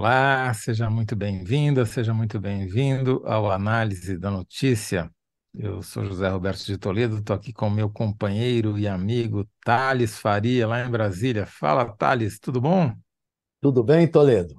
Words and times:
Olá, 0.00 0.54
seja 0.54 0.88
muito 0.88 1.14
bem-vinda, 1.14 1.84
seja 1.84 2.14
muito 2.14 2.40
bem-vindo 2.40 3.22
ao 3.26 3.50
Análise 3.50 4.16
da 4.16 4.30
Notícia. 4.30 5.10
Eu 5.52 5.82
sou 5.82 6.06
José 6.06 6.26
Roberto 6.26 6.64
de 6.64 6.78
Toledo, 6.78 7.18
estou 7.18 7.36
aqui 7.36 7.52
com 7.52 7.68
meu 7.68 7.90
companheiro 7.90 8.78
e 8.78 8.88
amigo 8.88 9.46
Thales 9.62 10.18
Faria, 10.18 10.66
lá 10.66 10.80
em 10.86 10.90
Brasília. 10.90 11.44
Fala, 11.44 11.84
Thales, 11.98 12.38
tudo 12.38 12.62
bom? 12.62 12.94
Tudo 13.60 13.84
bem, 13.84 14.10
Toledo? 14.10 14.54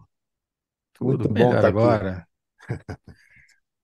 Tudo 0.93 1.07
Muito 1.07 1.27
bom 1.27 1.33
melhor 1.33 1.55
estar 1.55 1.67
aqui. 1.69 1.77
agora. 1.79 2.27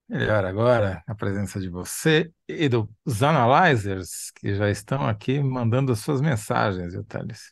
Melhor 0.07 0.45
agora 0.45 1.03
a 1.07 1.15
presença 1.15 1.59
de 1.59 1.69
você 1.69 2.31
e 2.47 2.69
dos 2.69 3.23
analyzers 3.23 4.29
que 4.35 4.53
já 4.53 4.69
estão 4.69 5.07
aqui 5.07 5.41
mandando 5.41 5.91
as 5.91 5.97
suas 6.01 6.21
mensagens, 6.21 6.93
viu, 6.93 7.03
Thales? 7.03 7.51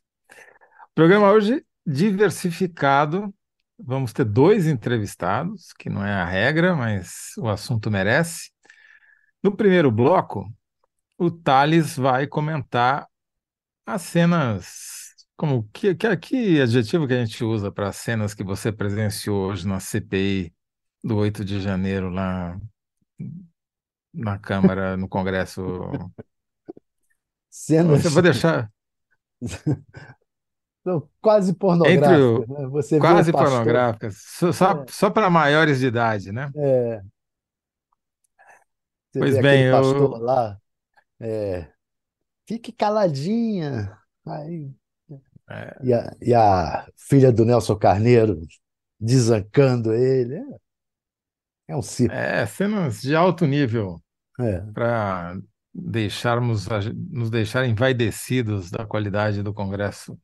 Programa 0.93 1.31
hoje 1.31 1.65
diversificado. 1.85 3.33
Vamos 3.77 4.13
ter 4.13 4.23
dois 4.23 4.67
entrevistados, 4.67 5.73
que 5.73 5.89
não 5.89 6.05
é 6.05 6.13
a 6.13 6.25
regra, 6.25 6.75
mas 6.75 7.33
o 7.37 7.49
assunto 7.49 7.91
merece. 7.91 8.49
No 9.43 9.55
primeiro 9.55 9.91
bloco, 9.91 10.49
o 11.17 11.29
Thales 11.29 11.97
vai 11.97 12.25
comentar 12.25 13.07
as 13.85 14.01
cenas, 14.01 15.13
como 15.35 15.69
que, 15.73 15.93
que, 15.93 16.17
que 16.17 16.61
adjetivo 16.61 17.07
que 17.07 17.13
a 17.13 17.23
gente 17.23 17.43
usa 17.43 17.71
para 17.71 17.89
as 17.89 17.97
cenas 17.97 18.33
que 18.33 18.43
você 18.43 18.71
presenciou 18.71 19.49
hoje 19.49 19.67
na 19.67 19.79
CPI 19.79 20.53
do 21.03 21.17
8 21.17 21.45
de 21.45 21.59
janeiro 21.59 22.09
lá 22.09 22.59
na 24.13 24.39
Câmara, 24.39 24.97
no 24.97 25.07
Congresso. 25.07 25.61
Cenas 27.49 28.01
Você 28.01 28.09
vai 28.09 28.23
deixar 28.23 28.71
quase 31.21 31.49
entre 31.51 31.59
pornográficas, 31.59 32.19
o 32.19 32.45
né? 32.47 32.67
Você 32.67 32.99
quase 32.99 33.31
pornográficas, 33.31 34.17
só, 34.17 34.51
só, 34.51 34.85
só 34.87 35.09
para 35.09 35.29
maiores 35.29 35.79
de 35.79 35.87
idade, 35.87 36.31
né? 36.31 36.51
É, 36.55 36.59
é, 36.59 37.01
você 39.11 39.19
Pois 39.19 39.37
bem, 39.39 39.71
pastor 39.71 40.19
eu, 40.19 40.19
lá, 40.19 40.59
é, 41.19 41.71
fique 42.47 42.71
caladinha. 42.71 43.97
Aí, 44.27 44.71
é, 45.49 45.77
e, 45.83 45.93
a, 45.93 46.15
e 46.21 46.33
a 46.33 46.87
filha 46.97 47.31
do 47.31 47.45
Nelson 47.45 47.75
Carneiro 47.75 48.41
desancando 48.99 49.93
ele. 49.93 50.35
É, 50.35 50.45
é 51.69 51.75
um 51.75 51.81
circo. 51.81 52.15
é, 52.15 52.45
cenas 52.45 53.01
de 53.01 53.15
alto 53.15 53.45
nível 53.45 54.01
É. 54.39 54.61
para 54.73 55.37
deixarmos 55.73 56.67
nos 57.11 57.29
deixar 57.29 57.65
envaidecidos 57.65 58.71
da 58.71 58.85
qualidade 58.85 59.43
do 59.43 59.53
Congresso 59.53 60.17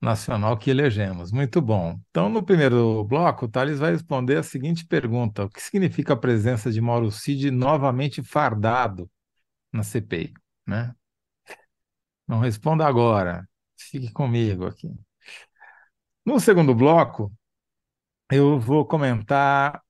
Nacional 0.00 0.58
que 0.58 0.70
elegemos. 0.70 1.32
Muito 1.32 1.62
bom. 1.62 1.98
Então, 2.10 2.28
no 2.28 2.42
primeiro 2.42 3.04
bloco, 3.04 3.46
o 3.46 3.48
Thales 3.48 3.78
vai 3.78 3.92
responder 3.92 4.36
a 4.36 4.42
seguinte 4.42 4.86
pergunta: 4.86 5.44
O 5.44 5.48
que 5.48 5.62
significa 5.62 6.12
a 6.12 6.16
presença 6.16 6.70
de 6.70 6.80
Mauro 6.80 7.10
Cid 7.10 7.50
novamente 7.50 8.22
fardado 8.22 9.10
na 9.72 9.82
CPI, 9.82 10.34
né? 10.66 10.94
Não 12.28 12.40
responda 12.40 12.86
agora. 12.86 13.48
Fique 13.76 14.12
comigo 14.12 14.66
aqui. 14.66 14.88
No 16.24 16.40
segundo 16.40 16.74
bloco, 16.74 17.32
eu 18.30 18.58
vou 18.58 18.86
comentar 18.86 19.82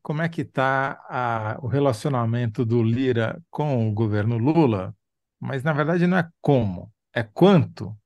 como 0.00 0.22
é 0.22 0.28
que 0.28 0.42
está 0.42 1.58
o 1.62 1.66
relacionamento 1.66 2.64
do 2.64 2.82
Lira 2.82 3.42
com 3.50 3.88
o 3.88 3.92
governo 3.92 4.38
Lula, 4.38 4.94
mas 5.40 5.62
na 5.62 5.72
verdade 5.72 6.06
não 6.06 6.18
é 6.18 6.28
como, 6.40 6.92
é 7.12 7.22
quanto 7.22 7.96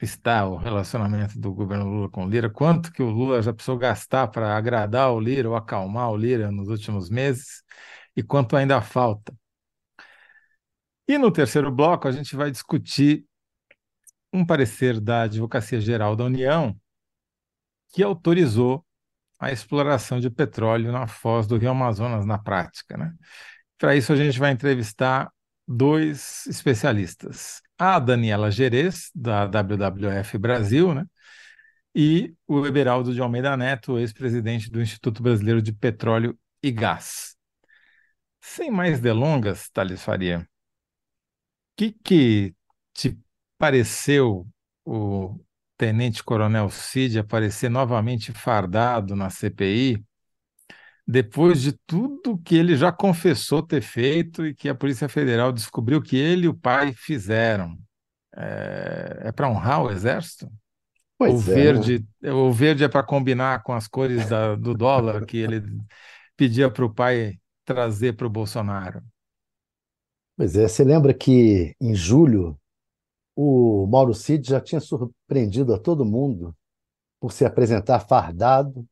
está 0.00 0.46
o 0.46 0.56
relacionamento 0.56 1.38
do 1.38 1.52
governo 1.52 1.84
Lula 1.84 2.10
com 2.10 2.24
o 2.24 2.28
Lira, 2.28 2.48
quanto 2.48 2.92
que 2.92 3.02
o 3.02 3.10
Lula 3.10 3.42
já 3.42 3.52
precisou 3.52 3.76
gastar 3.76 4.28
para 4.28 4.56
agradar 4.56 5.12
o 5.12 5.20
Lira 5.20 5.48
ou 5.48 5.56
acalmar 5.56 6.10
o 6.10 6.16
Lira 6.16 6.50
nos 6.50 6.68
últimos 6.68 7.10
meses 7.10 7.62
e 8.16 8.22
quanto 8.22 8.56
ainda 8.56 8.80
falta. 8.80 9.34
E 11.06 11.18
no 11.18 11.30
terceiro 11.30 11.70
bloco, 11.70 12.08
a 12.08 12.12
gente 12.12 12.36
vai 12.36 12.50
discutir 12.50 13.24
um 14.32 14.46
parecer 14.46 15.00
da 15.00 15.22
Advocacia 15.22 15.80
Geral 15.80 16.14
da 16.14 16.24
União 16.24 16.76
que 17.92 18.02
autorizou 18.02 18.84
a 19.38 19.50
exploração 19.50 20.20
de 20.20 20.30
petróleo 20.30 20.92
na 20.92 21.06
foz 21.06 21.46
do 21.46 21.56
Rio 21.56 21.70
Amazonas 21.70 22.24
na 22.24 22.38
prática, 22.38 22.96
né? 22.96 23.12
Para 23.78 23.96
isso, 23.96 24.12
a 24.12 24.16
gente 24.16 24.38
vai 24.38 24.52
entrevistar 24.52 25.32
dois 25.66 26.46
especialistas. 26.46 27.62
A 27.82 27.98
Daniela 27.98 28.50
Gerês, 28.50 29.10
da 29.14 29.46
WWF 29.46 30.36
Brasil, 30.36 30.92
né? 30.92 31.06
E 31.94 32.34
o 32.46 32.66
Eberaldo 32.66 33.14
de 33.14 33.22
Almeida 33.22 33.56
Neto, 33.56 33.98
ex-presidente 33.98 34.70
do 34.70 34.82
Instituto 34.82 35.22
Brasileiro 35.22 35.62
de 35.62 35.72
Petróleo 35.72 36.38
e 36.62 36.70
Gás. 36.70 37.34
Sem 38.38 38.70
mais 38.70 39.00
delongas, 39.00 39.70
Thales 39.70 40.02
Faria, 40.02 40.40
o 40.40 40.46
que, 41.74 41.92
que 42.04 42.54
te 42.92 43.18
pareceu 43.56 44.46
o 44.84 45.40
Tenente 45.78 46.22
Coronel 46.22 46.68
Cid 46.68 47.18
aparecer 47.18 47.70
novamente 47.70 48.30
fardado 48.30 49.16
na 49.16 49.30
CPI, 49.30 50.04
depois 51.10 51.62
de 51.62 51.72
tudo 51.86 52.38
que 52.38 52.56
ele 52.56 52.76
já 52.76 52.92
confessou 52.92 53.62
ter 53.62 53.82
feito 53.82 54.46
e 54.46 54.54
que 54.54 54.68
a 54.68 54.74
Polícia 54.74 55.08
Federal 55.08 55.52
descobriu 55.52 56.02
que 56.02 56.16
ele 56.16 56.46
e 56.46 56.48
o 56.48 56.54
pai 56.54 56.92
fizeram? 56.94 57.76
É, 58.36 59.28
é 59.28 59.32
para 59.32 59.48
honrar 59.50 59.82
o 59.84 59.90
Exército? 59.90 60.50
O 61.24 61.36
Pois 61.36 61.46
é, 61.48 61.70
né? 61.70 61.94
verde, 61.94 62.06
o 62.24 62.52
verde 62.52 62.84
é 62.84 62.88
para 62.88 63.02
combinar 63.04 63.62
com 63.62 63.72
as 63.74 63.88
cores 63.88 64.28
da- 64.28 64.56
do 64.56 64.74
dólar 64.74 65.24
que 65.26 65.38
ele 65.38 65.62
pedia 66.36 66.70
para 66.70 66.84
o 66.84 66.94
pai 66.94 67.38
trazer 67.64 68.14
para 68.14 68.26
o 68.26 68.30
Bolsonaro. 68.30 69.02
Pois 70.36 70.56
é. 70.56 70.66
Você 70.68 70.84
lembra 70.84 71.12
que 71.14 71.74
em 71.80 71.94
julho 71.94 72.58
o 73.36 73.86
Mauro 73.88 74.14
Cid 74.14 74.48
já 74.48 74.60
tinha 74.60 74.80
surpreendido 74.80 75.74
a 75.74 75.78
todo 75.80 76.04
mundo 76.04 76.56
por 77.20 77.32
se 77.32 77.44
apresentar 77.46 78.00
fardado 78.00 78.86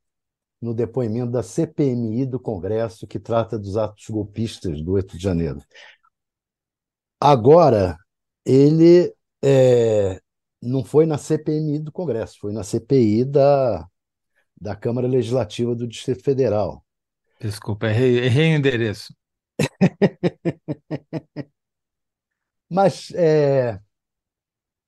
no 0.61 0.75
depoimento 0.75 1.31
da 1.33 1.43
CPMI 1.43 2.27
do 2.27 2.41
Congresso, 2.41 3.07
que 3.07 3.19
trata 3.19 3.59
dos 3.59 3.77
atos 3.77 4.07
golpistas 4.11 4.83
do 4.83 4.93
8 4.93 5.17
de 5.17 5.23
janeiro. 5.23 5.61
Agora, 7.21 7.97
ele 8.45 9.13
é, 9.43 10.21
não 10.63 10.85
foi 10.85 11.07
na 11.07 11.19
CPMI 11.19 11.79
do 11.81 11.93
Congresso, 11.93 12.39
foi 12.41 12.53
na 12.53 12.63
CPI 12.63 13.25
da, 13.25 13.87
da 14.61 14.77
Câmara 14.77 15.09
Legislativa 15.09 15.75
do 15.75 15.87
Distrito 15.89 16.25
Federal. 16.25 16.85
Desculpa, 17.41 17.89
errei, 17.89 18.19
errei 18.19 18.55
o 18.55 18.57
endereço. 18.59 19.13
Mas 22.71 23.11
é, 23.15 23.81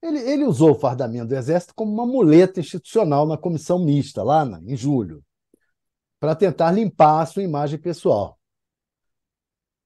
ele, 0.02 0.18
ele 0.18 0.44
usou 0.44 0.72
o 0.72 0.78
fardamento 0.78 1.28
do 1.28 1.36
Exército 1.36 1.74
como 1.74 1.92
uma 1.92 2.06
muleta 2.06 2.60
institucional 2.60 3.26
na 3.26 3.36
comissão 3.36 3.78
mista, 3.78 4.22
lá 4.22 4.44
na- 4.44 4.60
em 4.62 4.76
julho, 4.76 5.22
para 6.20 6.36
tentar 6.36 6.70
limpar 6.70 7.22
a 7.22 7.26
sua 7.26 7.42
imagem 7.42 7.78
pessoal. 7.78 8.38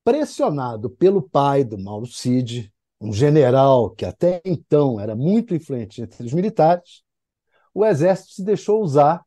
Pressionado 0.03 0.91
pelo 0.91 1.23
pai 1.23 1.65
do 1.65 1.79
Mauro 1.79 2.07
Cid, 2.07 2.71
um 3.01 3.13
general 3.13 3.91
que 3.91 4.05
até 4.05 4.43
então 4.45 5.01
era 5.01 5.15
muito 5.15 5.55
influente 5.55 6.03
entre 6.03 6.27
os 6.27 6.33
militares, 6.33 7.03
o 7.73 7.85
Exército 7.85 8.33
se 8.35 8.45
deixou 8.45 8.83
usar, 8.83 9.25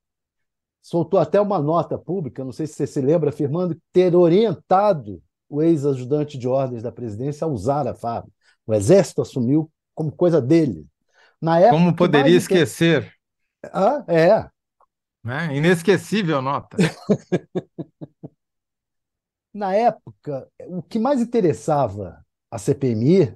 soltou 0.81 1.19
até 1.19 1.39
uma 1.41 1.59
nota 1.59 1.97
pública, 1.97 2.43
não 2.43 2.51
sei 2.51 2.67
se 2.67 2.73
você 2.73 2.87
se 2.87 3.01
lembra, 3.01 3.29
afirmando 3.29 3.79
ter 3.91 4.15
orientado 4.15 5.21
o 5.49 5.61
ex-ajudante 5.61 6.37
de 6.37 6.47
ordens 6.47 6.83
da 6.83 6.91
presidência 6.91 7.45
a 7.45 7.47
usar 7.47 7.87
a 7.87 7.95
farda. 7.95 8.29
O 8.65 8.73
Exército 8.73 9.21
assumiu 9.21 9.71
como 9.95 10.11
coisa 10.11 10.41
dele. 10.41 10.85
Na 11.41 11.59
época, 11.59 11.71
Como 11.71 11.85
mais 11.85 11.97
poderia 11.97 12.37
esquecer, 12.37 13.11
Ah, 13.73 14.03
é. 14.07 14.49
Né? 15.23 15.55
Inesquecível 15.55 16.41
nota. 16.41 16.77
Na 19.53 19.73
época, 19.73 20.47
o 20.67 20.83
que 20.83 20.99
mais 20.99 21.19
interessava 21.19 22.23
a 22.51 22.59
CPMI 22.59 23.35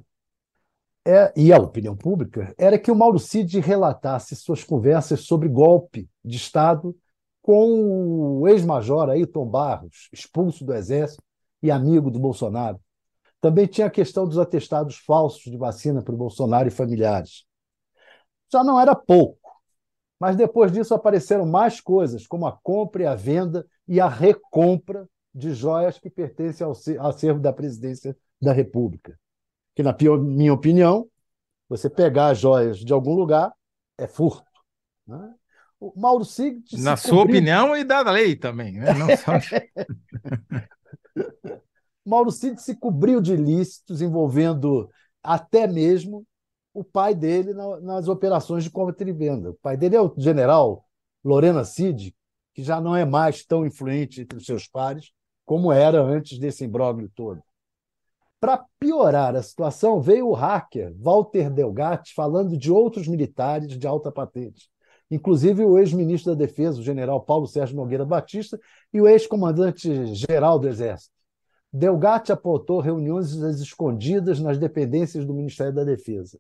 é, 1.06 1.34
e 1.36 1.52
a 1.52 1.58
opinião 1.58 1.96
pública 1.96 2.54
era 2.58 2.78
que 2.78 2.92
o 2.92 2.96
Mauro 2.96 3.18
Cid 3.18 3.60
relatasse 3.60 4.36
suas 4.36 4.64
conversas 4.64 5.22
sobre 5.22 5.50
golpe 5.50 6.08
de 6.24 6.38
Estado 6.38 6.96
com 7.42 8.40
o 8.40 8.48
ex-major 8.48 9.10
Ailton 9.10 9.48
Barros, 9.48 10.10
expulso 10.14 10.64
do 10.64 10.74
Exército 10.76 11.24
e 11.62 11.72
amigo 11.72 12.12
do 12.12 12.20
Bolsonaro. 12.20 12.80
Também 13.40 13.66
tinha 13.66 13.88
a 13.88 13.92
questão 13.92 14.28
dos 14.28 14.38
atestados 14.38 14.98
falsos 14.98 15.52
de 15.52 15.58
vacina 15.58 16.04
para 16.04 16.14
o 16.14 16.18
Bolsonaro 16.18 16.68
e 16.68 16.72
familiares. 16.72 17.46
Já 18.54 18.64
não 18.64 18.80
era 18.80 18.94
pouco, 18.96 19.41
mas 20.22 20.36
depois 20.36 20.72
disso 20.72 20.94
apareceram 20.94 21.48
mais 21.48 21.82
coisas, 21.82 22.28
como 22.28 22.46
a 22.46 22.52
compra 22.52 23.02
e 23.02 23.06
a 23.08 23.16
venda 23.16 23.66
e 23.88 24.00
a 24.00 24.08
recompra 24.08 25.10
de 25.34 25.52
joias 25.52 25.98
que 25.98 26.12
pertencem 26.12 26.64
ao 26.64 26.76
ce- 26.76 26.96
acervo 27.00 27.40
da 27.40 27.52
presidência 27.52 28.16
da 28.40 28.54
República. 28.54 29.20
Que, 29.74 29.82
na 29.82 29.98
minha 30.20 30.54
opinião, 30.54 31.08
você 31.68 31.90
pegar 31.90 32.28
as 32.28 32.38
joias 32.38 32.78
de 32.78 32.94
algum 32.94 33.16
lugar 33.16 33.52
é 33.98 34.06
furto. 34.06 34.46
né? 35.08 35.34
O 35.80 35.92
Mauro 36.00 36.24
Cid. 36.24 36.80
Na 36.84 36.96
sua 36.96 37.24
opinião 37.24 37.76
e 37.76 37.84
da 37.84 38.02
lei 38.02 38.36
também, 38.36 38.74
né? 38.74 38.94
Não 38.94 39.08
só... 39.18 39.32
Mauro 42.06 42.30
Cid 42.30 42.62
se 42.62 42.76
cobriu 42.76 43.20
de 43.20 43.34
ilícitos 43.34 44.04
envolvendo 44.04 44.88
até 45.24 45.66
mesmo 45.66 46.24
o 46.74 46.84
pai 46.84 47.14
dele 47.14 47.54
nas 47.54 48.08
operações 48.08 48.64
de 48.64 48.70
compra 48.70 48.96
e 49.08 49.12
venda. 49.12 49.52
O 49.52 49.56
pai 49.56 49.76
dele 49.76 49.96
é 49.96 50.02
o 50.02 50.14
general 50.18 50.86
Lorena 51.24 51.64
Cid, 51.64 52.16
que 52.54 52.64
já 52.64 52.80
não 52.80 52.96
é 52.96 53.06
mais 53.06 53.46
tão 53.46 53.66
influente 53.66 54.22
entre 54.22 54.38
os 54.38 54.46
seus 54.46 54.68
pares 54.68 55.12
como 55.46 55.72
era 55.72 56.02
antes 56.02 56.40
desse 56.40 56.64
imbróglio 56.64 57.12
todo. 57.14 57.42
Para 58.40 58.66
piorar 58.80 59.36
a 59.36 59.44
situação, 59.44 60.02
veio 60.02 60.30
o 60.30 60.34
hacker 60.34 60.96
Walter 60.98 61.50
Delgatti 61.50 62.14
falando 62.14 62.58
de 62.58 62.72
outros 62.72 63.08
militares 63.08 63.78
de 63.78 63.86
alta 63.86 64.12
patente, 64.12 64.70
inclusive 65.12 65.64
o 65.64 65.78
ex-ministro 65.78 66.34
da 66.34 66.40
Defesa, 66.40 66.80
o 66.80 66.84
general 66.84 67.22
Paulo 67.22 67.46
Sérgio 67.48 67.76
Nogueira 67.76 68.06
Batista, 68.06 68.60
e 68.94 69.02
o 69.02 69.08
ex-comandante-geral 69.08 70.58
do 70.58 70.68
Exército. 70.68 71.14
Delgatti 71.72 72.32
apontou 72.32 72.80
reuniões 72.80 73.34
escondidas 73.34 74.40
nas 74.40 74.58
dependências 74.58 75.26
do 75.26 75.34
Ministério 75.34 75.74
da 75.74 75.84
Defesa. 75.84 76.40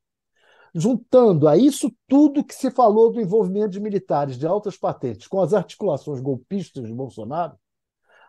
Juntando 0.74 1.48
a 1.48 1.58
isso 1.58 1.92
tudo 2.08 2.44
que 2.44 2.56
se 2.56 2.72
falou 2.72 3.12
do 3.12 3.20
envolvimento 3.20 3.72
de 3.72 3.80
militares 3.80 4.38
de 4.38 4.48
altas 4.48 4.78
patentes 4.78 5.28
com 5.28 5.42
as 5.42 5.54
articulações 5.54 6.22
golpistas 6.22 6.86
de 6.86 6.94
Bolsonaro, 6.94 7.58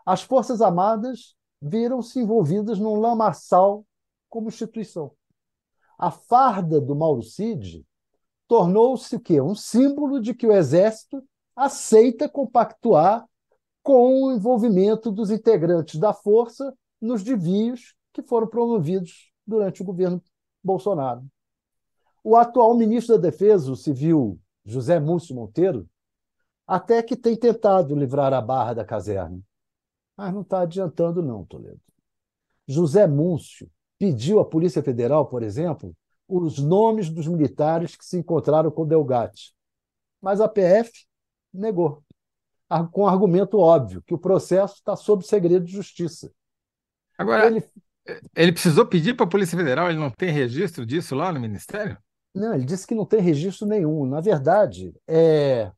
as 0.05 0.23
Forças 0.23 0.61
Armadas 0.61 1.37
viram-se 1.61 2.19
envolvidas 2.19 2.81
num 2.81 2.97
lamaçal 2.97 3.87
como 4.29 4.49
instituição. 4.49 5.13
A 5.97 6.11
farda 6.11 6.81
do 6.81 6.97
Mauro 6.97 7.23
Cid 7.23 7.87
tornou-se 8.49 9.15
o 9.15 9.21
quê? 9.21 9.41
Um 9.41 9.55
símbolo 9.55 10.21
de 10.21 10.35
que 10.35 10.47
o 10.47 10.53
Exército 10.53 11.23
aceita 11.55 12.29
compactuar 12.29 13.25
com 13.83 14.25
o 14.25 14.33
envolvimento 14.33 15.13
dos 15.13 15.31
integrantes 15.31 16.01
da 16.01 16.13
força 16.13 16.75
nos 17.01 17.23
desvios 17.23 17.95
que 18.13 18.23
foram 18.23 18.49
promovidos 18.49 19.33
durante 19.47 19.83
o 19.83 19.85
governo 19.85 20.21
Bolsonaro. 20.63 21.25
O 22.25 22.37
atual 22.37 22.77
ministro 22.77 23.17
da 23.17 23.31
Defesa, 23.31 23.71
o 23.71 23.77
civil 23.77 24.39
José 24.65 25.01
Múcio 25.01 25.35
Monteiro, 25.35 25.89
até 26.67 27.03
que 27.03 27.17
tem 27.17 27.37
tentado 27.37 27.95
livrar 27.95 28.33
a 28.33 28.41
barra 28.41 28.75
da 28.75 28.85
caserna. 28.85 29.41
Mas 30.17 30.33
não 30.33 30.43
está 30.43 30.61
adiantando, 30.61 31.23
não, 31.23 31.45
Toledo. 31.45 31.81
José 32.67 33.07
Múcio 33.07 33.69
pediu 33.99 34.41
à 34.41 34.45
Polícia 34.45 34.83
Federal, 34.83 35.27
por 35.27 35.43
exemplo, 35.43 35.95
os 36.29 36.59
nomes 36.59 37.11
dos 37.11 37.27
militares 37.27 37.97
que 37.97 38.05
se 38.05 38.17
encontraram 38.17 38.71
com 38.71 38.87
Delgatti. 38.87 39.55
Mas 40.21 40.41
a 40.41 40.49
PF 40.49 40.91
negou, 41.53 42.03
com 42.93 43.07
argumento 43.07 43.59
óbvio, 43.59 44.03
que 44.03 44.15
o 44.15 44.19
processo 44.19 44.75
está 44.75 44.97
sob 44.97 45.27
segredo 45.27 45.65
de 45.65 45.73
justiça. 45.73 46.33
Agora, 47.19 47.47
ele, 47.47 47.63
ele 48.35 48.53
precisou 48.53 48.87
pedir 48.87 49.15
para 49.15 49.27
a 49.27 49.29
Polícia 49.29 49.59
Federal, 49.59 49.91
ele 49.91 49.99
não 49.99 50.11
tem 50.11 50.31
registro 50.31 50.87
disso 50.87 51.15
lá 51.15 51.33
no 51.33 51.41
Ministério? 51.41 51.99
Não, 52.35 52.55
ele 52.55 52.65
disse 52.65 52.87
que 52.87 52.95
não 52.95 53.05
tem 53.05 53.21
registro 53.21 53.67
nenhum. 53.67 54.07
Na 54.07 54.21
verdade, 54.21 54.95
é, 55.07 55.71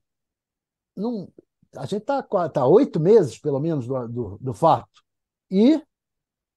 não, 0.96 1.28
a 1.76 1.86
gente 1.86 2.02
está 2.02 2.22
tá 2.22 2.66
oito 2.66 3.00
meses, 3.00 3.38
pelo 3.38 3.60
menos, 3.60 3.86
do, 3.86 4.08
do, 4.08 4.38
do 4.40 4.54
fato. 4.54 5.02
E 5.50 5.82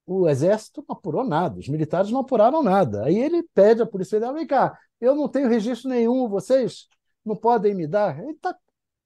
o 0.06 0.28
Exército 0.30 0.84
não 0.88 0.96
apurou 0.96 1.24
nada, 1.24 1.60
os 1.60 1.68
militares 1.68 2.12
não 2.12 2.22
apuraram 2.22 2.64
nada. 2.64 3.04
Aí 3.06 3.18
ele 3.18 3.44
pede 3.54 3.82
à 3.82 3.86
Polícia 3.86 4.18
Federal: 4.18 4.34
vem 4.34 4.48
cá, 4.48 4.78
eu 5.02 5.16
não 5.16 5.28
tenho 5.28 5.50
registro 5.50 5.90
nenhum, 5.90 6.28
vocês 6.30 6.88
não 7.26 7.36
podem 7.36 7.76
me 7.76 7.88
dar. 7.88 8.20
Ele 8.20 8.32
está 8.32 8.56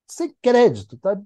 sem 0.07 0.35
crédito. 0.41 0.97
Tá? 0.97 1.19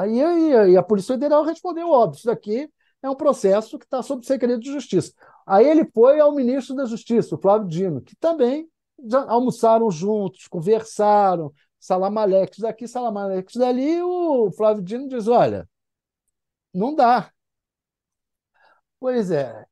Aí, 0.00 0.22
aí 0.54 0.76
a 0.76 0.82
Polícia 0.82 1.14
Federal 1.14 1.44
respondeu: 1.44 1.90
óbvio, 1.90 2.18
isso 2.18 2.26
daqui 2.26 2.70
é 3.02 3.10
um 3.10 3.14
processo 3.14 3.78
que 3.78 3.84
está 3.84 4.02
sob 4.02 4.24
segredo 4.24 4.60
de 4.60 4.72
justiça. 4.72 5.12
Aí 5.48 5.66
ele 5.66 5.86
foi 5.86 6.20
ao 6.20 6.34
ministro 6.34 6.76
da 6.76 6.84
Justiça, 6.84 7.34
o 7.34 7.40
Flávio 7.40 7.66
Dino, 7.66 8.02
que 8.02 8.14
também 8.16 8.68
já 9.06 9.24
almoçaram 9.24 9.90
juntos, 9.90 10.46
conversaram, 10.46 11.50
Salamalex 11.80 12.58
daqui, 12.58 12.86
Salamalex 12.86 13.54
dali, 13.54 14.02
o 14.02 14.50
Flávio 14.52 14.82
Dino 14.82 15.08
diz: 15.08 15.26
olha, 15.26 15.66
não 16.74 16.94
dá. 16.94 17.32
Pois 19.00 19.30
é, 19.30 19.64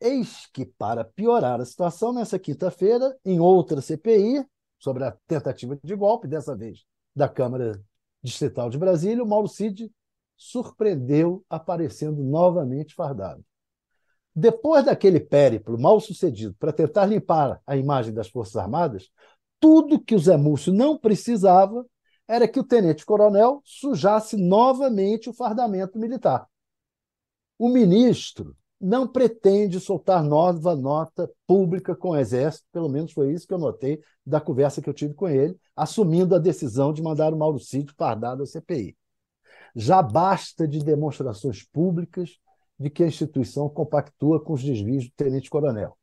eis 0.00 0.46
que, 0.46 0.64
para 0.64 1.04
piorar 1.04 1.60
a 1.60 1.64
situação, 1.66 2.12
nessa 2.12 2.38
quinta-feira, 2.38 3.14
em 3.22 3.38
outra 3.38 3.82
CPI, 3.82 4.46
sobre 4.78 5.04
a 5.04 5.12
tentativa 5.26 5.78
de 5.84 5.94
golpe, 5.94 6.26
dessa 6.26 6.56
vez 6.56 6.86
da 7.14 7.28
Câmara 7.28 7.78
Distrital 8.22 8.70
de 8.70 8.78
Brasília, 8.78 9.22
o 9.22 9.28
Mauro 9.28 9.48
Cid 9.48 9.92
surpreendeu 10.36 11.44
aparecendo 11.50 12.22
novamente 12.22 12.94
fardado. 12.94 13.44
Depois 14.34 14.84
daquele 14.84 15.20
périplo 15.20 15.78
mal 15.78 16.00
sucedido 16.00 16.54
para 16.58 16.72
tentar 16.72 17.06
limpar 17.06 17.60
a 17.66 17.76
imagem 17.76 18.14
das 18.14 18.28
Forças 18.28 18.56
Armadas, 18.56 19.10
tudo 19.60 20.02
que 20.02 20.14
o 20.14 20.18
Zé 20.18 20.36
Múcio 20.36 20.72
não 20.72 20.96
precisava 20.98 21.86
era 22.26 22.48
que 22.48 22.58
o 22.58 22.64
tenente-coronel 22.64 23.60
sujasse 23.64 24.36
novamente 24.36 25.28
o 25.28 25.34
fardamento 25.34 25.98
militar. 25.98 26.46
O 27.58 27.68
ministro 27.68 28.56
não 28.80 29.06
pretende 29.06 29.78
soltar 29.78 30.24
nova 30.24 30.74
nota 30.74 31.30
pública 31.46 31.94
com 31.94 32.10
o 32.10 32.16
Exército, 32.16 32.66
pelo 32.72 32.88
menos 32.88 33.12
foi 33.12 33.32
isso 33.32 33.46
que 33.46 33.54
eu 33.54 33.58
notei 33.58 34.00
da 34.26 34.40
conversa 34.40 34.82
que 34.82 34.88
eu 34.88 34.94
tive 34.94 35.14
com 35.14 35.28
ele, 35.28 35.56
assumindo 35.76 36.34
a 36.34 36.38
decisão 36.38 36.92
de 36.92 37.02
mandar 37.02 37.32
o 37.32 37.36
Mauro 37.36 37.60
Cid 37.60 37.92
fardado 37.96 38.42
à 38.42 38.46
CPI. 38.46 38.96
Já 39.76 40.02
basta 40.02 40.66
de 40.66 40.80
demonstrações 40.80 41.62
públicas 41.62 42.40
de 42.82 42.90
que 42.90 43.02
a 43.02 43.06
instituição 43.06 43.68
compactua 43.68 44.42
com 44.42 44.52
os 44.52 44.62
desvios 44.62 45.04
do 45.04 45.12
tenente-coronel. 45.16 45.96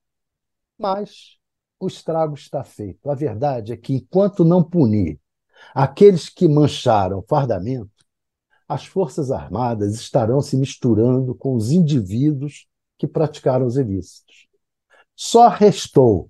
Mas 0.77 1.37
o 1.79 1.87
estrago 1.87 2.35
está 2.35 2.63
feito. 2.63 3.09
A 3.09 3.15
verdade 3.15 3.73
é 3.73 3.77
que, 3.77 3.93
enquanto 3.93 4.45
não 4.45 4.63
punir 4.63 5.19
aqueles 5.73 6.29
que 6.29 6.47
mancharam 6.47 7.19
o 7.19 7.25
fardamento, 7.27 7.91
as 8.67 8.85
Forças 8.85 9.31
Armadas 9.31 9.95
estarão 9.95 10.41
se 10.41 10.55
misturando 10.55 11.35
com 11.35 11.55
os 11.55 11.71
indivíduos 11.71 12.67
que 12.97 13.07
praticaram 13.07 13.65
os 13.65 13.77
ilícitos. 13.77 14.47
Só 15.15 15.47
restou 15.47 16.29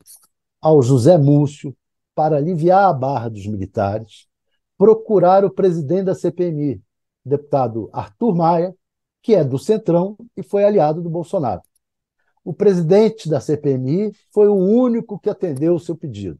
ao 0.61 0.81
José 0.81 1.17
Múcio, 1.17 1.75
para 2.19 2.35
aliviar 2.35 2.89
a 2.89 2.93
barra 2.93 3.29
dos 3.29 3.47
militares, 3.47 4.27
procurar 4.77 5.45
o 5.45 5.49
presidente 5.49 6.03
da 6.03 6.15
CPMI, 6.15 6.81
deputado 7.23 7.89
Arthur 7.93 8.35
Maia, 8.35 8.75
que 9.21 9.35
é 9.35 9.43
do 9.43 9.59
Centrão 9.59 10.17
e 10.35 10.43
foi 10.43 10.63
aliado 10.63 11.01
do 11.01 11.09
Bolsonaro. 11.09 11.61
O 12.43 12.53
presidente 12.53 13.29
da 13.29 13.39
CPMI 13.39 14.11
foi 14.33 14.47
o 14.47 14.55
único 14.55 15.19
que 15.19 15.29
atendeu 15.29 15.75
o 15.75 15.79
seu 15.79 15.95
pedido. 15.95 16.39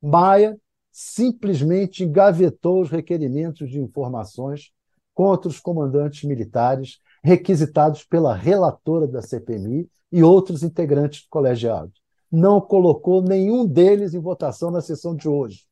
Maia 0.00 0.58
simplesmente 0.90 2.04
engavetou 2.04 2.80
os 2.80 2.90
requerimentos 2.90 3.68
de 3.70 3.80
informações 3.80 4.70
contra 5.14 5.48
os 5.48 5.58
comandantes 5.58 6.24
militares 6.24 6.98
requisitados 7.22 8.04
pela 8.04 8.34
relatora 8.34 9.06
da 9.06 9.22
CPMI 9.22 9.88
e 10.10 10.22
outros 10.22 10.62
integrantes 10.62 11.22
do 11.22 11.28
colegiado. 11.28 11.92
Não 12.30 12.60
colocou 12.60 13.22
nenhum 13.22 13.66
deles 13.66 14.14
em 14.14 14.18
votação 14.20 14.70
na 14.70 14.80
sessão 14.80 15.14
de 15.14 15.28
hoje. 15.28 15.64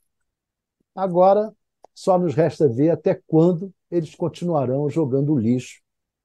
Agora, 0.95 1.53
só 1.95 2.19
nos 2.19 2.35
resta 2.35 2.69
ver 2.69 2.91
até 2.91 3.15
quando 3.27 3.73
eles 3.91 4.15
continuarão 4.15 4.89
jogando 4.89 5.37
lixo 5.37 5.81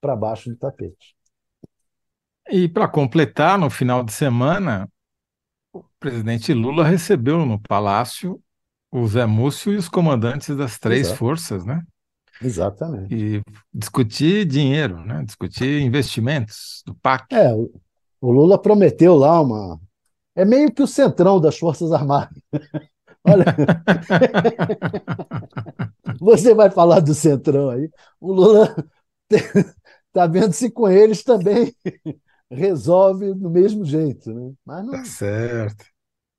para 0.06 0.16
baixo 0.16 0.52
do 0.52 0.56
tapete. 0.56 1.16
E 2.52 2.70
para 2.70 2.88
completar, 2.88 3.58
no 3.58 3.72
final 3.72 4.04
de 4.04 4.14
semana, 4.14 4.88
o 5.74 5.84
presidente 6.00 6.54
Lula 6.54 6.86
recebeu 6.86 7.44
no 7.44 7.60
Palácio 7.60 8.40
o 8.92 9.08
Zé 9.08 9.26
Múcio 9.26 9.74
e 9.74 9.78
os 9.78 9.90
comandantes 9.90 10.56
das 10.56 10.78
três 10.78 11.08
Exato. 11.08 11.18
forças, 11.18 11.66
né? 11.66 11.82
Exatamente. 12.40 13.16
E 13.16 13.42
discutir 13.74 14.46
dinheiro, 14.46 15.04
né? 15.04 15.24
Discutir 15.26 15.82
investimentos 15.82 16.84
do 16.86 16.94
PAC. 16.94 17.34
É, 17.34 17.52
o 17.52 18.32
Lula 18.32 18.62
prometeu 18.62 19.16
lá 19.16 19.42
uma. 19.42 19.80
É 20.36 20.46
meio 20.46 20.72
que 20.72 20.84
o 20.84 20.88
centrão 20.88 21.42
das 21.42 21.58
Forças 21.58 21.92
Armadas. 21.92 22.38
Olha. 23.26 23.46
Você 26.22 26.54
vai 26.54 26.70
falar 26.70 27.00
do 27.00 27.16
centrão 27.16 27.72
aí. 27.72 27.90
O 28.20 28.32
Lula 28.32 28.76
está 30.16 30.26
vendo 30.26 30.54
se 30.54 30.72
com 30.72 30.88
eles 30.88 31.24
também 31.24 31.76
resolve 32.50 33.34
do 33.34 33.50
mesmo 33.50 33.84
jeito, 33.84 34.34
né? 34.34 34.54
Mas 34.66 34.86
não... 34.86 34.92
Tá 34.94 35.04
certo. 35.04 35.86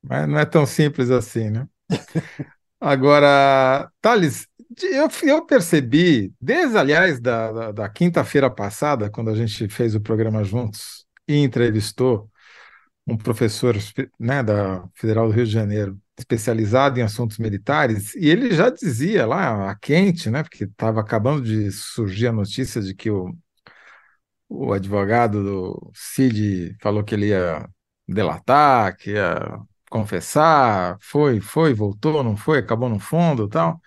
Mas 0.02 0.26
não 0.26 0.38
é 0.38 0.46
tão 0.46 0.64
simples 0.64 1.10
assim, 1.10 1.50
né? 1.50 1.68
Agora, 2.80 3.90
Thales, 4.00 4.46
eu, 4.80 5.08
eu 5.22 5.44
percebi, 5.44 6.32
desde, 6.40 6.76
aliás, 6.76 7.20
da, 7.20 7.52
da, 7.52 7.72
da 7.72 7.88
quinta-feira 7.88 8.50
passada, 8.50 9.10
quando 9.10 9.30
a 9.30 9.34
gente 9.34 9.68
fez 9.68 9.94
o 9.94 10.00
programa 10.00 10.44
juntos 10.44 11.06
e 11.26 11.36
entrevistou 11.36 12.30
um 13.06 13.16
professor 13.16 13.76
né, 14.18 14.42
da 14.42 14.86
Federal 14.94 15.28
do 15.28 15.34
Rio 15.34 15.46
de 15.46 15.52
Janeiro, 15.52 15.98
especializado 16.18 16.98
em 16.98 17.02
assuntos 17.02 17.38
militares, 17.38 18.14
e 18.14 18.28
ele 18.28 18.52
já 18.54 18.70
dizia 18.70 19.26
lá, 19.26 19.70
a 19.70 19.76
quente, 19.76 20.30
né, 20.30 20.42
porque 20.42 20.64
estava 20.64 21.00
acabando 21.00 21.42
de 21.42 21.70
surgir 21.70 22.28
a 22.28 22.32
notícia 22.32 22.80
de 22.80 22.94
que 22.94 23.10
o, 23.10 23.32
o 24.48 24.72
advogado 24.72 25.42
do 25.42 25.92
Cid 25.94 26.76
falou 26.80 27.04
que 27.04 27.14
ele 27.14 27.28
ia 27.28 27.68
delatar, 28.08 28.96
que 28.96 29.12
ia 29.12 29.58
confessar, 29.90 30.96
foi, 31.00 31.40
foi, 31.40 31.74
voltou, 31.74 32.22
não 32.22 32.36
foi, 32.36 32.58
acabou 32.58 32.88
no 32.88 32.98
fundo 32.98 33.48
tal. 33.48 33.80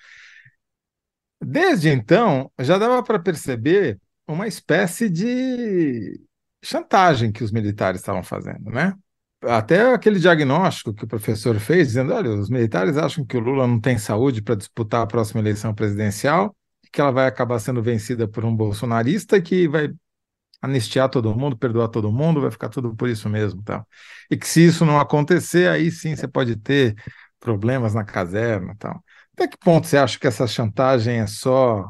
Desde 1.41 1.89
então, 1.89 2.51
já 2.59 2.77
dava 2.77 3.01
para 3.03 3.19
perceber 3.19 3.99
uma 4.27 4.47
espécie 4.47 5.09
de 5.09 6.19
chantagem 6.63 7.31
que 7.31 7.43
os 7.43 7.51
militares 7.51 8.01
estavam 8.01 8.23
fazendo, 8.23 8.69
né? 8.69 8.93
Até 9.41 9.93
aquele 9.93 10.19
diagnóstico 10.19 10.93
que 10.93 11.05
o 11.05 11.07
professor 11.07 11.57
fez, 11.59 11.87
dizendo: 11.87 12.13
olha, 12.13 12.29
os 12.31 12.49
militares 12.49 12.97
acham 12.97 13.25
que 13.25 13.37
o 13.37 13.39
Lula 13.39 13.65
não 13.65 13.79
tem 13.79 13.97
saúde 13.97 14.41
para 14.41 14.55
disputar 14.55 15.01
a 15.01 15.07
próxima 15.07 15.39
eleição 15.39 15.73
presidencial, 15.73 16.53
que 16.91 16.99
ela 16.99 17.11
vai 17.11 17.25
acabar 17.27 17.59
sendo 17.59 17.81
vencida 17.81 18.27
por 18.27 18.43
um 18.43 18.53
bolsonarista 18.53 19.41
que 19.41 19.67
vai 19.67 19.89
anistiar 20.61 21.09
todo 21.09 21.35
mundo, 21.35 21.57
perdoar 21.57 21.87
todo 21.89 22.11
mundo, 22.11 22.41
vai 22.41 22.51
ficar 22.51 22.69
tudo 22.69 22.95
por 22.95 23.09
isso 23.09 23.29
mesmo, 23.29 23.63
tá? 23.63 23.85
E 24.29 24.37
que 24.37 24.47
se 24.47 24.65
isso 24.65 24.85
não 24.85 24.99
acontecer, 24.99 25.69
aí 25.69 25.91
sim 25.91 26.15
você 26.15 26.27
pode 26.27 26.55
ter 26.55 26.95
problemas 27.39 27.93
na 27.93 28.03
caserna, 28.03 28.75
tal. 28.77 29.03
Até 29.33 29.47
que 29.47 29.57
ponto 29.57 29.87
você 29.87 29.97
acha 29.97 30.19
que 30.19 30.27
essa 30.27 30.45
chantagem 30.45 31.19
é 31.19 31.27
só 31.27 31.89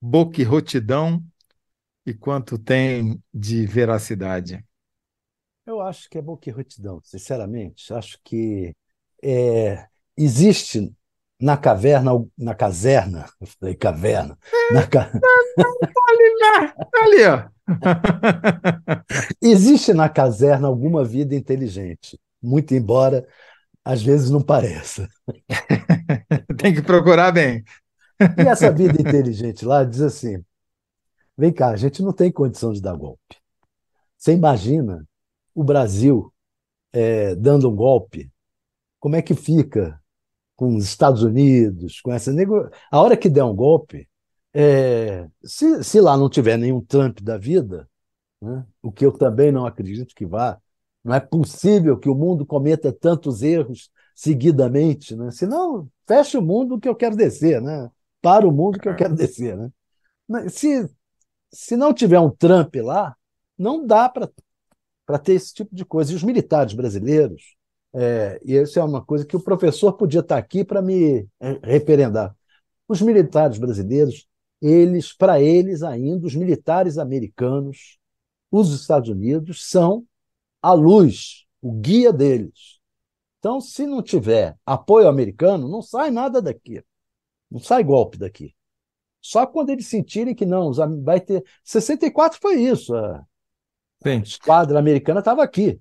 boca 0.00 0.40
e 0.40 0.44
rotidão 0.44 1.22
e 2.06 2.14
quanto 2.14 2.58
tem 2.58 3.22
de 3.32 3.66
veracidade? 3.66 4.64
Eu 5.66 5.80
acho 5.80 6.08
que 6.08 6.18
é 6.18 6.22
boquirrotidão, 6.22 7.00
sinceramente. 7.04 7.92
Acho 7.92 8.18
que 8.24 8.74
é, 9.22 9.86
existe 10.16 10.92
na 11.40 11.56
caverna, 11.56 12.12
na 12.36 12.54
caserna, 12.54 13.26
eu 13.40 13.46
falei 13.46 13.74
caverna, 13.74 14.36
na 14.72 14.86
ca... 14.86 15.10
ali, 16.08 16.32
ali, 17.02 17.24
ó. 17.24 17.48
Existe 19.40 19.92
na 19.92 20.08
caserna 20.08 20.68
alguma 20.68 21.04
vida 21.04 21.34
inteligente, 21.34 22.18
muito 22.42 22.74
embora 22.74 23.26
às 23.84 24.02
vezes 24.02 24.30
não 24.30 24.42
pareça. 24.42 25.08
Tem 26.58 26.74
que 26.74 26.82
procurar 26.82 27.32
bem. 27.32 27.64
E 28.38 28.42
essa 28.42 28.70
vida 28.70 29.00
inteligente 29.00 29.64
lá 29.64 29.84
diz 29.84 30.00
assim: 30.00 30.44
Vem 31.36 31.52
cá, 31.52 31.70
a 31.70 31.76
gente 31.76 32.02
não 32.02 32.12
tem 32.12 32.30
condição 32.30 32.72
de 32.72 32.82
dar 32.82 32.94
golpe. 32.94 33.36
Você 34.18 34.32
imagina 34.32 35.08
o 35.54 35.64
Brasil 35.64 36.30
é, 36.92 37.34
dando 37.34 37.70
um 37.70 37.74
golpe? 37.74 38.30
Como 38.98 39.16
é 39.16 39.22
que 39.22 39.34
fica 39.34 39.98
com 40.54 40.76
os 40.76 40.84
Estados 40.84 41.22
Unidos, 41.22 42.02
com 42.02 42.12
essa 42.12 42.30
nego... 42.30 42.68
A 42.92 43.00
hora 43.00 43.16
que 43.16 43.30
der 43.30 43.44
um 43.44 43.56
golpe, 43.56 44.06
é, 44.54 45.28
se, 45.44 45.82
se 45.84 46.00
lá 46.00 46.16
não 46.16 46.28
tiver 46.28 46.56
nenhum 46.56 46.80
Trump 46.80 47.20
da 47.20 47.38
vida, 47.38 47.88
né, 48.40 48.64
o 48.82 48.90
que 48.90 49.04
eu 49.04 49.12
também 49.12 49.52
não 49.52 49.66
acredito 49.66 50.14
que 50.14 50.26
vá, 50.26 50.60
não 51.04 51.14
é 51.14 51.20
possível 51.20 51.98
que 51.98 52.08
o 52.08 52.14
mundo 52.14 52.44
cometa 52.44 52.92
tantos 52.92 53.42
erros 53.42 53.90
seguidamente, 54.14 55.16
né? 55.16 55.30
Senão, 55.30 55.88
fecha 56.06 56.38
o 56.38 56.42
mundo 56.42 56.78
que 56.78 56.88
eu 56.88 56.94
quero 56.94 57.16
descer, 57.16 57.60
né? 57.62 57.90
Para 58.20 58.46
o 58.46 58.52
mundo 58.52 58.78
que 58.78 58.88
eu 58.88 58.94
quero 58.94 59.14
descer, 59.16 59.56
né? 59.56 59.70
Se, 60.50 60.88
se 61.50 61.76
não 61.76 61.94
tiver 61.94 62.20
um 62.20 62.30
Trump 62.30 62.74
lá, 62.76 63.16
não 63.56 63.86
dá 63.86 64.08
para 64.08 65.18
ter 65.18 65.32
esse 65.32 65.54
tipo 65.54 65.74
de 65.74 65.84
coisa. 65.84 66.12
E 66.12 66.16
os 66.16 66.22
militares 66.22 66.74
brasileiros, 66.74 67.56
é, 67.94 68.40
e 68.44 68.54
isso 68.54 68.78
é 68.78 68.84
uma 68.84 69.02
coisa 69.04 69.24
que 69.24 69.36
o 69.36 69.42
professor 69.42 69.94
podia 69.94 70.20
estar 70.20 70.36
aqui 70.36 70.64
para 70.64 70.82
me 70.82 71.26
é, 71.40 71.58
referendar. 71.62 72.36
Os 72.86 73.00
militares 73.00 73.58
brasileiros, 73.58 74.26
eles, 74.60 75.12
para 75.12 75.40
eles 75.40 75.82
ainda, 75.82 76.26
os 76.26 76.34
militares 76.34 76.98
americanos, 76.98 77.98
os 78.50 78.72
Estados 78.72 79.08
Unidos, 79.08 79.68
são 79.68 80.04
a 80.62 80.72
luz, 80.72 81.46
o 81.62 81.72
guia 81.72 82.12
deles. 82.12 82.78
Então, 83.38 83.60
se 83.60 83.86
não 83.86 84.02
tiver 84.02 84.56
apoio 84.66 85.08
americano, 85.08 85.68
não 85.68 85.80
sai 85.80 86.10
nada 86.10 86.42
daqui. 86.42 86.82
Não 87.50 87.60
sai 87.60 87.82
golpe 87.82 88.18
daqui. 88.18 88.54
Só 89.20 89.46
quando 89.46 89.70
eles 89.70 89.86
sentirem 89.86 90.34
que 90.34 90.46
não, 90.46 90.72
vai 91.02 91.20
ter. 91.20 91.44
64 91.64 92.38
foi 92.40 92.60
isso. 92.62 92.94
A, 92.94 93.24
Sim. 94.02 94.20
esquadra 94.20 94.78
americana 94.78 95.20
estava 95.20 95.42
aqui. 95.42 95.80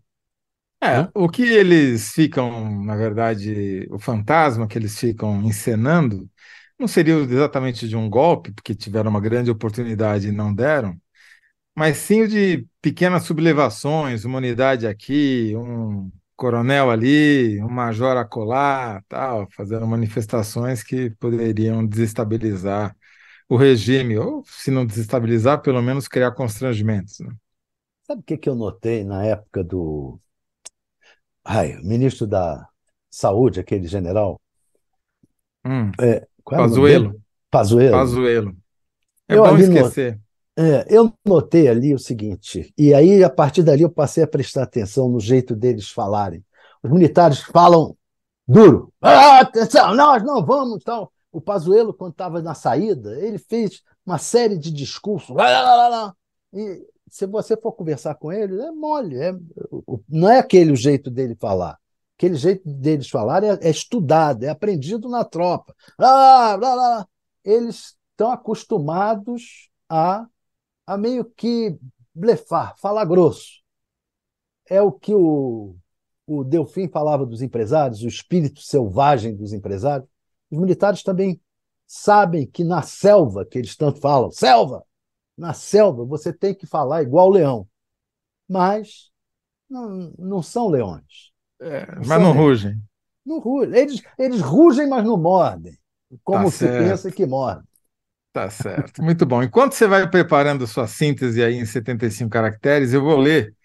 É, 0.82 1.10
o 1.14 1.28
que 1.28 1.42
eles 1.44 2.14
ficam, 2.14 2.84
na 2.84 2.96
verdade, 2.96 3.86
o 3.92 4.00
fantasma 4.00 4.66
que 4.66 4.78
eles 4.78 4.98
ficam 4.98 5.42
encenando, 5.44 6.30
não 6.80 6.88
seria 6.88 7.16
exatamente 7.16 7.88
de 7.88 7.96
um 7.96 8.10
golpe, 8.10 8.52
porque 8.54 8.74
tiveram 8.74 9.10
uma 9.12 9.22
grande 9.22 9.52
oportunidade 9.52 10.30
e 10.30 10.32
não 10.32 10.54
deram, 10.54 11.00
mas 11.76 11.98
sim 11.98 12.24
o 12.24 12.28
de 12.28 12.68
pequenas 12.82 13.24
sublevações, 13.24 14.26
uma 14.26 14.38
unidade 14.38 14.88
aqui, 14.88 15.54
um 15.56 16.12
coronel 16.36 16.90
ali, 16.90 17.62
um 17.62 17.70
major 17.70 18.18
acolá, 18.18 19.04
tal, 19.08 19.48
fazendo 19.52 19.86
manifestações 19.88 20.84
que 20.84 21.10
poderiam 21.12 21.86
desestabilizar 21.86 22.96
o 23.48 23.58
regime, 23.58 24.18
ou 24.18 24.44
se 24.46 24.72
não 24.72 24.86
desestabilizar, 24.86 25.62
pelo 25.62 25.82
menos 25.82 26.08
criar 26.08 26.32
constrangimentos. 26.32 27.20
Né? 27.20 27.34
Sabe 28.08 28.22
o 28.22 28.24
que, 28.24 28.38
que 28.38 28.50
eu 28.50 28.56
notei 28.56 29.04
na 29.04 29.26
época 29.26 29.64
do 29.64 30.20
Ai, 31.44 31.78
o 31.78 31.84
ministro 31.84 32.28
da 32.28 32.68
Saúde, 33.10 33.60
aquele 33.60 33.88
general? 33.88 34.40
Hum, 35.66 35.92
é, 36.00 36.28
Pazuello. 36.58 37.22
Pazuello. 37.50 37.92
Pazuello. 37.92 38.56
É 39.28 39.36
eu 39.36 39.44
bom 39.44 39.58
esquecer. 39.58 40.20
É, 40.58 40.86
eu 40.90 41.14
notei 41.26 41.70
ali 41.70 41.94
o 41.94 42.00
seguinte, 42.00 42.74
e 42.78 42.94
aí 42.94 43.24
a 43.24 43.30
partir 43.30 43.64
dali 43.64 43.84
eu 43.84 43.90
passei 43.90 44.24
a 44.24 44.28
prestar 44.28 44.64
atenção 44.64 45.08
no 45.08 45.20
jeito 45.20 45.56
deles 45.56 45.90
falarem. 45.90 46.44
Os 46.84 46.92
militares 46.92 47.40
falam 47.40 47.96
duro. 48.46 48.92
Ah, 49.02 49.40
atenção, 49.40 49.96
nós 49.96 50.22
não 50.22 50.46
vamos, 50.46 50.84
tal 50.84 51.14
o 51.32 51.40
Pazuello, 51.40 51.94
quando 51.94 52.12
estava 52.12 52.42
na 52.42 52.54
saída, 52.54 53.20
ele 53.20 53.38
fez 53.38 53.82
uma 54.06 54.18
série 54.18 54.58
de 54.58 54.72
discursos. 54.72 55.36
E 56.54 56.88
se 57.08 57.26
você 57.28 57.56
for 57.56 57.72
conversar 57.74 58.16
com 58.16 58.32
ele, 58.32 58.60
é 58.60 58.72
mole. 58.72 59.16
É, 59.18 59.34
não 60.08 60.30
é 60.30 60.40
aquele 60.40 60.72
o 60.72 60.76
jeito 60.76 61.10
dele 61.10 61.36
falar. 61.36 61.78
Aquele 62.20 62.36
jeito 62.36 62.70
deles 62.70 63.10
falar 63.10 63.46
é, 63.46 63.58
é 63.62 63.70
estudado, 63.70 64.44
é 64.44 64.50
aprendido 64.50 65.08
na 65.08 65.24
tropa. 65.24 65.74
Ah, 65.98 66.58
blá, 66.58 66.74
blá. 66.74 67.08
Eles 67.46 67.98
estão 68.12 68.30
acostumados 68.30 69.70
a, 69.88 70.28
a 70.86 70.98
meio 70.98 71.24
que 71.24 71.80
blefar, 72.14 72.78
falar 72.78 73.06
grosso. 73.06 73.62
É 74.70 74.82
o 74.82 74.92
que 74.92 75.16
o, 75.16 75.78
o 76.28 76.44
Delfim 76.44 76.90
falava 76.90 77.26
dos 77.26 77.42
empresários, 77.42 78.04
o 78.04 78.08
espírito 78.10 78.60
selvagem 78.60 79.34
dos 79.34 79.54
empresários. 79.54 80.10
Os 80.52 80.60
militares 80.60 81.02
também 81.02 81.40
sabem 81.88 82.46
que 82.46 82.66
na 82.66 82.82
selva, 82.82 83.46
que 83.46 83.58
eles 83.58 83.78
tanto 83.78 84.02
falam, 84.02 84.30
selva, 84.30 84.86
na 85.38 85.54
selva 85.54 86.04
você 86.04 86.34
tem 86.34 86.54
que 86.54 86.68
falar 86.68 87.02
igual 87.02 87.30
leão. 87.30 87.66
Mas 88.46 89.10
não, 89.70 90.14
não 90.20 90.44
são 90.44 90.68
leões. 90.68 91.29
É, 91.62 91.88
mas 92.06 92.22
não 92.22 92.34
leões. 92.34 92.34
rugem. 92.34 92.82
Não 93.26 93.40
rugem. 93.40 93.78
Eles, 93.78 94.02
eles 94.18 94.42
rugem, 94.42 94.88
mas 94.88 95.04
não 95.04 95.18
mordem. 95.18 95.78
Como 96.24 96.46
tá 96.46 96.52
se 96.52 96.68
certo. 96.68 96.78
pensa 96.78 97.12
que 97.12 97.26
mordem. 97.26 97.64
Tá 98.32 98.50
certo. 98.50 99.02
Muito 99.02 99.26
bom. 99.26 99.42
Enquanto 99.44 99.74
você 99.74 99.88
vai 99.88 100.10
preparando 100.10 100.68
sua 100.68 100.88
síntese 100.88 101.44
aí 101.44 101.56
em 101.56 101.66
75 101.66 102.30
caracteres, 102.30 102.94
eu 102.94 103.02
vou 103.02 103.18
ler 103.18 103.56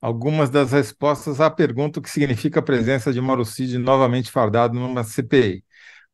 algumas 0.00 0.50
das 0.50 0.72
respostas 0.72 1.40
à 1.40 1.50
pergunta 1.50 1.98
o 1.98 2.02
que 2.02 2.10
significa 2.10 2.60
a 2.60 2.62
presença 2.62 3.12
de 3.12 3.20
Mauro 3.20 3.44
Cid 3.44 3.78
novamente 3.78 4.30
fardado 4.30 4.74
numa 4.74 5.04
CPI. 5.04 5.64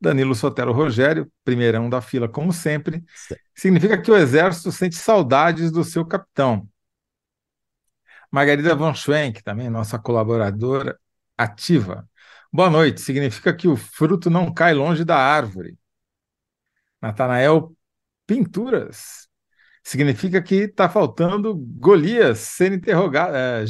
Danilo 0.01 0.35
Sotero 0.35 0.73
Rogério, 0.73 1.31
primeirão 1.45 1.91
da 1.91 2.01
fila, 2.01 2.29
como 2.29 2.53
sempre, 2.53 3.05
significa 3.55 4.01
que 4.01 4.11
o 4.11 4.17
Exército 4.17 4.73
sente 4.73 4.97
saudades 4.97 5.71
do 5.71 5.85
seu 5.85 6.07
capitão. 6.07 6.67
Margarida 8.31 8.75
Von 8.75 8.95
Schwenk, 8.95 9.43
também 9.43 9.69
nossa 9.69 9.99
colaboradora 9.99 10.99
ativa. 11.43 12.09
Boa 12.53 12.71
noite, 12.71 13.01
significa 13.01 13.55
que 13.55 13.69
o 13.69 13.77
fruto 13.77 14.29
não 14.31 14.53
cai 14.53 14.75
longe 14.75 15.05
da 15.05 15.17
árvore. 15.17 15.79
Natanael 17.01 17.75
Pinturas, 18.27 19.29
significa 19.83 20.43
que 20.43 20.55
está 20.57 20.89
faltando 20.89 21.55
Golias 21.57 22.39
ser 22.39 22.73
interrogado. 22.73 23.35
É, 23.37 23.65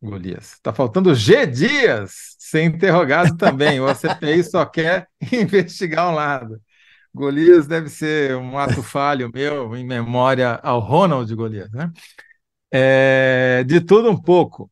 Golias. 0.00 0.52
Está 0.52 0.72
faltando 0.72 1.14
G 1.14 1.46
Dias 1.46 2.36
ser 2.38 2.62
interrogado 2.64 3.36
também. 3.36 3.80
O 3.80 3.92
CPI 3.94 4.44
só 4.44 4.64
quer 4.64 5.08
investigar 5.32 6.10
um 6.10 6.14
lado. 6.14 6.60
Golias 7.12 7.66
deve 7.66 7.88
ser 7.88 8.36
um 8.36 8.58
ato 8.58 8.82
falho 8.82 9.30
meu 9.32 9.74
em 9.76 9.84
memória 9.84 10.54
ao 10.62 10.78
Ronald 10.80 11.34
Golias, 11.34 11.70
né? 11.72 11.90
É, 12.70 13.64
de 13.66 13.80
tudo 13.80 14.10
um 14.10 14.20
pouco. 14.20 14.70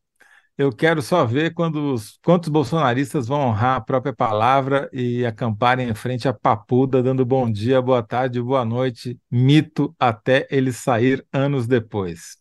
Eu 0.57 0.71
quero 0.71 1.03
só 1.03 1.23
ver 1.23 1.53
quando 1.53 1.93
os, 1.93 2.17
quantos 2.23 2.49
bolsonaristas 2.49 3.27
vão 3.27 3.41
honrar 3.41 3.75
a 3.77 3.81
própria 3.81 4.11
palavra 4.11 4.89
e 4.91 5.23
acamparem 5.23 5.87
em 5.87 5.93
frente 5.93 6.27
à 6.27 6.33
papuda, 6.33 7.03
dando 7.03 7.23
bom 7.23 7.49
dia, 7.51 7.79
boa 7.79 8.01
tarde, 8.01 8.41
boa 8.41 8.65
noite, 8.65 9.19
mito 9.29 9.95
até 9.99 10.47
ele 10.49 10.71
sair 10.73 11.23
anos 11.31 11.67
depois. 11.67 12.37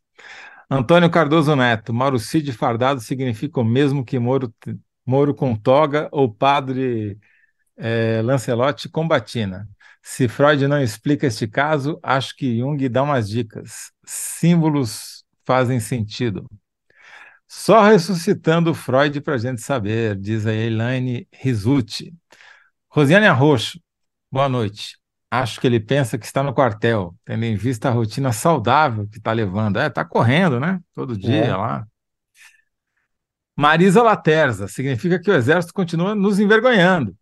Antônio 0.71 1.11
Cardoso 1.11 1.55
Neto, 1.55 1.93
Mauro 1.93 2.19
Cid 2.19 2.53
fardado 2.53 3.01
significa 3.01 3.61
o 3.61 3.65
mesmo 3.65 4.03
que 4.05 4.19
Moro, 4.19 4.53
Moro 5.05 5.35
com 5.35 5.55
toga 5.55 6.09
ou 6.11 6.33
padre 6.33 7.19
é, 7.77 8.23
Lancelotti 8.23 8.89
com 8.89 9.07
batina. 9.07 9.69
Se 10.03 10.27
Freud 10.29 10.67
não 10.69 10.81
explica 10.81 11.27
este 11.27 11.47
caso, 11.47 11.99
acho 12.03 12.35
que 12.37 12.59
Jung 12.61 12.89
dá 12.89 13.03
umas 13.03 13.29
dicas. 13.29 13.93
Símbolos 14.07 15.25
fazem 15.45 15.81
sentido. 15.81 16.47
Só 17.49 17.83
ressuscitando 17.83 18.75
Freud 18.75 19.21
para 19.21 19.35
a 19.35 19.39
gente 19.39 19.61
saber, 19.61 20.17
diz 20.17 20.47
a 20.47 20.53
Elaine 20.53 21.29
Risucci. 21.33 22.13
Rosiane 22.89 23.27
Arroxo, 23.27 23.81
boa 24.31 24.49
noite. 24.49 24.99
Acho 25.31 25.61
que 25.61 25.67
ele 25.67 25.81
pensa 25.81 26.17
que 26.17 26.25
está 26.25 26.43
no 26.43 26.55
quartel, 26.55 27.15
tendo 27.25 27.45
em 27.45 27.57
vista 27.57 27.89
a 27.89 27.93
rotina 27.93 28.33
saudável 28.33 29.07
que 29.09 29.19
está 29.19 29.33
levando. 29.33 29.79
É, 29.79 29.87
está 29.87 30.05
correndo, 30.05 30.59
né? 30.59 30.81
Todo 30.95 31.17
dia 31.17 31.45
é. 31.45 31.57
lá. 31.57 31.87
Marisa 33.57 34.03
Laterza, 34.03 34.69
significa 34.69 35.19
que 35.19 35.31
o 35.31 35.35
exército 35.35 35.73
continua 35.73 36.15
nos 36.15 36.39
envergonhando. 36.39 37.17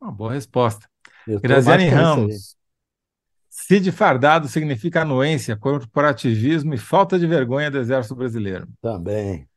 Uma 0.00 0.10
boa 0.10 0.32
resposta. 0.32 0.88
Graziane 1.42 1.88
Ramos. 1.88 2.56
Cid 3.48 3.92
fardado 3.92 4.48
significa 4.48 5.02
anuência, 5.02 5.56
corporativismo 5.56 6.74
e 6.74 6.78
falta 6.78 7.18
de 7.18 7.26
vergonha 7.26 7.70
do 7.70 7.78
exército 7.78 8.14
brasileiro. 8.14 8.68
Também. 8.80 9.48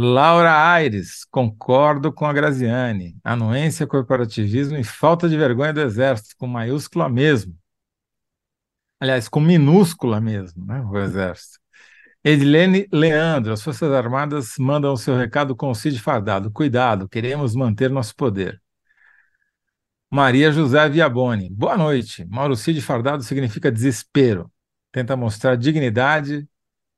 Laura 0.00 0.72
Aires, 0.72 1.24
concordo 1.24 2.12
com 2.12 2.24
a 2.24 2.32
Graziane. 2.32 3.16
Anuência, 3.24 3.84
corporativismo 3.84 4.76
e 4.76 4.84
falta 4.84 5.28
de 5.28 5.36
vergonha 5.36 5.72
do 5.72 5.80
Exército, 5.80 6.36
com 6.38 6.46
maiúscula 6.46 7.08
mesmo. 7.08 7.56
Aliás, 9.00 9.28
com 9.28 9.40
minúscula 9.40 10.20
mesmo, 10.20 10.64
né, 10.64 10.80
o 10.82 10.96
Exército. 10.98 11.58
Edilene 12.22 12.88
Leandro, 12.92 13.52
as 13.52 13.62
Forças 13.62 13.90
Armadas 13.92 14.54
mandam 14.58 14.92
o 14.92 14.96
seu 14.96 15.16
recado 15.16 15.56
com 15.56 15.70
o 15.70 15.74
Cid 15.74 15.98
Fardado. 16.00 16.50
Cuidado, 16.52 17.08
queremos 17.08 17.56
manter 17.56 17.90
nosso 17.90 18.14
poder. 18.14 18.62
Maria 20.10 20.52
José 20.52 20.88
Viaboni, 20.88 21.50
boa 21.50 21.76
noite. 21.76 22.24
Mauro 22.26 22.54
Cid 22.54 22.80
Fardado 22.80 23.22
significa 23.24 23.70
desespero. 23.70 24.50
Tenta 24.92 25.16
mostrar 25.16 25.56
dignidade 25.56 26.48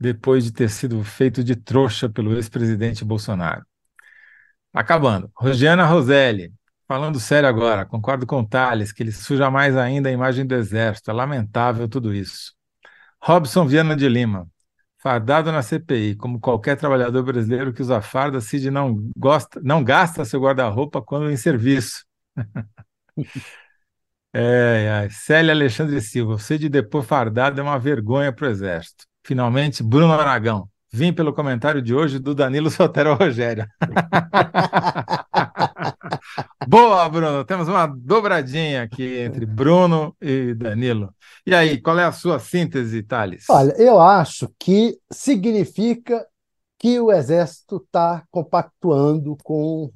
depois 0.00 0.44
de 0.44 0.52
ter 0.52 0.70
sido 0.70 1.04
feito 1.04 1.44
de 1.44 1.54
trouxa 1.54 2.08
pelo 2.08 2.34
ex-presidente 2.34 3.04
Bolsonaro. 3.04 3.64
Acabando. 4.72 5.30
Rosiana 5.36 5.84
Roselli, 5.84 6.52
falando 6.88 7.20
sério 7.20 7.48
agora, 7.48 7.84
concordo 7.84 8.26
com 8.26 8.40
o 8.40 8.46
Thales 8.46 8.92
que 8.92 9.02
ele 9.02 9.12
suja 9.12 9.50
mais 9.50 9.76
ainda 9.76 10.08
a 10.08 10.12
imagem 10.12 10.46
do 10.46 10.54
Exército. 10.54 11.10
É 11.10 11.14
lamentável 11.14 11.88
tudo 11.88 12.14
isso. 12.14 12.54
Robson 13.22 13.66
Viana 13.66 13.94
de 13.94 14.08
Lima, 14.08 14.48
fardado 14.98 15.52
na 15.52 15.62
CPI, 15.62 16.14
como 16.16 16.40
qualquer 16.40 16.76
trabalhador 16.76 17.22
brasileiro 17.22 17.72
que 17.72 17.82
usa 17.82 18.00
farda, 18.00 18.40
Cid 18.40 18.70
não, 18.70 19.10
gosta, 19.16 19.60
não 19.62 19.84
gasta 19.84 20.24
seu 20.24 20.40
guarda-roupa 20.40 21.02
quando 21.02 21.30
em 21.30 21.36
serviço. 21.36 22.04
é, 24.32 25.04
é. 25.06 25.08
Célia 25.10 25.52
Alexandre 25.52 26.00
Silva, 26.00 26.38
Cid 26.38 26.68
depois 26.68 27.06
fardado 27.06 27.60
é 27.60 27.62
uma 27.62 27.78
vergonha 27.78 28.32
para 28.32 28.46
o 28.48 28.50
Exército. 28.50 29.09
Finalmente, 29.24 29.82
Bruno 29.82 30.12
Aragão. 30.12 30.68
Vim 30.92 31.12
pelo 31.12 31.32
comentário 31.32 31.80
de 31.80 31.94
hoje 31.94 32.18
do 32.18 32.34
Danilo 32.34 32.68
Sotero 32.70 33.14
Rogério. 33.14 33.64
Boa, 36.66 37.08
Bruno. 37.08 37.44
Temos 37.44 37.68
uma 37.68 37.86
dobradinha 37.86 38.82
aqui 38.82 39.18
entre 39.18 39.46
Bruno 39.46 40.16
e 40.20 40.54
Danilo. 40.54 41.14
E 41.46 41.54
aí, 41.54 41.80
qual 41.80 41.98
é 41.98 42.04
a 42.04 42.12
sua 42.12 42.38
síntese, 42.38 43.02
Thales? 43.02 43.44
Olha, 43.48 43.72
eu 43.78 44.00
acho 44.00 44.52
que 44.58 44.98
significa 45.10 46.26
que 46.78 46.98
o 46.98 47.12
Exército 47.12 47.76
está 47.76 48.24
compactuando 48.30 49.36
com 49.44 49.90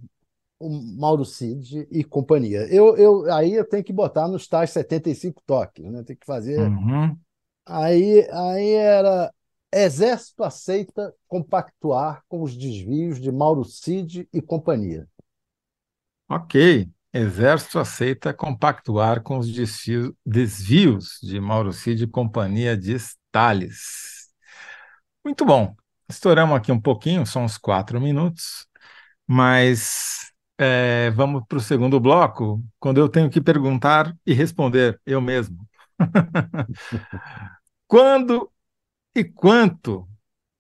o 0.61 0.71
Mauro 0.99 1.25
Cid 1.25 1.89
e 1.91 2.05
companhia. 2.05 2.61
Eu, 2.71 2.97
eu, 2.97 3.33
aí 3.33 3.55
eu 3.55 3.65
tenho 3.65 3.83
que 3.83 3.93
botar 3.93 4.29
nos 4.29 4.47
tais 4.47 4.71
75 4.71 5.43
toques, 5.47 5.85
né? 5.85 6.03
Tem 6.05 6.17
que 6.17 6.27
fazer 6.27 6.61
uhum. 6.61 7.17
Aí, 7.67 8.29
aí 8.31 8.71
era 8.73 9.33
Exército 9.73 10.45
aceita 10.45 11.15
compactuar 11.27 12.23
com 12.29 12.43
os 12.43 12.57
desvios 12.57 13.21
de 13.21 13.33
Mauro 13.33 13.65
Cid 13.65 14.29
e 14.33 14.41
companhia. 14.41 15.09
Ok. 16.29 16.89
Exército 17.13 17.79
aceita 17.79 18.35
compactuar 18.35 19.23
com 19.23 19.39
os 19.39 19.49
desvios 20.27 21.19
de 21.23 21.41
Mauro 21.41 21.73
Cid 21.73 22.05
e 22.05 22.07
companhia 22.09 22.77
de 22.77 22.95
Stalles. 22.95 24.31
Muito 25.25 25.45
bom. 25.45 25.75
Estouramos 26.09 26.57
aqui 26.57 26.71
um 26.71 26.81
pouquinho, 26.81 27.25
são 27.25 27.45
uns 27.45 27.57
quatro 27.57 28.01
minutos, 28.01 28.67
mas 29.27 30.33
é, 30.59 31.11
vamos 31.13 31.45
para 31.49 31.59
o 31.59 31.61
segundo 31.61 32.01
bloco, 32.01 32.63
quando 32.79 32.99
eu 32.99 33.09
tenho 33.09 33.31
que 33.31 33.41
perguntar 33.41 34.15
e 34.27 34.35
responder 34.35 35.01
eu 35.07 35.21
mesmo. 35.21 35.67
Quando 37.87 38.51
e 39.15 39.25
quanto 39.25 40.09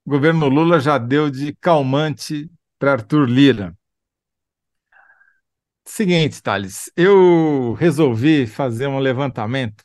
o 0.04 0.10
governo 0.10 0.48
Lula 0.48 0.78
já 0.78 0.98
deu 0.98 1.30
de 1.30 1.54
calmante 1.56 2.50
para 2.78 2.92
Arthur 2.92 3.28
Lira? 3.28 3.76
Seguinte, 5.86 6.42
Thales, 6.42 6.90
eu 6.96 7.74
resolvi 7.74 8.46
fazer 8.46 8.86
um 8.86 8.98
levantamento 8.98 9.84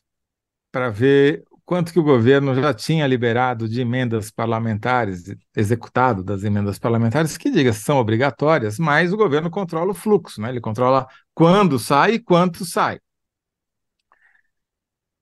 para 0.72 0.90
ver 0.90 1.44
quanto 1.66 1.92
que 1.94 2.00
o 2.00 2.04
governo 2.04 2.56
já 2.56 2.74
tinha 2.74 3.06
liberado 3.06 3.68
de 3.68 3.82
emendas 3.82 4.32
parlamentares, 4.32 5.36
executado 5.56 6.24
das 6.24 6.44
emendas 6.44 6.80
parlamentares, 6.80 7.38
que, 7.38 7.52
diga 7.52 7.74
são 7.74 7.98
obrigatórias, 7.98 8.80
mas 8.80 9.14
o 9.14 9.18
governo 9.18 9.52
controla 9.52 9.92
o 9.92 9.94
fluxo, 9.94 10.42
né? 10.42 10.50
ele 10.50 10.62
controla 10.62 11.08
quando 11.34 11.78
sai 11.78 12.14
e 12.14 12.20
quanto 12.20 12.66
sai. 12.66 13.00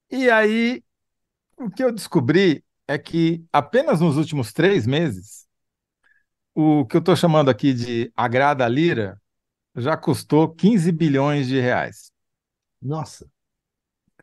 E 0.10 0.30
aí, 0.30 0.84
o 1.58 1.70
que 1.70 1.84
eu 1.84 1.92
descobri 1.92 2.64
é 2.88 2.98
que 2.98 3.44
apenas 3.52 4.00
nos 4.00 4.16
últimos 4.16 4.54
três 4.54 4.88
meses, 4.88 5.46
o 6.56 6.86
que 6.86 6.96
eu 6.96 7.00
estou 7.00 7.16
chamando 7.16 7.50
aqui 7.50 7.74
de 7.74 8.12
agrada 8.16 8.68
lira 8.68 9.22
já 9.76 9.98
custou 9.98 10.50
15 10.50 10.92
bilhões 10.92 11.48
de 11.48 11.60
reais. 11.60 12.12
Nossa! 12.82 13.28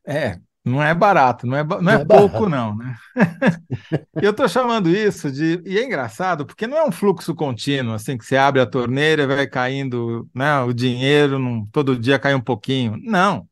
É, 0.07 0.41
não 0.65 0.83
é 0.83 0.95
barato, 0.95 1.47
não 1.47 1.57
é, 1.57 1.63
não, 1.63 1.83
não 1.83 1.93
é, 1.93 1.97
é 1.97 2.05
pouco, 2.05 2.49
não, 2.49 2.75
né? 2.77 2.97
eu 4.23 4.31
estou 4.31 4.49
chamando 4.49 4.89
isso 4.89 5.31
de. 5.31 5.63
E 5.67 5.79
é 5.79 5.85
engraçado, 5.85 6.47
porque 6.47 6.67
não 6.67 6.79
é 6.79 6.85
um 6.85 6.93
fluxo 6.93 7.35
contínuo, 7.35 7.95
assim, 7.95 8.17
que 8.17 8.25
você 8.25 8.37
abre 8.37 8.61
a 8.61 8.67
torneira 8.67 9.25
e 9.25 9.27
vai 9.27 9.47
caindo 9.47 10.29
né, 10.35 10.61
o 10.61 10.73
dinheiro, 10.73 11.39
num, 11.39 11.67
todo 11.67 11.99
dia 11.99 12.19
cai 12.19 12.35
um 12.35 12.41
pouquinho. 12.41 12.97
Não 13.03 13.47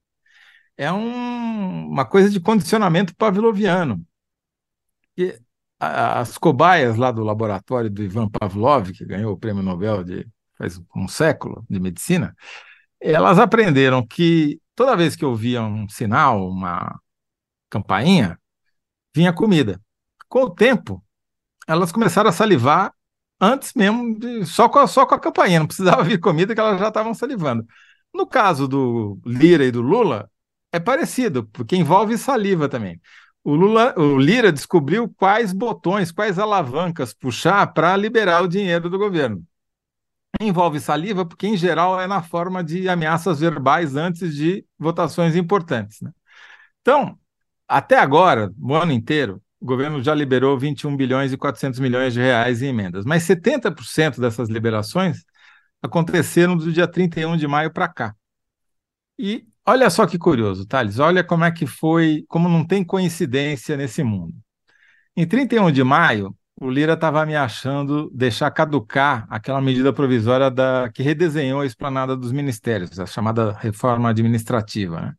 é 0.83 0.93
um, 0.93 1.89
uma 1.89 2.05
coisa 2.05 2.29
de 2.29 2.41
condicionamento 2.41 3.15
pavloviano. 3.15 4.05
E 5.17 5.39
as 5.79 6.39
cobaias 6.39 6.97
lá 6.97 7.13
do 7.13 7.23
laboratório 7.23 7.91
do 7.91 8.03
Ivan 8.03 8.29
Pavlov, 8.29 8.93
que 8.93 9.05
ganhou 9.05 9.33
o 9.33 9.39
prêmio 9.39 9.63
Nobel 9.63 10.03
de 10.05 10.27
faz 10.59 10.81
um 10.95 11.09
século 11.09 11.65
de 11.69 11.81
medicina, 11.81 12.35
elas 13.01 13.39
aprenderam 13.39 14.07
que 14.07 14.61
toda 14.75 14.97
vez 14.97 15.17
que 15.17 15.25
ouvia 15.25 15.63
um 15.63 15.89
sinal, 15.89 16.49
uma 16.49 17.01
campainha, 17.71 18.39
vinha 19.15 19.33
comida. 19.33 19.81
Com 20.29 20.45
o 20.45 20.51
tempo, 20.51 21.03
elas 21.67 21.93
começaram 21.93 22.31
a 22.31 22.33
salivar 22.33 22.93
antes 23.41 23.73
mesmo, 23.75 24.19
de, 24.19 24.47
só, 24.47 24.69
com 24.69 24.79
a, 24.79 24.87
só 24.87 25.07
com 25.07 25.15
a 25.15 25.21
campainha, 25.21 25.61
não 25.61 25.67
precisava 25.67 26.05
vir 26.05 26.19
comida 26.21 26.55
que 26.55 26.61
elas 26.61 26.79
já 26.81 26.89
estavam 26.89 27.15
salivando. 27.15 27.67
No 28.15 28.27
caso 28.27 28.69
do 28.69 29.21
Lira 29.25 29.65
e 29.65 29.73
do 29.73 29.83
Lula, 29.83 30.31
é 30.73 30.81
parecido, 30.81 31.45
porque 31.49 31.77
envolve 31.77 32.17
saliva 32.17 32.69
também. 32.69 33.01
O, 33.45 33.55
Lula, 33.55 33.95
o 33.99 34.19
Lira 34.19 34.51
descobriu 34.51 35.09
quais 35.17 35.53
botões, 35.53 36.11
quais 36.11 36.39
alavancas 36.39 37.13
puxar 37.13 37.67
para 37.73 37.97
liberar 37.97 38.43
o 38.43 38.49
dinheiro 38.49 38.89
do 38.89 38.99
governo. 38.99 39.45
Envolve 40.41 40.81
saliva, 40.81 41.27
porque 41.27 41.47
em 41.47 41.57
geral 41.57 42.01
é 42.01 42.07
na 42.07 42.23
forma 42.23 42.65
de 42.65 42.89
ameaças 42.89 43.41
verbais 43.41 43.97
antes 43.97 44.35
de 44.35 44.65
votações 44.79 45.37
importantes. 45.37 46.01
Né? 46.01 46.11
Então, 46.81 47.19
até 47.69 47.99
agora, 47.99 48.53
o 48.59 48.75
ano 48.75 48.93
inteiro, 48.93 49.43
o 49.61 49.67
governo 49.67 50.03
já 50.03 50.15
liberou 50.15 50.59
21 50.59 50.97
bilhões 50.97 51.33
e 51.33 51.37
400 51.37 51.81
milhões 51.81 52.15
de 52.15 52.21
reais 52.21 52.63
em 52.63 52.69
emendas, 52.69 53.05
mas 53.05 53.25
70% 53.25 54.21
dessas 54.21 54.49
liberações 54.49 55.25
aconteceram 55.83 56.57
do 56.57 56.73
dia 56.73 56.89
31 56.89 57.37
de 57.37 57.47
maio 57.47 57.73
para 57.73 57.89
cá. 57.89 58.15
E 59.19 59.47
Olha 59.67 59.89
só 59.91 60.07
que 60.07 60.19
curioso, 60.19 60.67
Thales. 60.67 60.99
Olha 60.99 61.23
como 61.23 61.45
é 61.45 61.53
que 61.53 61.67
foi, 61.67 62.25
como 62.29 62.49
não 62.49 62.67
tem 62.67 62.85
coincidência 62.85 63.77
nesse 63.77 64.03
mundo. 64.03 64.35
Em 65.17 65.27
31 65.27 65.71
de 65.71 65.85
maio, 65.85 66.37
o 66.61 66.71
Lira 66.71 66.95
estava 66.95 67.23
ameaçando 67.23 68.11
deixar 68.13 68.51
caducar 68.51 69.27
aquela 69.31 69.61
medida 69.61 69.93
provisória 69.93 70.51
da, 70.51 70.91
que 70.93 71.03
redesenhou 71.03 71.61
a 71.61 71.67
esplanada 71.67 72.17
dos 72.17 72.33
ministérios, 72.33 72.99
a 72.99 73.07
chamada 73.07 73.53
reforma 73.53 74.11
administrativa. 74.11 75.01
Né? 75.01 75.15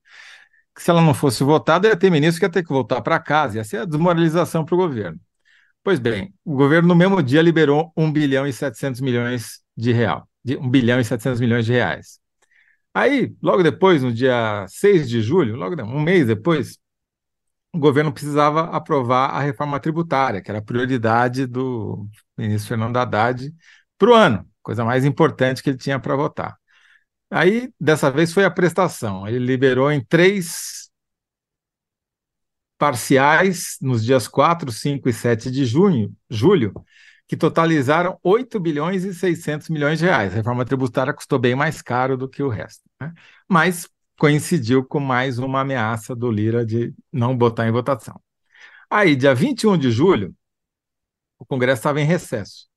Que 0.75 0.81
se 0.83 0.89
ela 0.89 1.01
não 1.01 1.13
fosse 1.13 1.43
votada, 1.43 1.87
ia 1.87 1.97
ter 1.97 2.09
ministro 2.09 2.39
que 2.39 2.45
ia 2.45 2.51
ter 2.51 2.63
que 2.63 2.69
voltar 2.69 3.01
para 3.01 3.19
casa, 3.19 3.57
ia 3.57 3.63
ser 3.63 3.77
a 3.77 3.85
desmoralização 3.85 4.65
para 4.65 4.75
o 4.75 4.77
governo. 4.77 5.19
Pois 5.83 5.99
bem, 5.99 6.33
o 6.45 6.55
governo 6.55 6.87
no 6.89 6.95
mesmo 6.95 7.21
dia 7.21 7.41
liberou 7.41 7.91
1 7.95 8.11
bilhão 8.11 8.47
e 8.47 8.53
700 8.53 9.01
milhões 9.01 9.61
de 9.75 9.91
real, 9.91 10.27
de 10.43 10.57
1 10.57 10.69
bilhão 10.69 10.99
e 10.99 11.05
700 11.05 11.39
milhões 11.41 11.65
de 11.65 11.73
reais. 11.73 12.22
Aí, 12.93 13.35
logo 13.41 13.63
depois, 13.63 14.03
no 14.03 14.13
dia 14.13 14.65
6 14.67 15.09
de 15.09 15.21
julho, 15.21 15.55
logo 15.55 15.81
um 15.83 16.01
mês 16.01 16.27
depois, 16.27 16.77
o 17.73 17.79
governo 17.79 18.13
precisava 18.13 18.65
aprovar 18.75 19.31
a 19.31 19.41
reforma 19.41 19.79
tributária, 19.79 20.41
que 20.41 20.51
era 20.51 20.59
a 20.59 20.63
prioridade 20.63 21.47
do 21.47 22.07
ministro 22.37 22.69
Fernando 22.69 22.97
Haddad 22.97 23.51
para 23.97 24.09
o 24.11 24.13
ano, 24.13 24.47
coisa 24.61 24.85
mais 24.85 25.05
importante 25.05 25.63
que 25.63 25.69
ele 25.71 25.77
tinha 25.77 25.99
para 25.99 26.15
votar. 26.15 26.55
Aí, 27.31 27.73
dessa 27.79 28.11
vez, 28.11 28.31
foi 28.31 28.45
a 28.45 28.51
prestação. 28.51 29.27
Ele 29.27 29.39
liberou 29.39 29.91
em 29.91 30.03
três 30.05 30.91
parciais 32.77 33.77
nos 33.81 34.03
dias 34.03 34.27
4, 34.27 34.71
5 34.71 35.09
e 35.09 35.13
7 35.13 35.49
de 35.49 35.65
junho, 35.65 36.13
julho, 36.29 36.73
que 37.27 37.37
totalizaram 37.37 38.19
8 38.23 38.59
bilhões 38.59 39.03
e 39.03 39.13
600 39.13 39.69
milhões 39.69 39.99
de 39.99 40.05
reais. 40.05 40.33
A 40.33 40.35
reforma 40.35 40.65
tributária 40.65 41.13
custou 41.13 41.39
bem 41.39 41.55
mais 41.55 41.81
caro 41.81 42.17
do 42.17 42.27
que 42.27 42.43
o 42.43 42.49
resto. 42.49 42.83
Né? 42.99 43.13
Mas 43.47 43.89
coincidiu 44.17 44.85
com 44.85 44.99
mais 44.99 45.39
uma 45.39 45.61
ameaça 45.61 46.15
do 46.15 46.29
Lira 46.29 46.65
de 46.65 46.93
não 47.11 47.35
botar 47.35 47.67
em 47.67 47.71
votação. 47.71 48.19
Aí, 48.89 49.15
dia 49.15 49.33
21 49.33 49.77
de 49.77 49.91
julho, 49.91 50.35
o 51.39 51.45
Congresso 51.45 51.79
estava 51.79 51.99
em 51.99 52.05
recesso. 52.05 52.67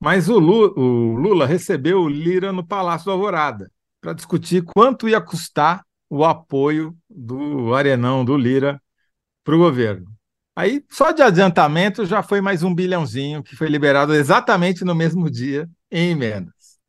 Mas 0.00 0.28
o 0.28 0.38
Lula, 0.38 0.72
o 0.76 1.14
Lula 1.14 1.46
recebeu 1.46 2.00
o 2.00 2.08
Lira 2.08 2.52
no 2.52 2.66
Palácio 2.66 3.06
do 3.06 3.10
Alvorada 3.12 3.70
para 4.00 4.12
discutir 4.12 4.62
quanto 4.62 5.08
ia 5.08 5.20
custar 5.20 5.84
o 6.08 6.24
apoio 6.24 6.96
do 7.10 7.74
Arenão 7.74 8.24
do 8.24 8.36
Lira 8.36 8.80
para 9.44 9.54
o 9.54 9.58
governo. 9.58 10.17
Aí, 10.58 10.84
só 10.90 11.12
de 11.12 11.22
adiantamento, 11.22 12.04
já 12.04 12.20
foi 12.20 12.40
mais 12.40 12.64
um 12.64 12.74
bilhãozinho 12.74 13.44
que 13.44 13.54
foi 13.54 13.68
liberado 13.68 14.12
exatamente 14.12 14.84
no 14.84 14.92
mesmo 14.92 15.30
dia 15.30 15.70
em 15.88 16.10
emendas. 16.10 16.80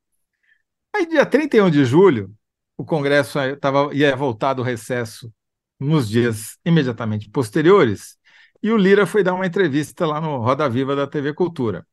Aí, 0.91 1.05
dia 1.05 1.23
31 1.23 1.69
de 1.69 1.85
julho, 1.85 2.33
o 2.75 2.83
Congresso 2.83 3.37
tava, 3.61 3.93
ia 3.93 4.15
voltar 4.15 4.55
do 4.55 4.63
recesso 4.63 5.31
nos 5.79 6.09
dias 6.09 6.57
imediatamente 6.65 7.29
posteriores, 7.29 8.17
e 8.63 8.71
o 8.71 8.77
Lira 8.77 9.05
foi 9.05 9.23
dar 9.23 9.35
uma 9.35 9.45
entrevista 9.45 10.03
lá 10.03 10.19
no 10.19 10.39
Roda 10.39 10.67
Viva 10.67 10.95
da 10.95 11.05
TV 11.05 11.31
Cultura. 11.35 11.85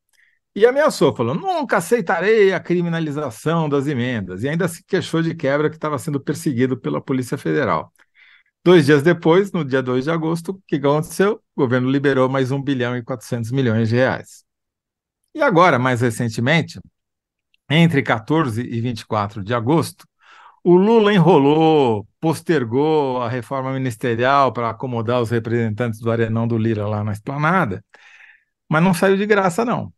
E 0.55 0.65
ameaçou, 0.65 1.15
falou: 1.15 1.35
nunca 1.35 1.77
aceitarei 1.77 2.53
a 2.53 2.59
criminalização 2.59 3.69
das 3.69 3.85
emendas. 3.85 4.41
E 4.41 4.49
ainda 4.49 4.67
se 4.67 4.83
queixou 4.83 5.21
de 5.21 5.35
quebra 5.35 5.69
que 5.69 5.75
estava 5.75 5.99
sendo 5.99 6.19
perseguido 6.19 6.75
pela 6.75 6.99
Polícia 6.99 7.37
Federal. 7.37 7.93
Dois 8.67 8.85
dias 8.85 9.01
depois, 9.01 9.49
no 9.53 9.63
dia 9.63 9.81
2 9.81 10.03
de 10.03 10.11
agosto, 10.11 10.51
o 10.51 10.61
que 10.67 10.75
aconteceu? 10.75 11.41
O 11.55 11.61
governo 11.61 11.89
liberou 11.89 12.27
mais 12.27 12.51
1 12.51 12.61
bilhão 12.61 12.97
e 12.97 13.01
400 13.01 13.49
milhões 13.49 13.87
de 13.87 13.95
reais. 13.95 14.43
E 15.33 15.41
agora, 15.41 15.79
mais 15.79 16.01
recentemente, 16.01 16.77
entre 17.69 18.03
14 18.03 18.61
e 18.61 18.81
24 18.81 19.41
de 19.41 19.53
agosto, 19.53 20.05
o 20.65 20.75
Lula 20.75 21.13
enrolou, 21.13 22.05
postergou 22.19 23.21
a 23.21 23.29
reforma 23.29 23.71
ministerial 23.71 24.51
para 24.51 24.69
acomodar 24.69 25.21
os 25.21 25.29
representantes 25.29 26.01
do 26.01 26.11
Arenão 26.11 26.45
do 26.45 26.57
Lira 26.57 26.85
lá 26.85 27.05
na 27.05 27.13
esplanada, 27.13 27.81
mas 28.67 28.83
não 28.83 28.93
saiu 28.93 29.15
de 29.15 29.25
graça, 29.25 29.63
não. 29.63 29.93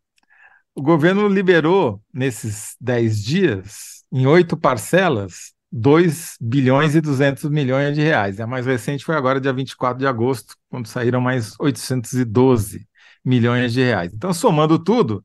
O 0.76 0.80
governo 0.80 1.26
liberou, 1.26 2.00
nesses 2.14 2.76
10 2.80 3.20
dias, 3.20 4.04
em 4.12 4.28
oito 4.28 4.56
parcelas, 4.56 5.54
2 5.72 6.36
bilhões 6.40 6.94
e 6.94 7.00
200 7.00 7.44
milhões 7.50 7.94
de 7.94 8.02
reais. 8.02 8.40
A 8.40 8.46
mais 8.46 8.66
recente 8.66 9.04
foi 9.04 9.16
agora, 9.16 9.40
dia 9.40 9.52
24 9.52 9.98
de 9.98 10.06
agosto, 10.06 10.56
quando 10.68 10.86
saíram 10.86 11.20
mais 11.20 11.54
812 11.58 12.88
milhões 13.24 13.72
de 13.72 13.82
reais. 13.82 14.12
Então, 14.12 14.32
somando 14.32 14.78
tudo, 14.78 15.24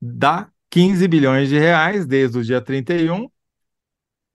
dá 0.00 0.48
15 0.70 1.06
bilhões 1.08 1.48
de 1.48 1.58
reais 1.58 2.06
desde 2.06 2.38
o 2.38 2.44
dia 2.44 2.60
31 2.60 3.28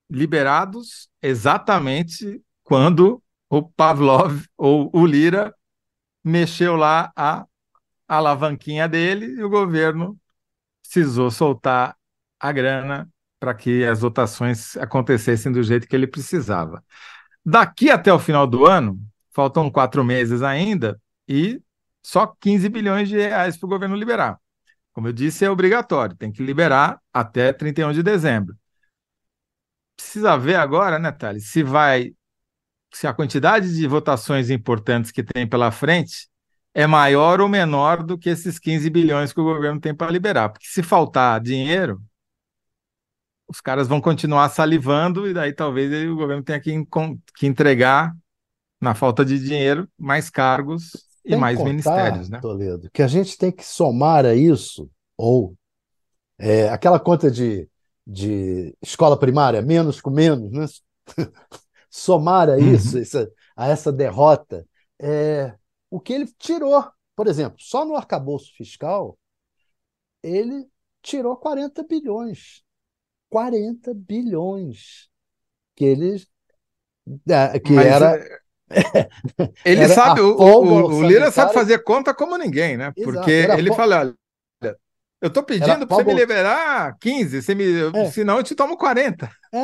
liberados 0.10 1.10
exatamente 1.22 2.42
quando 2.64 3.22
o 3.50 3.62
Pavlov 3.62 4.46
ou 4.58 4.90
o 4.94 5.06
Lira 5.06 5.54
mexeu 6.24 6.76
lá 6.76 7.12
a 7.16 7.46
alavanquinha 8.08 8.88
dele 8.88 9.26
e 9.26 9.44
o 9.44 9.50
governo 9.50 10.18
precisou 10.82 11.30
soltar 11.30 11.96
a 12.40 12.52
grana 12.52 13.10
para 13.40 13.54
que 13.54 13.86
as 13.86 14.02
votações 14.02 14.76
acontecessem 14.78 15.52
do 15.52 15.64
jeito 15.64 15.88
que 15.88 15.96
ele 15.96 16.08
precisava. 16.08 16.84
Daqui 17.46 17.90
até 17.90 18.12
o 18.14 18.20
final 18.20 18.46
do 18.46 18.66
ano, 18.66 19.00
faltam 19.32 19.72
quatro 19.72 20.04
meses 20.04 20.42
ainda, 20.42 21.00
e 21.28 21.62
só 22.04 22.28
15 22.28 22.68
bilhões 22.70 23.10
de 23.10 23.18
reais 23.18 23.58
para 23.58 23.68
o 23.68 23.70
governo 23.70 23.96
liberar. 23.96 24.38
Como 24.94 25.08
eu 25.08 25.14
disse, 25.14 25.46
é 25.46 25.50
obrigatório, 25.50 26.16
tem 26.16 26.32
que 26.32 26.44
liberar 26.44 27.00
até 27.14 27.54
31 27.54 27.94
de 27.94 28.04
dezembro 28.04 28.56
precisa 30.00 30.38
ver 30.38 30.56
agora, 30.56 30.98
né, 30.98 31.12
Thales, 31.12 31.52
se 31.52 31.62
vai, 31.62 32.14
se 32.94 33.06
a 33.06 33.14
quantidade 33.14 33.76
de 33.76 33.88
votações 33.88 34.50
importantes 34.50 35.12
que 35.12 35.24
tem 35.24 35.48
pela 35.48 35.72
frente 35.72 36.30
é 36.74 36.88
maior 36.88 37.42
ou 37.42 37.50
menor 37.50 38.04
do 38.04 38.18
que 38.18 38.30
esses 38.30 38.58
15 38.58 38.90
bilhões 38.90 39.34
que 39.34 39.42
o 39.42 39.44
governo 39.44 39.80
tem 39.80 39.94
para 39.94 40.12
liberar. 40.12 40.50
Porque 40.50 40.68
se 40.68 40.82
faltar 40.82 41.42
dinheiro, 41.42 42.02
os 43.50 43.60
caras 43.60 43.88
vão 43.88 44.00
continuar 44.00 44.48
salivando 44.50 45.28
e 45.28 45.34
daí 45.34 45.54
talvez 45.54 45.92
o 46.10 46.16
governo 46.16 46.44
tenha 46.44 46.60
que, 46.60 46.72
que 47.36 47.48
entregar, 47.48 48.16
na 48.80 48.96
falta 48.96 49.26
de 49.26 49.38
dinheiro, 49.38 49.90
mais 49.98 50.30
cargos 50.30 50.92
e 51.26 51.36
mais 51.36 51.58
contar, 51.58 51.70
ministérios. 51.70 52.30
Né? 52.30 52.40
Toledo, 52.40 52.90
que 52.94 53.02
a 53.02 53.08
gente 53.08 53.38
tem 53.38 53.52
que 53.52 53.66
somar 53.66 54.26
a 54.26 54.34
isso, 54.34 54.90
ou 55.18 55.54
é, 56.38 56.70
aquela 56.70 56.98
conta 56.98 57.30
de 57.30 57.68
de 58.12 58.76
escola 58.82 59.18
primária, 59.18 59.62
menos 59.62 60.02
com 60.02 60.10
menos, 60.10 60.52
né? 60.52 60.66
somar 61.92 62.50
a 62.50 62.54
uhum. 62.54 62.74
isso, 62.74 62.96
uhum. 62.96 63.02
essa, 63.04 63.32
a 63.56 63.68
essa 63.68 63.92
derrota, 63.92 64.66
é, 65.00 65.56
o 65.92 66.00
que 66.00 66.14
ele 66.14 66.26
tirou. 66.38 66.84
Por 67.16 67.28
exemplo, 67.28 67.58
só 67.60 67.86
no 67.86 67.96
arcabouço 67.96 68.52
fiscal, 68.56 69.18
ele 70.24 70.68
tirou 71.04 71.36
40 71.38 71.84
bilhões. 71.84 72.64
40 73.30 73.94
bilhões. 73.94 75.10
Que 75.76 75.86
ele. 75.86 76.24
É, 77.28 77.60
que 77.60 77.74
Mas, 77.74 77.86
era. 77.86 78.42
Ele 79.66 79.82
era 79.84 79.94
sabe, 79.94 80.22
o, 80.22 80.36
o, 80.36 80.86
o 80.98 81.04
Lira 81.04 81.32
sabe 81.32 81.54
fazer 81.54 81.80
conta 81.84 82.14
como 82.14 82.38
ninguém, 82.38 82.78
né? 82.78 82.94
Exato, 82.96 83.14
Porque 83.14 83.32
ele 83.32 83.74
fala: 83.74 84.14
eu 85.22 85.28
estou 85.28 85.44
pedindo 85.44 85.86
para 85.86 85.98
você 85.98 86.04
me 86.04 86.14
liberar 86.14 86.98
15, 86.98 87.42
você 87.42 87.54
me... 87.54 87.66
É. 87.94 88.10
senão 88.10 88.38
eu 88.38 88.44
te 88.44 88.56
tomo 88.56 88.78
40. 88.78 89.30
É. 89.52 89.60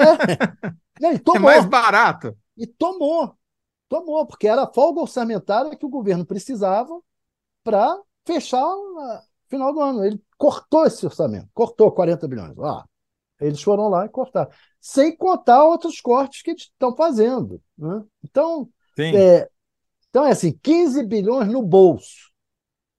Não, 1.00 1.12
é 1.36 1.40
mais 1.40 1.66
barato. 1.66 2.38
E 2.58 2.68
tomou. 2.68 3.38
Tomou, 3.88 4.26
porque 4.26 4.48
era 4.48 4.64
a 4.64 4.74
folga 4.74 5.02
orçamentária 5.02 5.76
que 5.76 5.86
o 5.86 5.90
governo 5.90 6.26
precisava 6.26 7.00
para 7.64 7.98
fechar 8.26 8.66
o 8.66 9.20
final 9.48 9.74
do 9.74 9.80
ano. 9.80 10.04
Ele 10.04 10.22
cortou 10.38 10.86
esse 10.86 11.06
orçamento, 11.06 11.48
cortou 11.54 11.90
40 11.92 12.28
bilhões. 12.28 12.60
Ah, 12.60 12.84
eles 13.40 13.62
foram 13.62 13.90
lá 13.90 14.06
e 14.06 14.10
cortaram. 14.10 14.50
Sem 14.80 15.16
contar 15.16 15.64
outros 15.64 16.00
cortes 16.00 16.42
que 16.42 16.52
eles 16.52 16.64
estão 16.64 16.96
fazendo. 16.96 17.62
Né? 17.78 18.04
Então, 18.24 18.70
é, 18.98 19.48
então, 20.10 20.26
é 20.26 20.32
assim, 20.32 20.58
15 20.62 21.06
bilhões 21.06 21.48
no 21.48 21.62
bolso. 21.62 22.34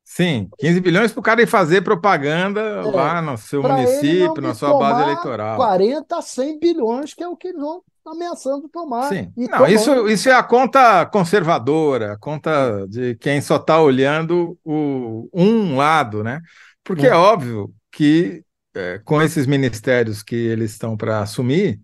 Sim, 0.05 0.49
15 0.59 0.81
bilhões 0.81 1.13
para 1.13 1.21
o 1.21 1.23
cara 1.23 1.43
ir 1.43 1.49
fazer 1.49 1.83
propaganda 1.83 2.61
é, 2.61 2.83
lá 2.83 3.21
no 3.21 3.37
seu 3.37 3.61
município, 3.61 4.41
na 4.41 4.55
sua 4.55 4.79
base 4.79 5.03
eleitoral. 5.03 5.57
40 5.57 6.17
a 6.17 6.23
100 6.23 6.61
bilhões, 6.61 7.13
que 7.13 7.25
é 7.25 7.29
o 7.29 7.37
que 7.37 7.49
eles 7.49 7.61
vão 7.61 7.83
ameaçando 8.07 8.69
tomar. 8.69 9.09
Sim. 9.09 9.33
Não, 9.37 9.67
isso, 9.67 10.07
isso 10.09 10.29
é 10.29 10.33
a 10.33 10.45
conta 10.45 11.05
conservadora, 11.07 12.13
a 12.13 12.19
conta 12.19 12.87
de 12.89 13.17
quem 13.17 13.41
só 13.41 13.57
está 13.57 13.81
olhando 13.81 14.57
o, 14.65 15.29
um 15.35 15.77
lado, 15.77 16.23
né? 16.23 16.41
Porque 16.85 17.07
é, 17.07 17.11
é 17.11 17.15
óbvio 17.15 17.75
que 17.91 18.45
é, 18.77 18.99
com 18.99 19.23
esses 19.23 19.47
ministérios 19.47 20.23
que 20.23 20.37
eles 20.37 20.73
estão 20.73 20.97
para 20.97 21.21
assumir, 21.21 21.81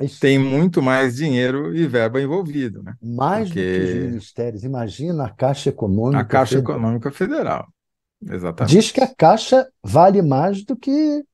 isso. 0.00 0.20
tem 0.20 0.38
muito 0.38 0.82
mais 0.82 1.14
dinheiro 1.16 1.74
e 1.74 1.86
verba 1.86 2.20
envolvido, 2.20 2.82
né? 2.82 2.94
Mais 3.00 3.48
Porque... 3.48 3.78
do 3.78 3.78
que 3.78 3.84
os 3.84 3.94
ministérios. 4.10 4.64
Imagina 4.64 5.26
a 5.26 5.30
Caixa 5.30 5.70
Econômica 5.70 6.20
A 6.20 6.24
Caixa 6.24 6.56
Federal. 6.56 6.76
Econômica 6.76 7.10
Federal. 7.12 7.68
Exatamente. 8.20 8.74
Diz 8.74 8.90
que 8.90 9.00
a 9.00 9.14
Caixa 9.14 9.68
vale 9.82 10.22
mais 10.22 10.64
do 10.64 10.76
que 10.76 11.24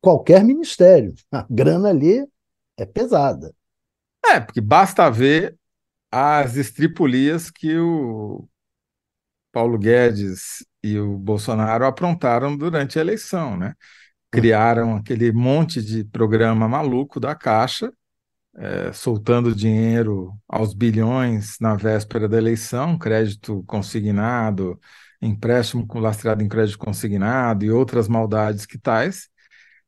qualquer 0.00 0.44
ministério. 0.44 1.12
A 1.32 1.44
grana 1.50 1.88
ali 1.88 2.24
é 2.76 2.86
pesada. 2.86 3.52
É, 4.24 4.38
porque 4.38 4.60
basta 4.60 5.10
ver 5.10 5.56
as 6.10 6.56
estripulias 6.56 7.50
que 7.50 7.76
o 7.78 8.48
Paulo 9.52 9.78
Guedes 9.78 10.64
e 10.82 10.98
o 10.98 11.18
Bolsonaro 11.18 11.84
aprontaram 11.86 12.56
durante 12.56 12.98
a 12.98 13.02
eleição, 13.02 13.56
né? 13.56 13.74
Criaram 14.30 14.96
aquele 14.96 15.32
monte 15.32 15.82
de 15.82 16.04
programa 16.04 16.68
maluco 16.68 17.20
da 17.20 17.34
Caixa, 17.34 17.92
é, 18.56 18.92
soltando 18.92 19.54
dinheiro 19.54 20.32
aos 20.48 20.74
bilhões 20.74 21.56
na 21.60 21.74
véspera 21.76 22.28
da 22.28 22.36
eleição, 22.38 22.98
crédito 22.98 23.62
consignado, 23.66 24.78
empréstimo 25.22 25.86
lastreado 25.94 26.42
em 26.42 26.48
crédito 26.48 26.78
consignado 26.78 27.64
e 27.64 27.70
outras 27.70 28.08
maldades 28.08 28.66
que 28.66 28.78
tais, 28.78 29.28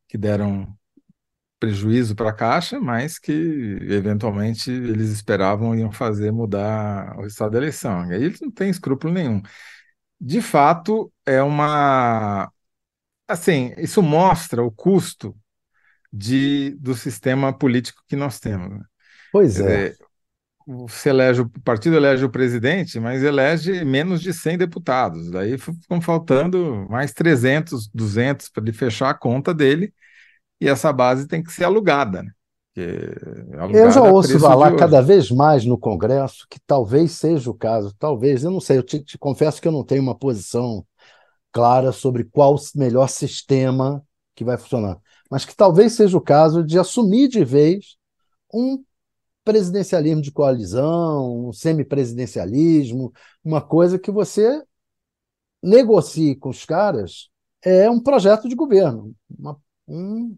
que 0.08 0.18
deram 0.18 0.76
prejuízo 1.60 2.16
para 2.16 2.30
a 2.30 2.32
Caixa, 2.32 2.80
mas 2.80 3.18
que 3.18 3.32
eventualmente 3.82 4.70
eles 4.70 5.10
esperavam 5.10 5.74
iam 5.76 5.92
fazer 5.92 6.32
mudar 6.32 7.16
o 7.18 7.22
resultado 7.22 7.52
da 7.52 7.58
eleição. 7.58 8.10
E 8.10 8.14
aí 8.14 8.24
eles 8.24 8.40
não 8.40 8.50
têm 8.50 8.70
escrúpulo 8.70 9.12
nenhum. 9.12 9.42
De 10.20 10.42
fato, 10.42 11.12
é 11.24 11.42
uma. 11.42 12.50
Assim, 13.26 13.72
isso 13.78 14.02
mostra 14.02 14.62
o 14.62 14.70
custo 14.70 15.36
de, 16.12 16.76
do 16.78 16.94
sistema 16.94 17.52
político 17.56 18.02
que 18.08 18.16
nós 18.16 18.38
temos. 18.40 18.78
Né? 18.78 18.84
Pois 19.32 19.58
é. 19.60 19.90
Dizer, 19.90 19.98
você 20.66 21.10
elege, 21.10 21.40
o 21.40 21.48
partido 21.64 21.96
elege 21.96 22.24
o 22.24 22.30
presidente, 22.30 23.00
mas 23.00 23.22
elege 23.22 23.84
menos 23.84 24.20
de 24.20 24.32
100 24.32 24.58
deputados. 24.58 25.30
Daí 25.30 25.56
ficam 25.58 26.00
faltando 26.00 26.86
mais 26.88 27.12
300, 27.12 27.88
200 27.88 28.48
para 28.48 28.62
ele 28.62 28.72
fechar 28.72 29.10
a 29.10 29.14
conta 29.14 29.54
dele 29.54 29.92
e 30.60 30.68
essa 30.68 30.92
base 30.92 31.26
tem 31.26 31.42
que 31.42 31.52
ser 31.52 31.64
alugada. 31.64 32.22
Né? 32.22 32.30
Eu 33.72 33.90
já 33.90 34.02
ouço 34.02 34.38
falar 34.38 34.76
cada 34.76 35.00
vez 35.00 35.30
mais 35.30 35.64
no 35.64 35.78
Congresso 35.78 36.46
que 36.48 36.58
talvez 36.66 37.12
seja 37.12 37.50
o 37.50 37.54
caso, 37.54 37.94
talvez, 37.98 38.44
eu 38.44 38.50
não 38.50 38.60
sei, 38.60 38.78
eu 38.78 38.82
te, 38.82 39.00
te 39.00 39.18
confesso 39.18 39.60
que 39.60 39.68
eu 39.68 39.72
não 39.72 39.84
tenho 39.84 40.02
uma 40.02 40.14
posição 40.14 40.84
clara 41.52 41.92
sobre 41.92 42.24
qual 42.24 42.54
o 42.54 42.58
melhor 42.74 43.08
sistema 43.08 44.04
que 44.34 44.44
vai 44.44 44.56
funcionar, 44.56 44.98
mas 45.30 45.44
que 45.44 45.54
talvez 45.54 45.92
seja 45.92 46.16
o 46.16 46.20
caso 46.20 46.64
de 46.64 46.78
assumir 46.78 47.28
de 47.28 47.44
vez 47.44 47.96
um 48.52 48.82
presidencialismo 49.44 50.22
de 50.22 50.30
coalizão, 50.30 51.48
um 51.48 51.52
semipresidencialismo, 51.52 53.12
uma 53.44 53.60
coisa 53.60 53.98
que 53.98 54.10
você 54.10 54.62
negocie 55.62 56.36
com 56.36 56.50
os 56.50 56.64
caras 56.64 57.28
é 57.62 57.90
um 57.90 58.00
projeto 58.00 58.48
de 58.48 58.54
governo, 58.54 59.14
uma, 59.28 59.60
um, 59.88 60.36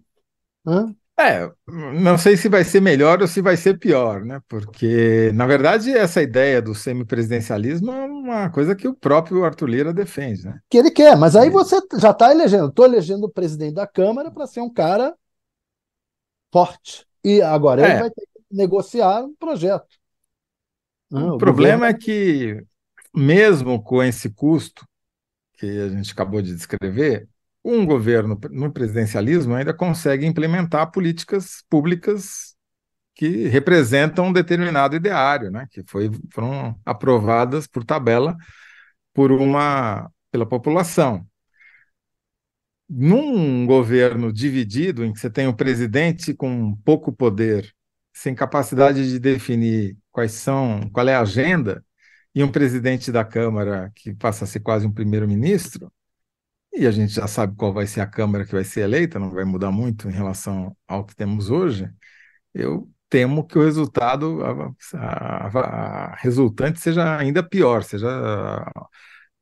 Hã? 0.66 0.94
É, 1.23 1.51
não 1.67 2.19
sei 2.19 2.37
se 2.37 2.49
vai 2.49 2.65
ser 2.65 2.81
melhor 2.81 3.21
ou 3.21 3.29
se 3.29 3.41
vai 3.41 3.57
ser 3.57 3.79
pior, 3.79 4.25
né? 4.25 4.41
Porque, 4.49 5.31
na 5.35 5.47
verdade, 5.47 5.91
essa 5.91 6.21
ideia 6.21 6.61
do 6.61 6.75
semipresidencialismo 6.75 7.93
é 7.93 8.05
uma 8.07 8.51
coisa 8.51 8.75
que 8.75 8.89
o 8.89 8.95
próprio 8.95 9.45
Arthur 9.45 9.69
Lira 9.69 9.93
defende, 9.93 10.45
né? 10.45 10.59
Que 10.69 10.79
ele 10.79 10.91
quer, 10.91 11.17
mas 11.17 11.37
aí 11.37 11.49
você 11.49 11.77
já 11.99 12.11
está 12.11 12.31
elegendo. 12.31 12.69
Estou 12.69 12.85
elegendo 12.85 13.25
o 13.25 13.31
presidente 13.31 13.75
da 13.75 13.87
Câmara 13.87 14.31
para 14.31 14.47
ser 14.47 14.61
um 14.61 14.73
cara 14.73 15.15
forte. 16.53 17.07
E 17.25 17.41
agora 17.41 17.83
ele 17.83 17.93
é. 17.93 18.01
vai 18.01 18.11
ter 18.11 18.23
que 18.23 18.43
negociar 18.51 19.23
um 19.23 19.35
projeto. 19.35 19.87
O, 21.11 21.35
o 21.35 21.39
problema 21.39 21.93
governo... 21.93 21.97
é 21.97 21.99
que, 21.99 22.65
mesmo 23.15 23.83
com 23.83 24.03
esse 24.03 24.31
custo 24.31 24.87
que 25.55 25.67
a 25.67 25.89
gente 25.89 26.13
acabou 26.13 26.43
de 26.43 26.55
descrever, 26.55 27.29
um 27.64 27.87
governo 27.87 28.38
no 28.51 28.72
presidencialismo 28.72 29.55
ainda 29.55 29.72
consegue 29.72 30.27
implementar 30.27 30.90
políticas 30.90 31.62
públicas 31.68 32.55
que 33.14 33.46
representam 33.48 34.27
um 34.27 34.33
determinado 34.33 34.96
ideário, 34.96 35.51
né, 35.51 35.66
que 35.70 35.83
foi, 35.87 36.11
foram 36.33 36.79
aprovadas 36.85 37.66
por 37.66 37.85
tabela 37.85 38.37
por 39.14 39.31
uma 39.31 40.11
pela 40.31 40.46
população. 40.46 41.27
Num 42.88 43.66
governo 43.66 44.33
dividido, 44.33 45.05
em 45.05 45.12
que 45.12 45.18
você 45.20 45.31
tem 45.31 45.46
o 45.46 45.55
presidente 45.55 46.35
com 46.35 46.75
pouco 46.85 47.12
poder, 47.12 47.72
sem 48.12 48.35
capacidade 48.35 49.09
de 49.09 49.18
definir 49.18 49.96
quais 50.11 50.33
são, 50.33 50.90
qual 50.90 51.09
é 51.09 51.14
a 51.14 51.20
agenda, 51.20 51.85
e 52.35 52.42
um 52.42 52.51
presidente 52.51 53.12
da 53.12 53.25
Câmara 53.25 53.90
que 53.94 54.14
passa 54.14 54.44
a 54.44 54.46
ser 54.46 54.61
quase 54.61 54.87
um 54.87 54.92
primeiro-ministro, 54.92 55.92
e 56.73 56.87
a 56.87 56.91
gente 56.91 57.13
já 57.13 57.27
sabe 57.27 57.55
qual 57.57 57.73
vai 57.73 57.87
ser 57.87 58.01
a 58.01 58.07
Câmara 58.07 58.45
que 58.45 58.53
vai 58.53 58.65
ser 58.65 58.81
eleita, 58.81 59.19
não 59.19 59.31
vai 59.31 59.45
mudar 59.45 59.71
muito 59.71 60.09
em 60.09 60.13
relação 60.13 60.75
ao 60.89 61.05
que 61.05 61.15
temos 61.15 61.51
hoje. 61.51 61.91
Eu 62.55 62.89
temo 63.11 63.47
que 63.47 63.59
o 63.59 63.63
resultado, 63.63 64.41
a, 64.43 64.73
a, 64.97 65.59
a 65.59 66.17
resultante, 66.17 66.81
seja 66.81 67.19
ainda 67.19 67.43
pior, 67.43 67.83
seja. 67.83 68.09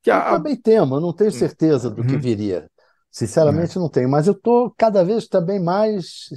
Que 0.02 0.10
a... 0.10 0.30
Eu 0.30 0.36
também 0.36 0.56
temo, 0.56 0.96
eu 0.96 1.00
não 1.00 1.12
tenho 1.12 1.30
certeza 1.30 1.88
do 1.88 2.02
que 2.02 2.14
uhum. 2.14 2.20
viria. 2.20 2.68
Sinceramente, 3.10 3.78
é. 3.78 3.80
não 3.80 3.88
tenho, 3.88 4.08
mas 4.08 4.26
eu 4.26 4.32
estou 4.32 4.72
cada 4.76 5.04
vez 5.04 5.28
também 5.28 5.60
mais 5.60 6.28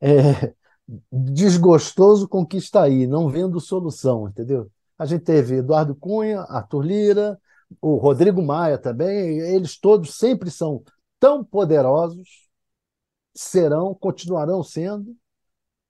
é, 0.00 0.54
desgostoso 1.12 2.28
com 2.28 2.40
o 2.40 2.46
que 2.46 2.56
está 2.56 2.82
aí, 2.82 3.06
não 3.06 3.28
vendo 3.28 3.60
solução, 3.60 4.28
entendeu? 4.28 4.70
A 4.98 5.04
gente 5.04 5.24
teve 5.24 5.56
Eduardo 5.56 5.94
Cunha, 5.94 6.40
Arthur 6.42 6.82
Lira, 6.82 7.38
o 7.80 7.96
Rodrigo 7.96 8.42
Maia 8.42 8.78
também, 8.78 9.38
eles 9.38 9.78
todos 9.78 10.16
sempre 10.16 10.50
são 10.50 10.82
tão 11.18 11.44
poderosos, 11.44 12.48
serão, 13.34 13.94
continuarão 13.94 14.62
sendo. 14.62 15.16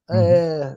Uhum. 0.09 0.17
É, 0.17 0.77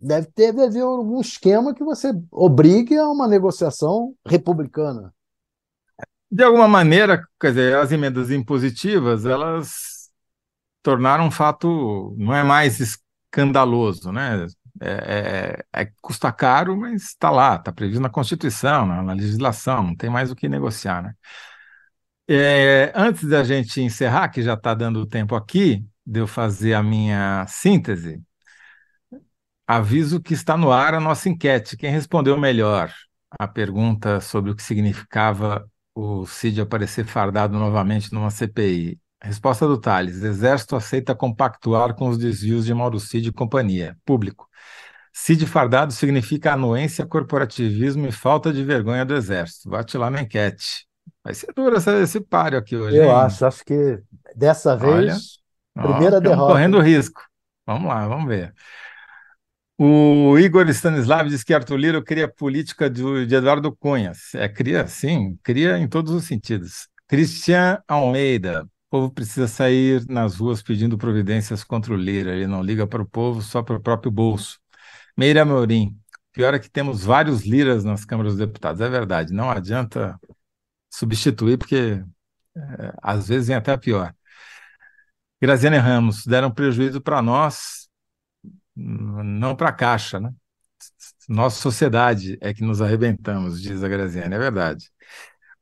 deve 0.00 0.26
ter 0.28 0.52
deve 0.52 0.64
haver 0.64 0.82
algum 0.82 1.20
esquema 1.20 1.74
que 1.74 1.82
você 1.82 2.12
obrigue 2.30 2.96
a 2.96 3.08
uma 3.08 3.26
negociação 3.26 4.14
republicana. 4.26 5.12
De 6.30 6.42
alguma 6.42 6.68
maneira, 6.68 7.26
quer 7.40 7.48
dizer, 7.48 7.76
as 7.76 7.92
emendas 7.92 8.30
impositivas, 8.30 9.24
elas 9.24 10.10
tornaram 10.82 11.26
um 11.26 11.30
fato, 11.30 12.14
não 12.18 12.34
é 12.34 12.42
mais 12.42 12.78
escandaloso, 12.80 14.12
né? 14.12 14.46
É, 14.80 15.64
é, 15.72 15.82
é, 15.82 15.92
custa 16.00 16.32
caro, 16.32 16.76
mas 16.76 17.04
está 17.04 17.30
lá, 17.30 17.56
está 17.56 17.72
previsto 17.72 18.00
na 18.00 18.10
Constituição, 18.10 18.86
na, 18.86 19.02
na, 19.02 19.12
legislação, 19.12 19.82
não 19.82 19.96
tem 19.96 20.10
mais 20.10 20.30
o 20.30 20.36
que 20.36 20.48
negociar. 20.48 21.02
Né? 21.02 21.14
É, 22.28 22.92
antes 22.94 23.28
da 23.28 23.44
gente 23.44 23.80
encerrar, 23.80 24.28
que 24.28 24.42
já 24.42 24.54
está 24.54 24.74
dando 24.74 25.06
tempo 25.06 25.34
aqui, 25.34 25.86
de 26.04 26.20
eu 26.20 26.26
fazer 26.26 26.74
a 26.74 26.82
minha 26.82 27.46
síntese, 27.48 28.22
aviso 29.66 30.20
que 30.20 30.34
está 30.34 30.56
no 30.56 30.70
ar 30.70 30.94
a 30.94 31.00
nossa 31.00 31.28
enquete. 31.28 31.76
Quem 31.76 31.90
respondeu 31.90 32.38
melhor 32.38 32.92
a 33.38 33.48
pergunta 33.48 34.20
sobre 34.20 34.50
o 34.50 34.56
que 34.56 34.62
significava 34.62 35.68
o 35.94 36.26
Cid 36.26 36.60
aparecer 36.60 37.06
fardado 37.06 37.58
novamente 37.58 38.12
numa 38.12 38.30
CPI? 38.30 39.00
Resposta 39.26 39.66
do 39.66 39.76
Tales: 39.76 40.22
Exército 40.22 40.76
aceita 40.76 41.14
compactuar 41.14 41.94
com 41.94 42.08
os 42.08 42.16
desvios 42.16 42.64
de 42.64 42.72
Mauro 42.72 43.00
Cid 43.00 43.28
e 43.28 43.32
companhia. 43.32 43.96
Público. 44.04 44.48
Cid 45.12 45.46
fardado 45.46 45.92
significa 45.92 46.52
anuência, 46.52 47.06
corporativismo 47.06 48.06
e 48.06 48.12
falta 48.12 48.52
de 48.52 48.62
vergonha 48.62 49.04
do 49.04 49.14
Exército. 49.14 49.68
Bate 49.68 49.98
lá 49.98 50.10
na 50.10 50.22
enquete. 50.22 50.86
Vai 51.24 51.34
ser 51.34 51.52
duro 51.56 51.76
esse, 51.76 51.90
esse 52.02 52.20
páreo 52.20 52.58
aqui 52.58 52.76
hoje. 52.76 52.96
Eu 52.96 53.04
hein? 53.04 53.10
acho, 53.10 53.44
acho 53.44 53.64
que 53.64 53.98
dessa 54.34 54.76
vez, 54.76 55.38
Olha, 55.76 55.88
primeira 55.88 56.16
ó, 56.18 56.20
derrota. 56.20 56.52
Correndo 56.52 56.80
risco. 56.80 57.20
Vamos 57.66 57.88
lá, 57.88 58.06
vamos 58.06 58.28
ver. 58.28 58.54
O 59.78 60.38
Igor 60.38 60.68
Stanislav 60.68 61.28
diz 61.28 61.42
que 61.42 61.52
Arthur 61.52 61.76
Lira 61.76 62.02
cria 62.02 62.28
política 62.28 62.88
de, 62.88 63.26
de 63.26 63.34
Eduardo 63.34 63.74
Cunha. 63.74 64.12
É, 64.34 64.48
cria, 64.48 64.86
sim, 64.86 65.36
cria 65.42 65.78
em 65.78 65.88
todos 65.88 66.12
os 66.12 66.24
sentidos. 66.24 66.88
Cristian 67.08 67.82
Almeida, 67.86 68.66
povo 68.96 69.10
precisa 69.12 69.46
sair 69.46 70.06
nas 70.08 70.36
ruas 70.36 70.62
pedindo 70.62 70.96
providências 70.96 71.62
contra 71.62 71.92
o 71.92 71.96
Lira. 71.96 72.34
Ele 72.34 72.46
não 72.46 72.62
liga 72.62 72.86
para 72.86 73.02
o 73.02 73.06
povo, 73.06 73.42
só 73.42 73.62
para 73.62 73.76
o 73.76 73.80
próprio 73.80 74.10
bolso. 74.10 74.58
Meira 75.16 75.42
Amorim. 75.42 75.98
Pior 76.32 76.54
é 76.54 76.58
que 76.58 76.70
temos 76.70 77.04
vários 77.04 77.44
liras 77.44 77.84
nas 77.84 78.04
câmaras 78.04 78.32
dos 78.36 78.46
deputados. 78.46 78.80
É 78.80 78.88
verdade. 78.88 79.32
Não 79.32 79.50
adianta 79.50 80.18
substituir, 80.90 81.58
porque 81.58 82.02
é, 82.56 82.92
às 83.02 83.28
vezes 83.28 83.48
vem 83.48 83.56
até 83.56 83.76
pior. 83.76 84.14
Graziane 85.40 85.76
Ramos, 85.76 86.24
deram 86.26 86.50
prejuízo 86.50 87.00
para 87.00 87.20
nós, 87.20 87.88
não 88.74 89.54
para 89.54 89.68
a 89.68 89.72
Caixa, 89.72 90.18
né? 90.18 90.32
Nossa 91.28 91.60
sociedade 91.60 92.38
é 92.40 92.54
que 92.54 92.62
nos 92.62 92.80
arrebentamos, 92.80 93.60
diz 93.60 93.82
a 93.82 93.88
Graziane, 93.88 94.34
é 94.34 94.38
verdade. 94.38 94.90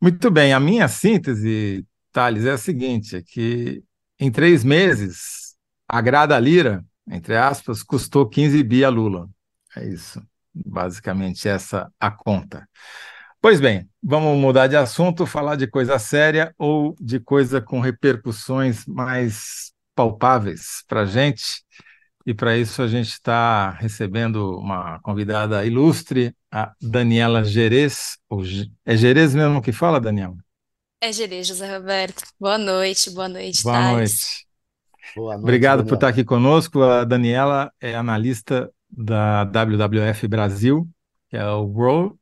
Muito 0.01 0.31
bem, 0.31 0.53
a 0.53 0.61
minha 0.61 0.87
síntese 0.87 1.85
Thales, 2.15 2.47
é 2.47 2.53
a 2.53 2.59
seguinte: 2.59 3.17
é 3.17 3.23
que 3.23 3.83
em 4.19 4.31
três 4.31 4.63
meses, 4.65 5.57
a 5.89 6.01
grada 6.01 6.39
lira, 6.39 6.85
entre 7.11 7.37
aspas, 7.37 7.83
custou 7.83 8.29
15 8.29 8.63
bi 8.63 8.85
a 8.85 8.89
Lula. 8.89 9.29
É 9.77 9.85
isso. 9.85 10.23
Basicamente, 10.55 11.49
essa 11.49 11.93
a 11.99 12.11
conta. 12.13 12.67
Pois 13.41 13.61
bem, 13.61 13.89
vamos 14.03 14.39
mudar 14.39 14.69
de 14.69 14.77
assunto, 14.77 15.27
falar 15.27 15.57
de 15.57 15.67
coisa 15.67 15.99
séria 15.99 16.55
ou 16.57 16.95
de 17.01 17.19
coisa 17.19 17.61
com 17.61 17.81
repercussões 17.81 18.87
mais 18.87 19.73
palpáveis 19.95 20.85
para 20.87 21.03
a 21.03 21.07
gente. 21.07 21.65
E 22.25 22.33
para 22.33 22.57
isso 22.57 22.81
a 22.81 22.87
gente 22.89 23.09
está 23.09 23.71
recebendo 23.71 24.57
uma 24.59 24.99
convidada 25.01 25.67
ilustre, 25.67 26.35
a 26.51 26.73
Daniela 26.81 27.45
Gerês. 27.45 28.17
É 28.87 28.97
Gerês 28.97 29.35
mesmo 29.35 29.61
que 29.61 29.73
fala, 29.73 30.01
Daniela? 30.01 30.44
É 31.05 31.13
Gerê, 31.13 31.45
José 31.45 31.71
Roberto. 31.77 32.23
Boa 32.41 32.57
noite, 32.57 33.11
boa 33.11 33.29
noite, 33.29 33.63
Boa 33.63 33.75
Thales. 33.77 34.23
noite. 34.23 34.47
Boa 35.15 35.35
noite, 35.35 35.43
Obrigado 35.43 35.85
por 35.85 35.97
estar 35.97 36.09
aqui 36.09 36.25
conosco. 36.25 36.83
A 36.83 37.05
Daniela 37.05 37.71
é 37.79 37.95
analista 37.95 38.73
da 38.89 39.45
WWF 39.45 40.27
Brasil, 40.27 40.89
que 41.29 41.37
é 41.37 41.47
o 41.47 41.65
World 41.65 42.17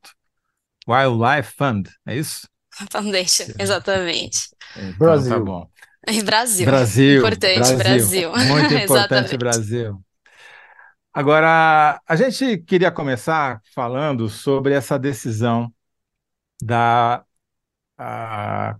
Wildlife 0.88 1.52
Fund, 1.56 1.88
é 2.04 2.16
isso? 2.16 2.48
Foundation, 2.90 3.44
exatamente. 3.56 4.48
Então 4.76 4.92
tá 4.92 4.98
Brasil. 4.98 5.44
bom. 5.44 5.68
E 6.08 6.22
Brasil, 6.24 6.66
Brasil, 6.66 7.18
importante, 7.18 7.76
Brasil, 7.76 8.32
Brasil. 8.32 8.32
muito 8.48 8.74
importante. 8.82 9.36
Brasil. 9.36 10.04
Agora, 11.14 12.00
a 12.04 12.16
gente 12.16 12.58
queria 12.58 12.90
começar 12.90 13.60
falando 13.76 14.28
sobre 14.28 14.74
essa 14.74 14.98
decisão 14.98 15.72
da 16.60 17.24
a, 18.02 18.76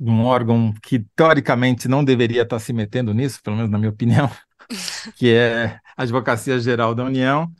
um 0.00 0.24
órgão 0.24 0.72
que 0.82 1.00
teoricamente 1.16 1.88
não 1.88 2.04
deveria 2.04 2.42
estar 2.42 2.58
se 2.58 2.72
metendo 2.72 3.14
nisso, 3.14 3.42
pelo 3.42 3.56
menos 3.56 3.70
na 3.70 3.78
minha 3.78 3.90
opinião, 3.90 4.30
que 5.16 5.32
é 5.32 5.80
a 5.96 6.02
Advocacia 6.02 6.58
Geral 6.58 6.94
da 6.94 7.04
União, 7.04 7.50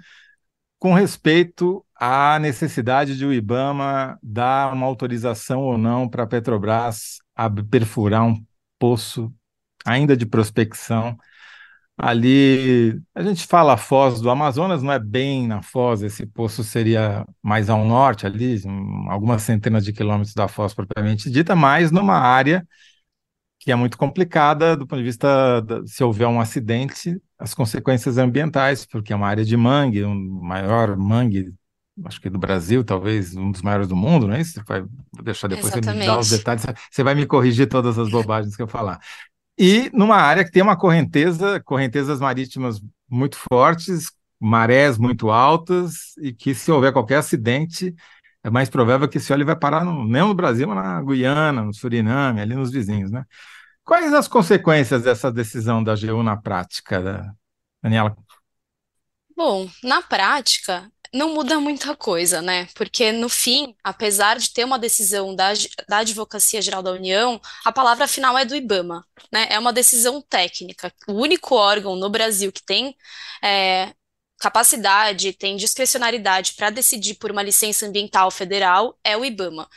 com 0.79 0.93
respeito 0.93 1.85
à 1.95 2.39
necessidade 2.39 3.17
de 3.17 3.25
o 3.25 3.33
IBAMA 3.33 4.19
dar 4.23 4.73
uma 4.73 4.87
autorização 4.87 5.63
ou 5.63 5.79
não 5.79 6.09
para 6.09 6.25
a 6.25 6.27
Petrobras 6.27 7.19
a 7.35 7.49
perfurar 7.51 8.25
um 8.25 8.45
poço 8.79 9.33
ainda 9.85 10.17
de 10.17 10.27
prospecção 10.27 11.17
ali. 11.97 13.01
A 13.15 13.23
gente 13.23 13.47
fala 13.47 13.77
Foz 13.77 14.21
do 14.21 14.31
Amazonas, 14.31 14.83
não 14.83 14.93
é 14.93 14.99
bem 14.99 15.47
na 15.47 15.63
Foz, 15.63 16.03
esse 16.03 16.27
poço 16.27 16.65
seria 16.65 17.27
mais 17.43 17.71
ao 17.71 17.85
norte, 17.85 18.27
ali, 18.27 18.61
um, 18.67 19.11
algumas 19.11 19.43
centenas 19.43 19.85
de 19.85 19.93
quilômetros 19.93 20.35
da 20.35 20.49
Foz 20.49 20.75
propriamente 20.75 21.31
dita, 21.31 21.55
mas 21.55 21.91
numa 21.91 22.17
área 22.17 22.67
que 23.59 23.73
é 23.73 23.75
muito 23.75 23.97
complicada 23.97 24.77
do 24.77 24.87
ponto 24.87 24.99
de 24.99 25.05
vista 25.05 25.61
da, 25.63 25.87
se 25.87 26.05
houver 26.05 26.27
um 26.29 26.41
acidente, 26.41 27.21
as 27.39 27.55
consequências 27.55 28.19
ambientais, 28.19 28.85
porque 28.85 29.13
é 29.13 29.17
uma 29.17 29.27
área 29.29 29.45
de 29.45 29.57
mangue, 29.57 30.05
um 30.05 30.15
maior 30.43 30.97
mangue, 30.97 31.53
acho 32.05 32.21
que 32.21 32.29
do 32.29 32.39
Brasil, 32.39 32.85
talvez 32.85 33.35
um 33.35 33.51
dos 33.51 33.63
maiores 33.63 33.89
do 33.89 33.97
mundo, 33.97 34.27
não 34.29 34.35
é 34.35 34.41
isso? 34.41 34.63
Vai 34.67 34.85
deixar 35.23 35.49
depois 35.49 35.73
você 35.73 35.81
me 35.81 36.05
dar 36.05 36.19
os 36.19 36.29
detalhes, 36.29 36.65
você 36.91 37.03
vai 37.03 37.15
me 37.15 37.25
corrigir 37.27 37.67
todas 37.69 37.99
as 37.99 38.11
bobagens 38.11 38.55
que 38.57 38.63
eu 38.63 38.69
falar. 38.69 39.01
E 39.59 39.91
numa 39.93 40.17
área 40.17 40.45
que 40.45 40.51
tem 40.51 40.63
uma 40.63 40.77
correnteza, 40.77 41.61
correntezas 41.63 42.21
marítimas 42.21 42.81
muito 43.09 43.37
fortes, 43.37 44.11
marés 44.41 44.99
muito 44.99 45.31
altas, 45.31 46.17
e 46.21 46.33
que 46.33 46.55
se 46.55 46.71
houver 46.73 46.93
qualquer 46.93 47.17
acidente, 47.19 47.95
é 48.43 48.51
mais 48.51 48.69
provável 48.69 49.09
que 49.09 49.19
esse 49.19 49.33
óleo 49.33 49.47
vai 49.47 49.57
parar 49.57 49.85
no, 49.85 50.05
não 50.07 50.29
no 50.29 50.35
Brasil, 50.35 50.67
mas 50.69 50.77
na 50.77 51.03
Guiana, 51.03 51.63
no 51.63 51.73
Suriname, 51.73 52.41
ali 52.41 52.55
nos 52.55 52.71
vizinhos, 52.73 53.11
né? 53.11 53.25
Quais 53.85 54.13
as 54.15 54.29
consequências 54.29 55.03
dessa 55.03 55.33
decisão 55.33 55.83
da 55.85 55.93
AGU 55.95 56.23
na 56.23 56.37
prática, 56.37 57.03
da- 57.03 57.33
Daniela? 57.83 58.17
Bom, 59.37 59.69
na 59.83 60.03
prática, 60.03 60.91
não 61.15 61.33
muda 61.33 61.61
muita 61.61 61.95
coisa, 61.97 62.43
né? 62.43 62.67
Porque, 62.75 63.13
no 63.13 63.29
fim, 63.29 63.75
apesar 63.85 64.37
de 64.39 64.53
ter 64.53 64.65
uma 64.65 64.79
decisão 64.79 65.35
da, 65.35 65.53
da 65.89 65.99
Advocacia 65.99 66.61
Geral 66.61 66.83
da 66.83 66.91
União, 66.91 67.41
a 67.65 67.71
palavra 67.71 68.09
final 68.09 68.37
é 68.37 68.45
do 68.45 68.55
IBAMA, 68.57 69.07
né? 69.33 69.47
É 69.49 69.59
uma 69.59 69.73
decisão 69.73 70.21
técnica. 70.21 70.93
O 71.09 71.13
único 71.15 71.55
órgão 71.55 71.95
no 71.95 72.11
Brasil 72.11 72.51
que 72.51 72.65
tem 72.65 72.97
é, 73.43 73.93
capacidade, 74.41 75.33
tem 75.33 75.57
discricionariedade 75.57 76.55
para 76.55 76.71
decidir 76.71 77.15
por 77.15 77.31
uma 77.31 77.43
licença 77.43 77.87
ambiental 77.87 78.31
federal 78.31 78.99
é 79.05 79.17
o 79.17 79.25
IBAMA. 79.25 79.69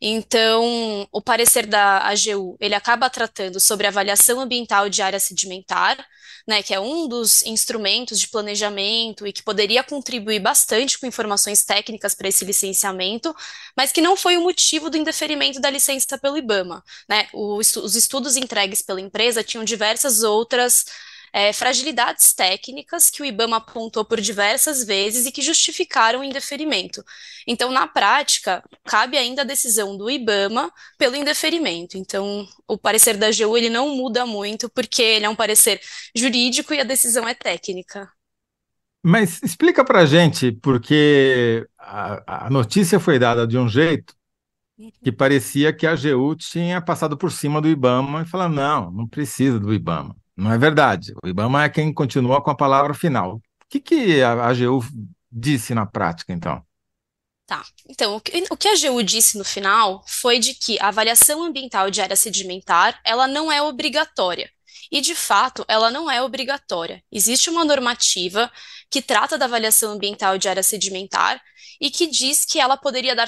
Então, 0.00 1.08
o 1.10 1.20
parecer 1.20 1.66
da 1.66 1.98
AGU, 2.08 2.56
ele 2.60 2.74
acaba 2.74 3.10
tratando 3.10 3.58
sobre 3.58 3.86
avaliação 3.88 4.40
ambiental 4.40 4.88
de 4.88 5.02
área 5.02 5.18
sedimentar, 5.18 5.98
né, 6.48 6.62
que 6.62 6.72
é 6.72 6.80
um 6.80 7.06
dos 7.06 7.42
instrumentos 7.42 8.18
de 8.18 8.26
planejamento 8.26 9.26
e 9.26 9.32
que 9.34 9.42
poderia 9.42 9.84
contribuir 9.84 10.40
bastante 10.40 10.98
com 10.98 11.06
informações 11.06 11.62
técnicas 11.62 12.14
para 12.14 12.26
esse 12.26 12.42
licenciamento, 12.42 13.36
mas 13.76 13.92
que 13.92 14.00
não 14.00 14.16
foi 14.16 14.38
o 14.38 14.40
motivo 14.40 14.88
do 14.88 14.96
indeferimento 14.96 15.60
da 15.60 15.68
licença 15.68 16.16
pelo 16.16 16.38
IBAMA, 16.38 16.82
né? 17.06 17.28
Os 17.34 17.94
estudos 17.94 18.34
entregues 18.38 18.80
pela 18.80 18.98
empresa 18.98 19.44
tinham 19.44 19.62
diversas 19.62 20.22
outras 20.22 20.86
é, 21.32 21.52
fragilidades 21.52 22.32
técnicas 22.32 23.10
que 23.10 23.22
o 23.22 23.24
IBAMA 23.24 23.58
apontou 23.58 24.04
por 24.04 24.20
diversas 24.20 24.84
vezes 24.84 25.26
e 25.26 25.32
que 25.32 25.42
justificaram 25.42 26.20
o 26.20 26.24
indeferimento. 26.24 27.04
Então, 27.46 27.70
na 27.70 27.86
prática, 27.86 28.62
cabe 28.84 29.16
ainda 29.16 29.42
a 29.42 29.44
decisão 29.44 29.96
do 29.96 30.10
IBAMA 30.10 30.72
pelo 30.96 31.16
indeferimento. 31.16 31.96
Então, 31.96 32.46
o 32.66 32.78
parecer 32.78 33.16
da 33.16 33.28
AGU 33.28 33.56
ele 33.56 33.70
não 33.70 33.96
muda 33.96 34.26
muito, 34.26 34.68
porque 34.70 35.02
ele 35.02 35.24
é 35.24 35.28
um 35.28 35.36
parecer 35.36 35.80
jurídico 36.14 36.74
e 36.74 36.80
a 36.80 36.84
decisão 36.84 37.26
é 37.26 37.34
técnica. 37.34 38.10
Mas 39.02 39.40
explica 39.42 39.84
para 39.84 40.04
gente, 40.04 40.52
porque 40.52 41.66
a, 41.78 42.48
notícia 42.50 42.98
foi 42.98 43.18
dada 43.18 43.46
de 43.46 43.56
um 43.56 43.68
jeito 43.68 44.14
que 45.02 45.10
parecia 45.10 45.72
que 45.72 45.86
a 45.86 45.92
AGU 45.92 46.36
tinha 46.36 46.80
passado 46.80 47.16
por 47.16 47.32
cima 47.32 47.60
do 47.60 47.68
IBAMA 47.68 48.22
e 48.22 48.26
falando, 48.26 48.54
não, 48.54 48.90
não 48.90 49.08
precisa 49.08 49.58
do 49.58 49.72
IBAMA. 49.72 50.16
Não 50.38 50.52
é 50.52 50.56
verdade. 50.56 51.12
O 51.20 51.26
IBAMA 51.26 51.64
é 51.64 51.68
quem 51.68 51.92
continua 51.92 52.40
com 52.40 52.48
a 52.48 52.56
palavra 52.56 52.94
final. 52.94 53.34
O 53.34 53.40
que, 53.68 53.80
que 53.80 54.22
a 54.22 54.46
AGU 54.46 54.84
disse 55.30 55.74
na 55.74 55.84
prática, 55.84 56.32
então? 56.32 56.62
Tá. 57.44 57.64
Então, 57.88 58.14
o 58.14 58.20
que, 58.20 58.68
a 58.68 58.72
AGU 58.72 59.02
disse 59.02 59.36
no 59.36 59.44
final 59.44 60.04
foi 60.06 60.38
de 60.38 60.54
que 60.54 60.78
a 60.78 60.88
avaliação 60.88 61.42
ambiental 61.42 61.90
de 61.90 62.00
área 62.00 62.14
sedimentar, 62.14 63.00
ela 63.04 63.26
não 63.26 63.50
é 63.50 63.60
obrigatória. 63.60 64.48
E, 64.92 65.00
de 65.00 65.14
fato, 65.14 65.64
ela 65.66 65.90
não 65.90 66.08
é 66.08 66.22
obrigatória. 66.22 67.02
Existe 67.10 67.50
uma 67.50 67.64
normativa 67.64 68.50
que 68.88 69.02
trata 69.02 69.36
da 69.36 69.46
avaliação 69.46 69.92
ambiental 69.92 70.38
de 70.38 70.48
área 70.48 70.62
sedimentar 70.62 71.42
e 71.80 71.90
que 71.90 72.06
diz 72.06 72.44
que 72.44 72.60
ela 72.60 72.76
poderia 72.76 73.16
dar 73.16 73.26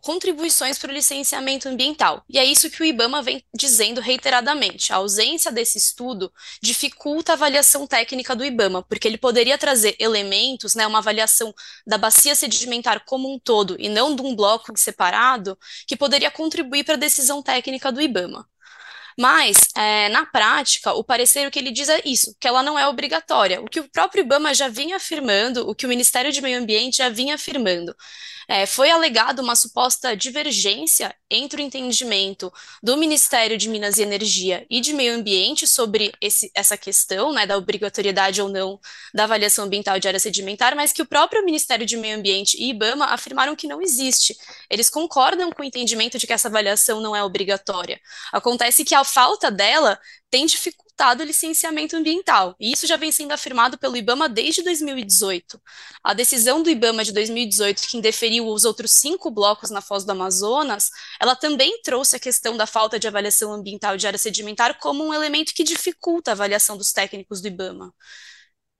contribuições 0.00 0.78
para 0.78 0.90
o 0.90 0.94
licenciamento 0.94 1.68
ambiental. 1.68 2.24
E 2.28 2.38
é 2.38 2.44
isso 2.44 2.70
que 2.70 2.82
o 2.82 2.84
IBAMA 2.84 3.22
vem 3.22 3.44
dizendo 3.54 4.00
reiteradamente. 4.00 4.92
A 4.92 4.96
ausência 4.96 5.50
desse 5.50 5.78
estudo 5.78 6.32
dificulta 6.62 7.32
a 7.32 7.34
avaliação 7.34 7.86
técnica 7.86 8.34
do 8.34 8.44
IBAMA, 8.44 8.82
porque 8.82 9.08
ele 9.08 9.18
poderia 9.18 9.58
trazer 9.58 9.96
elementos, 9.98 10.74
né, 10.74 10.86
uma 10.86 10.98
avaliação 10.98 11.54
da 11.86 11.98
bacia 11.98 12.34
sedimentar 12.34 13.04
como 13.04 13.32
um 13.32 13.38
todo 13.38 13.76
e 13.78 13.88
não 13.88 14.14
de 14.14 14.22
um 14.22 14.34
bloco 14.34 14.72
separado, 14.76 15.58
que 15.86 15.96
poderia 15.96 16.30
contribuir 16.30 16.84
para 16.84 16.94
a 16.94 16.98
decisão 16.98 17.42
técnica 17.42 17.90
do 17.92 18.00
IBAMA. 18.00 18.46
Mas, 19.18 19.68
é, 19.76 20.08
na 20.08 20.26
prática, 20.26 20.92
o 20.92 21.04
parecer 21.04 21.46
o 21.46 21.50
que 21.50 21.58
ele 21.58 21.70
diz 21.70 21.88
é 21.88 22.02
isso, 22.04 22.34
que 22.40 22.48
ela 22.48 22.62
não 22.62 22.78
é 22.78 22.86
obrigatória. 22.88 23.60
O 23.60 23.66
que 23.66 23.80
o 23.80 23.88
próprio 23.88 24.22
IBAMA 24.22 24.52
já 24.54 24.68
vinha 24.68 24.96
afirmando, 24.96 25.68
o 25.68 25.74
que 25.74 25.86
o 25.86 25.88
Ministério 25.88 26.32
de 26.32 26.40
Meio 26.40 26.58
Ambiente 26.58 26.96
já 26.98 27.08
vinha 27.08 27.36
afirmando. 27.36 27.94
É, 28.48 28.66
foi 28.66 28.90
alegado 28.90 29.40
uma 29.40 29.56
suposta 29.56 30.16
divergência 30.16 31.14
entre 31.30 31.62
o 31.62 31.64
entendimento 31.64 32.52
do 32.82 32.96
Ministério 32.96 33.56
de 33.56 33.68
Minas 33.68 33.98
e 33.98 34.02
Energia 34.02 34.66
e 34.70 34.80
de 34.80 34.92
Meio 34.92 35.14
Ambiente 35.14 35.66
sobre 35.66 36.12
esse, 36.20 36.50
essa 36.54 36.76
questão, 36.76 37.32
né, 37.32 37.46
da 37.46 37.56
obrigatoriedade 37.56 38.40
ou 38.40 38.48
não 38.48 38.78
da 39.12 39.24
avaliação 39.24 39.64
ambiental 39.64 39.98
de 39.98 40.08
área 40.08 40.20
sedimentar, 40.20 40.76
mas 40.76 40.92
que 40.92 41.02
o 41.02 41.06
próprio 41.06 41.44
Ministério 41.44 41.86
de 41.86 41.96
Meio 41.96 42.18
Ambiente 42.18 42.56
e 42.56 42.70
IBAMA 42.70 43.06
afirmaram 43.06 43.56
que 43.56 43.66
não 43.66 43.80
existe. 43.80 44.36
Eles 44.70 44.90
concordam 44.90 45.50
com 45.50 45.62
o 45.62 45.64
entendimento 45.64 46.18
de 46.18 46.26
que 46.26 46.32
essa 46.32 46.48
avaliação 46.48 47.00
não 47.00 47.16
é 47.16 47.22
obrigatória. 47.24 48.00
Acontece 48.32 48.84
que 48.84 48.94
a 48.94 49.04
falta 49.04 49.50
dela 49.50 49.98
tem 50.30 50.46
dificultado 50.94 51.22
o 51.22 51.26
licenciamento 51.26 51.96
ambiental, 51.96 52.54
e 52.58 52.72
isso 52.72 52.86
já 52.86 52.96
vem 52.96 53.10
sendo 53.10 53.32
afirmado 53.32 53.76
pelo 53.76 53.96
IBAMA 53.96 54.28
desde 54.28 54.62
2018. 54.62 55.60
A 56.02 56.14
decisão 56.14 56.62
do 56.62 56.70
IBAMA 56.70 57.04
de 57.04 57.12
2018, 57.12 57.88
que 57.88 57.98
indeferiu 57.98 58.46
os 58.46 58.64
outros 58.64 58.92
cinco 58.92 59.30
blocos 59.30 59.70
na 59.70 59.80
Foz 59.80 60.04
do 60.04 60.12
Amazonas, 60.12 60.88
ela 61.20 61.34
também 61.34 61.80
trouxe 61.82 62.16
a 62.16 62.20
questão 62.20 62.56
da 62.56 62.66
falta 62.66 62.98
de 62.98 63.08
avaliação 63.08 63.52
ambiental 63.52 63.96
de 63.96 64.06
área 64.06 64.18
sedimentar 64.18 64.78
como 64.78 65.04
um 65.04 65.12
elemento 65.12 65.52
que 65.52 65.64
dificulta 65.64 66.30
a 66.30 66.34
avaliação 66.34 66.76
dos 66.76 66.92
técnicos 66.92 67.42
do 67.42 67.48
IBAMA. 67.48 67.92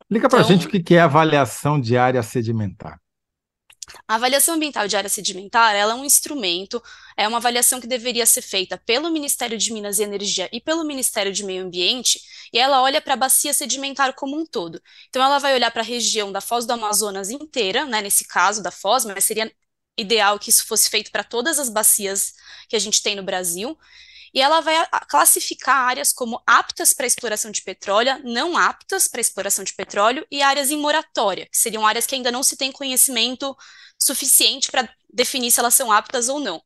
Explica 0.02 0.28
para 0.28 0.40
a 0.40 0.42
gente 0.42 0.66
o 0.66 0.68
Então, 0.68 0.82
que 0.84 0.94
é 0.94 1.00
avaliação 1.00 1.80
de 1.80 1.96
área 1.96 2.22
sedimentar. 2.22 3.00
A 4.08 4.14
avaliação 4.14 4.54
ambiental 4.54 4.88
de 4.88 4.96
área 4.96 5.10
sedimentar, 5.10 5.74
é 5.74 5.86
um 5.94 6.04
instrumento, 6.04 6.82
é 7.16 7.28
uma 7.28 7.38
avaliação 7.38 7.80
que 7.80 7.86
deveria 7.86 8.26
ser 8.26 8.42
feita 8.42 8.78
pelo 8.78 9.10
Ministério 9.10 9.58
de 9.58 9.72
Minas 9.72 9.98
e 9.98 10.02
Energia 10.02 10.48
e 10.52 10.60
pelo 10.60 10.84
Ministério 10.84 11.32
de 11.32 11.44
Meio 11.44 11.64
Ambiente, 11.64 12.20
e 12.52 12.58
ela 12.58 12.82
olha 12.82 13.00
para 13.00 13.14
a 13.14 13.16
bacia 13.16 13.52
sedimentar 13.52 14.14
como 14.14 14.38
um 14.38 14.46
todo. 14.46 14.80
Então, 15.08 15.22
ela 15.22 15.38
vai 15.38 15.54
olhar 15.54 15.70
para 15.70 15.82
a 15.82 15.84
região 15.84 16.32
da 16.32 16.40
Foz 16.40 16.66
do 16.66 16.72
Amazonas 16.72 17.30
inteira, 17.30 17.84
né, 17.84 18.00
nesse 18.00 18.26
caso 18.26 18.62
da 18.62 18.70
Foz, 18.70 19.04
mas 19.04 19.24
seria 19.24 19.50
ideal 19.98 20.38
que 20.38 20.50
isso 20.50 20.66
fosse 20.66 20.90
feito 20.90 21.10
para 21.10 21.22
todas 21.24 21.58
as 21.58 21.68
bacias 21.68 22.32
que 22.68 22.76
a 22.76 22.78
gente 22.78 23.02
tem 23.02 23.14
no 23.14 23.22
Brasil. 23.22 23.78
E 24.34 24.40
ela 24.40 24.60
vai 24.60 24.76
a- 24.76 24.88
a- 24.92 25.06
classificar 25.06 25.76
áreas 25.76 26.12
como 26.12 26.42
aptas 26.46 26.92
para 26.92 27.06
exploração 27.06 27.50
de 27.50 27.62
petróleo, 27.62 28.20
não 28.24 28.56
aptas 28.58 29.06
para 29.08 29.20
exploração 29.20 29.64
de 29.64 29.72
petróleo, 29.74 30.26
e 30.30 30.42
áreas 30.42 30.70
em 30.70 30.78
moratória, 30.78 31.46
que 31.46 31.56
seriam 31.56 31.86
áreas 31.86 32.06
que 32.06 32.14
ainda 32.16 32.32
não 32.32 32.42
se 32.42 32.56
tem 32.56 32.72
conhecimento 32.72 33.56
suficiente 33.98 34.70
para 34.70 34.88
definir 35.12 35.50
se 35.52 35.60
elas 35.60 35.74
são 35.74 35.92
aptas 35.92 36.28
ou 36.28 36.40
não. 36.40 36.62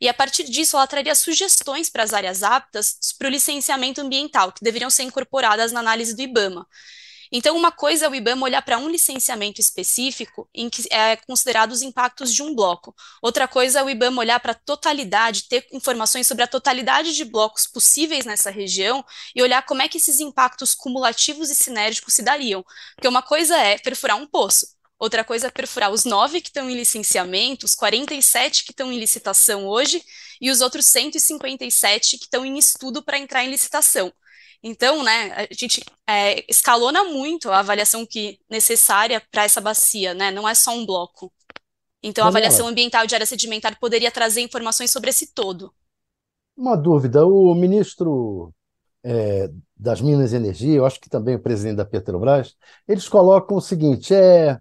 e 0.00 0.08
a 0.08 0.14
partir 0.14 0.44
disso 0.44 0.76
ela 0.76 0.86
traria 0.86 1.14
sugestões 1.14 1.90
para 1.90 2.02
as 2.02 2.12
áreas 2.14 2.42
aptas 2.42 2.96
para 3.18 3.28
o 3.28 3.30
licenciamento 3.30 4.00
ambiental, 4.00 4.50
que 4.52 4.64
deveriam 4.64 4.88
ser 4.90 5.02
incorporadas 5.02 5.72
na 5.72 5.80
análise 5.80 6.14
do 6.16 6.22
IBAMA. 6.22 6.66
Então, 7.32 7.56
uma 7.56 7.70
coisa 7.70 8.06
é 8.06 8.08
o 8.08 8.14
IBAMA 8.14 8.44
olhar 8.44 8.62
para 8.62 8.78
um 8.78 8.88
licenciamento 8.88 9.60
específico 9.60 10.48
em 10.54 10.68
que 10.68 10.82
é 10.90 11.16
considerado 11.16 11.72
os 11.72 11.82
impactos 11.82 12.34
de 12.34 12.42
um 12.42 12.54
bloco. 12.54 12.94
Outra 13.22 13.46
coisa 13.46 13.80
é 13.80 13.82
o 13.82 13.90
IBAMA 13.90 14.20
olhar 14.20 14.40
para 14.40 14.52
a 14.52 14.54
totalidade, 14.54 15.48
ter 15.48 15.66
informações 15.72 16.26
sobre 16.26 16.42
a 16.42 16.48
totalidade 16.48 17.14
de 17.14 17.24
blocos 17.24 17.66
possíveis 17.66 18.24
nessa 18.24 18.50
região 18.50 19.04
e 19.34 19.42
olhar 19.42 19.62
como 19.62 19.82
é 19.82 19.88
que 19.88 19.98
esses 19.98 20.18
impactos 20.20 20.74
cumulativos 20.74 21.50
e 21.50 21.54
sinérgicos 21.54 22.14
se 22.14 22.22
dariam. 22.22 22.64
Porque 22.96 23.08
uma 23.08 23.22
coisa 23.22 23.56
é 23.56 23.78
perfurar 23.78 24.16
um 24.16 24.26
poço, 24.26 24.66
Outra 25.00 25.24
coisa 25.24 25.46
é 25.46 25.50
perfurar 25.50 25.90
os 25.90 26.04
nove 26.04 26.42
que 26.42 26.50
estão 26.50 26.68
em 26.68 26.74
licenciamento, 26.74 27.64
os 27.64 27.74
47 27.74 28.64
que 28.64 28.70
estão 28.70 28.92
em 28.92 28.98
licitação 28.98 29.66
hoje 29.66 30.04
e 30.38 30.50
os 30.50 30.60
outros 30.60 30.84
157 30.84 32.18
que 32.18 32.24
estão 32.24 32.44
em 32.44 32.58
estudo 32.58 33.02
para 33.02 33.18
entrar 33.18 33.42
em 33.42 33.48
licitação. 33.48 34.12
Então, 34.62 35.02
né, 35.02 35.32
a 35.32 35.54
gente 35.54 35.82
é, 36.06 36.44
escalona 36.50 37.04
muito 37.04 37.50
a 37.50 37.60
avaliação 37.60 38.04
que 38.04 38.38
necessária 38.48 39.22
para 39.30 39.44
essa 39.44 39.60
bacia, 39.60 40.12
né? 40.12 40.30
Não 40.30 40.48
é 40.48 40.54
só 40.54 40.72
um 40.72 40.84
bloco. 40.84 41.32
Então, 42.02 42.24
a 42.24 42.28
avaliação 42.28 42.66
ambiental 42.66 43.06
de 43.06 43.14
área 43.14 43.26
sedimentar 43.26 43.78
poderia 43.78 44.10
trazer 44.10 44.40
informações 44.40 44.90
sobre 44.90 45.10
esse 45.10 45.32
todo. 45.34 45.72
Uma 46.56 46.76
dúvida: 46.76 47.26
o 47.26 47.54
ministro 47.54 48.54
é, 49.02 49.50
das 49.76 50.00
Minas 50.00 50.32
e 50.32 50.36
Energia, 50.36 50.76
eu 50.76 50.86
acho 50.86 51.00
que 51.00 51.08
também 51.08 51.36
o 51.36 51.42
presidente 51.42 51.76
da 51.76 51.84
Petrobras, 51.84 52.56
eles 52.86 53.08
colocam 53.08 53.56
o 53.56 53.60
seguinte: 53.60 54.14
é, 54.14 54.58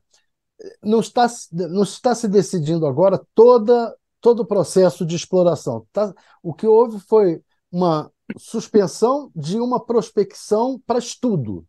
não, 0.84 1.00
está, 1.00 1.28
não 1.52 1.84
está 1.84 2.14
se 2.16 2.28
decidindo 2.28 2.86
agora 2.86 3.22
toda, 3.34 3.96
todo 4.22 4.42
o 4.42 4.46
processo 4.46 5.06
de 5.06 5.16
exploração. 5.16 5.86
Tá, 5.92 6.14
o 6.44 6.54
que 6.54 6.68
houve 6.68 7.00
foi 7.00 7.42
uma 7.72 8.12
suspensão 8.38 9.32
de 9.36 9.58
uma 9.58 9.84
prospecção 9.84 10.80
para 10.86 11.00
estudo. 11.00 11.66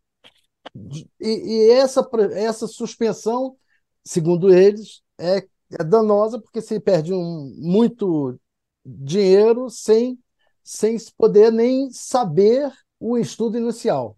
E, 0.75 1.07
e, 1.19 1.71
essa, 1.71 2.07
essa 2.33 2.67
suspensão, 2.67 3.57
segundo 4.03 4.53
eles, 4.53 5.01
é, 5.17 5.45
é 5.79 5.83
danosa 5.83 6.39
porque 6.39 6.61
se 6.61 6.79
perde 6.79 7.13
um, 7.13 7.55
muito 7.57 8.39
dinheiro 8.85 9.69
sem, 9.69 10.19
sem 10.63 10.97
poder 11.17 11.51
nem 11.51 11.91
saber 11.91 12.71
o 12.99 13.17
estudo 13.17 13.57
inicial. 13.57 14.17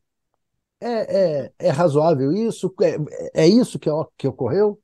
É, 0.79 1.45
é, 1.45 1.53
é 1.59 1.69
razoável 1.69 2.33
isso? 2.33 2.73
É, 3.33 3.43
é 3.43 3.47
isso 3.47 3.79
que, 3.79 3.89
que 4.17 4.27
ocorreu? 4.27 4.79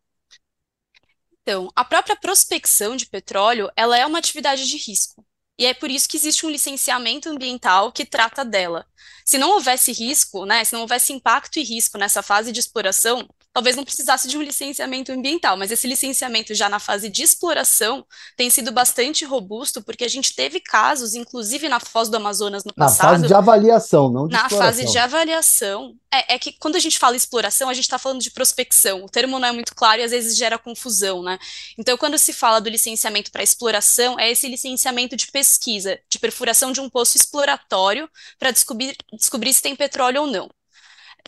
Então, 1.41 1.70
a 1.76 1.84
própria 1.84 2.16
prospecção 2.16 2.95
de 2.95 3.07
petróleo, 3.07 3.70
ela 3.76 3.97
é 3.97 4.05
uma 4.05 4.20
atividade 4.20 4.66
de 4.66 4.78
risco. 4.78 5.26
E 5.60 5.66
é 5.66 5.74
por 5.74 5.91
isso 5.91 6.07
que 6.07 6.16
existe 6.16 6.45
um 6.45 6.49
licenciamento 6.49 7.28
ambiental 7.28 7.91
que 7.91 8.05
trata 8.05 8.45
dela. 8.45 8.88
Se 9.26 9.38
não 9.38 9.51
houvesse 9.51 9.91
risco, 9.91 10.45
né, 10.45 10.64
se 10.64 10.72
não 10.72 10.82
houvesse 10.82 11.12
impacto 11.12 11.60
e 11.60 11.64
risco 11.64 11.97
nessa 11.97 12.24
fase 12.24 12.53
de 12.53 12.62
exploração, 12.62 13.28
talvez 13.54 13.76
não 13.76 13.84
precisasse 13.84 14.28
de 14.28 14.38
um 14.38 14.41
licenciamento 14.41 15.12
ambiental, 15.12 15.58
mas 15.58 15.72
esse 15.72 15.88
licenciamento 15.88 16.54
já 16.54 16.70
na 16.70 16.80
fase 16.80 17.10
de 17.10 17.24
exploração 17.24 18.06
tem 18.38 18.50
sido 18.50 18.72
bastante 18.72 19.26
robusto, 19.26 19.82
porque 19.82 20.04
a 20.04 20.08
gente 20.08 20.36
teve 20.36 20.60
casos, 20.60 21.14
inclusive 21.14 21.68
na 21.68 21.80
Foz 21.80 22.10
do 22.10 22.18
Amazonas 22.18 22.64
no 22.64 22.74
passado. 22.74 23.06
Na 23.06 23.12
fase 23.14 23.28
de 23.28 23.34
avaliação, 23.34 24.10
não 24.12 24.28
de 24.28 24.34
Na 24.34 24.43
exploração. 24.43 24.60
fase 24.60 24.91
de 24.91 24.97
avaliação. 24.97 25.95
É, 26.14 26.36
é 26.36 26.39
que 26.39 26.54
quando 26.54 26.76
a 26.76 26.80
gente 26.80 27.00
fala 27.00 27.16
exploração, 27.16 27.70
a 27.70 27.74
gente 27.74 27.84
está 27.84 27.97
falando 27.97 28.22
de 28.22 28.32
prospecção. 28.32 29.04
O 29.04 29.10
termo 29.10 29.39
não 29.39 29.47
é 29.47 29.52
muito 29.52 29.76
claro 29.76 30.02
e 30.02 30.04
às 30.04 30.12
vezes 30.12 30.38
gera 30.38 30.58
confusão, 30.58 31.22
né? 31.22 31.38
Então, 31.78 31.97
quando 31.97 32.18
se 32.18 32.34
fala 32.34 32.60
do 32.60 32.70
licenciamento 32.70 33.32
para 33.32 33.43
exploração, 33.43 34.20
é 34.20 34.32
esse 34.32 34.47
licenciamento 34.47 35.16
de 35.16 35.28
pesquisa, 35.28 36.00
de 36.10 36.20
perfuração 36.20 36.72
de 36.72 36.82
um 36.82 36.89
poço 36.89 37.18
exploratório 37.18 38.10
para 38.38 38.52
descobrir, 38.52 38.95
descobrir 39.14 39.54
se 39.54 39.62
tem 39.62 39.76
petróleo 39.76 40.22
ou 40.22 40.28
não 40.28 40.50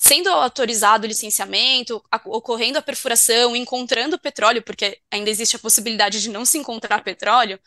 sendo 0.02 0.30
autorizado 0.30 1.06
o 1.06 1.08
licenciamento, 1.08 2.04
a, 2.12 2.20
ocorrendo 2.26 2.80
a 2.80 2.82
perfuração, 2.82 3.56
encontrando 3.56 4.18
petróleo, 4.18 4.64
porque 4.64 5.00
ainda 5.12 5.30
existe 5.30 5.56
a 5.56 5.60
possibilidade 5.60 6.20
de 6.20 6.28
não 6.28 6.44
se 6.44 6.58
encontrar 6.58 7.04
petróleo, 7.04 7.60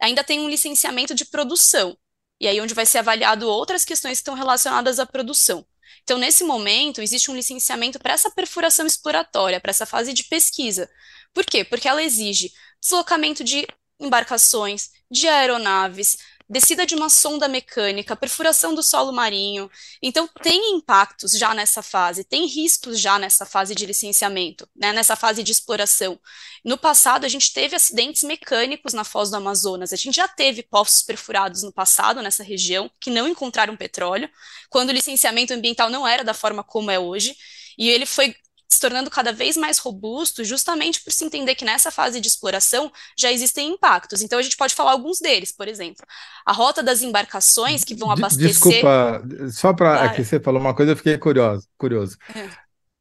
ainda 0.00 0.22
tem 0.22 0.38
um 0.38 0.48
licenciamento 0.48 1.12
de 1.12 1.24
produção. 1.24 1.98
E 2.40 2.46
aí 2.46 2.60
onde 2.60 2.72
vai 2.72 2.86
ser 2.86 2.98
avaliado 2.98 3.48
outras 3.48 3.84
questões 3.84 4.18
que 4.18 4.20
estão 4.20 4.34
relacionadas 4.34 5.00
à 5.00 5.06
produção. 5.06 5.66
Então, 6.04 6.18
nesse 6.18 6.44
momento, 6.44 7.02
existe 7.02 7.32
um 7.32 7.34
licenciamento 7.34 7.98
para 7.98 8.12
essa 8.12 8.30
perfuração 8.30 8.86
exploratória, 8.86 9.60
para 9.60 9.70
essa 9.70 9.84
fase 9.84 10.12
de 10.12 10.24
pesquisa. 10.24 10.88
Por 11.34 11.44
quê? 11.44 11.64
Porque 11.64 11.88
ela 11.88 12.02
exige 12.02 12.52
deslocamento 12.80 13.42
de 13.42 13.66
embarcações, 13.98 14.90
de 15.10 15.26
aeronaves, 15.26 16.16
descida 16.52 16.84
de 16.84 16.94
uma 16.94 17.08
sonda 17.08 17.48
mecânica, 17.48 18.14
perfuração 18.14 18.74
do 18.74 18.82
solo 18.82 19.10
marinho. 19.10 19.70
Então, 20.02 20.28
tem 20.42 20.76
impactos 20.76 21.32
já 21.32 21.54
nessa 21.54 21.82
fase, 21.82 22.24
tem 22.24 22.46
riscos 22.46 23.00
já 23.00 23.18
nessa 23.18 23.46
fase 23.46 23.74
de 23.74 23.86
licenciamento, 23.86 24.68
né, 24.76 24.92
nessa 24.92 25.16
fase 25.16 25.42
de 25.42 25.50
exploração. 25.50 26.20
No 26.62 26.76
passado, 26.76 27.24
a 27.24 27.28
gente 27.28 27.54
teve 27.54 27.74
acidentes 27.74 28.22
mecânicos 28.22 28.92
na 28.92 29.02
foz 29.02 29.30
do 29.30 29.36
Amazonas, 29.36 29.94
a 29.94 29.96
gente 29.96 30.14
já 30.14 30.28
teve 30.28 30.62
poços 30.62 31.02
perfurados 31.02 31.62
no 31.62 31.72
passado 31.72 32.20
nessa 32.20 32.42
região 32.42 32.90
que 33.00 33.08
não 33.08 33.26
encontraram 33.26 33.74
petróleo, 33.74 34.28
quando 34.68 34.90
o 34.90 34.92
licenciamento 34.92 35.54
ambiental 35.54 35.88
não 35.88 36.06
era 36.06 36.22
da 36.22 36.34
forma 36.34 36.62
como 36.62 36.90
é 36.90 36.98
hoje. 36.98 37.34
E 37.78 37.88
ele 37.88 38.04
foi 38.04 38.36
se 38.72 38.80
tornando 38.80 39.10
cada 39.10 39.32
vez 39.32 39.56
mais 39.56 39.78
robusto, 39.78 40.44
justamente 40.44 41.02
por 41.02 41.12
se 41.12 41.24
entender 41.24 41.54
que 41.54 41.64
nessa 41.64 41.90
fase 41.90 42.20
de 42.20 42.28
exploração 42.28 42.90
já 43.16 43.30
existem 43.30 43.72
impactos. 43.72 44.22
Então 44.22 44.38
a 44.38 44.42
gente 44.42 44.56
pode 44.56 44.74
falar 44.74 44.92
alguns 44.92 45.18
deles, 45.20 45.52
por 45.52 45.68
exemplo, 45.68 46.04
a 46.44 46.52
rota 46.52 46.82
das 46.82 47.02
embarcações 47.02 47.84
que 47.84 47.94
vão 47.94 48.10
abastecer. 48.10 48.48
Desculpa, 48.48 49.22
só 49.52 49.72
para 49.72 49.96
claro. 49.96 50.10
aqui 50.10 50.24
você 50.24 50.40
falou 50.40 50.60
uma 50.60 50.74
coisa, 50.74 50.92
eu 50.92 50.96
fiquei 50.96 51.18
curioso. 51.18 51.66
curioso. 51.76 52.16
É. 52.34 52.48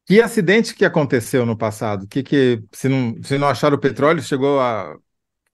Que 0.06 0.22
acidente 0.22 0.74
que 0.74 0.84
aconteceu 0.84 1.46
no 1.46 1.58
passado? 1.58 2.08
Que 2.08 2.22
que 2.24 2.64
se 2.72 2.90
não 2.90 3.16
se 3.24 3.38
não 3.38 3.48
acharam 3.48 3.78
o 3.78 3.80
petróleo 3.80 4.22
chegou 4.22 4.60
a 4.60 4.96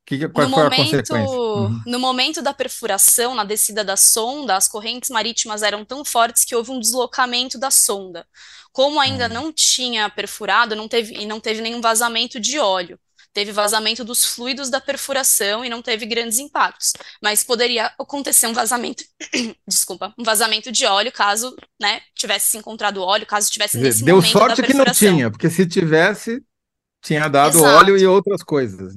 que, 0.08 0.26
qual 0.30 0.48
no 0.48 0.56
foi 0.56 0.64
momento, 0.64 0.80
a 0.80 0.86
consequência? 0.86 1.38
Uhum. 1.38 1.82
No 1.86 2.00
momento 2.00 2.42
da 2.42 2.54
perfuração, 2.54 3.36
na 3.36 3.44
descida 3.44 3.84
da 3.84 3.98
sonda, 3.98 4.56
as 4.56 4.66
correntes 4.66 5.10
marítimas 5.10 5.62
eram 5.62 5.84
tão 5.84 6.06
fortes 6.06 6.46
que 6.46 6.56
houve 6.56 6.72
um 6.72 6.80
deslocamento 6.80 7.60
da 7.60 7.70
sonda. 7.70 8.26
Como 8.72 9.02
ainda 9.02 9.26
hum. 9.26 9.34
não 9.34 9.54
tinha 9.54 10.10
perfurado, 10.10 10.78
não 10.78 10.88
teve, 10.88 11.14
e 11.14 11.26
não 11.26 11.42
teve 11.42 11.60
nenhum 11.60 11.82
vazamento 11.82 12.40
de 12.40 12.58
óleo. 12.58 12.98
Teve 13.34 13.52
vazamento 13.52 14.06
dos 14.06 14.24
fluidos 14.24 14.70
da 14.70 14.80
perfuração 14.80 15.66
e 15.66 15.70
não 15.70 15.82
teve 15.82 16.06
grandes 16.06 16.40
impactos. 16.40 16.94
Mas 17.22 17.44
poderia 17.44 17.92
acontecer 18.00 18.48
um 18.48 18.54
vazamento, 18.54 19.04
desculpa, 19.68 20.14
um 20.18 20.24
vazamento 20.24 20.72
de 20.72 20.86
óleo 20.86 21.12
caso 21.12 21.54
né, 21.80 22.00
tivesse 22.16 22.52
se 22.52 22.58
encontrado 22.58 23.04
óleo, 23.04 23.26
caso 23.26 23.52
tivesse 23.52 23.78
nesse 23.78 24.06
Deu 24.06 24.16
momento 24.16 24.32
sorte 24.32 24.64
que 24.64 24.74
não 24.74 24.86
tinha, 24.86 25.30
porque 25.30 25.50
se 25.50 25.68
tivesse, 25.68 26.42
tinha 27.04 27.28
dado 27.28 27.58
Exato. 27.58 27.78
óleo 27.78 27.98
e 27.98 28.08
outras 28.08 28.42
coisas. 28.42 28.96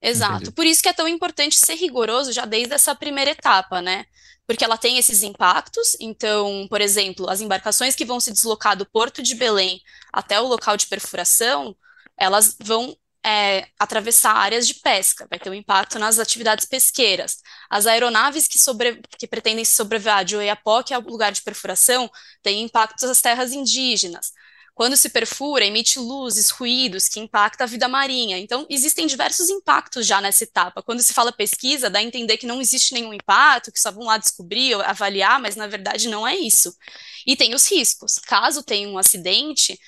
Exato. 0.00 0.34
Entendi. 0.36 0.52
Por 0.52 0.66
isso 0.66 0.82
que 0.82 0.88
é 0.88 0.92
tão 0.92 1.08
importante 1.08 1.56
ser 1.56 1.74
rigoroso 1.74 2.32
já 2.32 2.44
desde 2.44 2.74
essa 2.74 2.94
primeira 2.94 3.30
etapa, 3.30 3.80
né? 3.80 4.06
porque 4.46 4.64
ela 4.64 4.78
tem 4.78 4.98
esses 4.98 5.22
impactos. 5.22 5.96
Então, 6.00 6.66
por 6.68 6.80
exemplo, 6.80 7.28
as 7.28 7.40
embarcações 7.40 7.94
que 7.94 8.04
vão 8.04 8.20
se 8.20 8.32
deslocar 8.32 8.76
do 8.76 8.86
Porto 8.86 9.22
de 9.22 9.34
Belém 9.34 9.82
até 10.12 10.40
o 10.40 10.46
local 10.46 10.76
de 10.76 10.86
perfuração, 10.86 11.76
elas 12.16 12.56
vão 12.62 12.96
é, 13.24 13.66
atravessar 13.78 14.36
áreas 14.36 14.68
de 14.68 14.74
pesca, 14.74 15.26
vai 15.28 15.38
ter 15.38 15.50
um 15.50 15.54
impacto 15.54 15.98
nas 15.98 16.18
atividades 16.20 16.64
pesqueiras. 16.64 17.38
As 17.68 17.86
aeronaves 17.86 18.46
que, 18.46 18.58
sobre, 18.58 19.02
que 19.18 19.26
pretendem 19.26 19.64
se 19.64 19.74
sobrevoar 19.74 20.24
de 20.24 20.36
Oiapoque 20.36 20.94
ao 20.94 21.00
lugar 21.02 21.32
de 21.32 21.42
perfuração 21.42 22.08
têm 22.40 22.62
impactos 22.62 23.08
nas 23.08 23.20
terras 23.20 23.52
indígenas. 23.52 24.30
Quando 24.76 24.94
se 24.94 25.08
perfura, 25.08 25.64
emite 25.64 25.98
luzes, 25.98 26.50
ruídos 26.50 27.08
que 27.08 27.18
impactam 27.18 27.64
a 27.64 27.66
vida 27.66 27.88
marinha. 27.88 28.38
Então, 28.38 28.66
existem 28.68 29.06
diversos 29.06 29.48
impactos 29.48 30.06
já 30.06 30.20
nessa 30.20 30.44
etapa. 30.44 30.82
Quando 30.82 31.02
se 31.02 31.14
fala 31.14 31.32
pesquisa, 31.32 31.88
dá 31.88 31.98
a 31.98 32.02
entender 32.02 32.36
que 32.36 32.46
não 32.46 32.60
existe 32.60 32.92
nenhum 32.92 33.14
impacto, 33.14 33.72
que 33.72 33.80
só 33.80 33.90
vão 33.90 34.04
lá 34.04 34.18
descobrir, 34.18 34.74
avaliar, 34.82 35.40
mas 35.40 35.56
na 35.56 35.66
verdade 35.66 36.08
não 36.10 36.28
é 36.28 36.36
isso. 36.36 36.76
E 37.26 37.34
tem 37.34 37.54
os 37.54 37.66
riscos. 37.66 38.18
Caso 38.18 38.62
tenha 38.62 38.86
um 38.86 38.98
acidente 38.98 39.80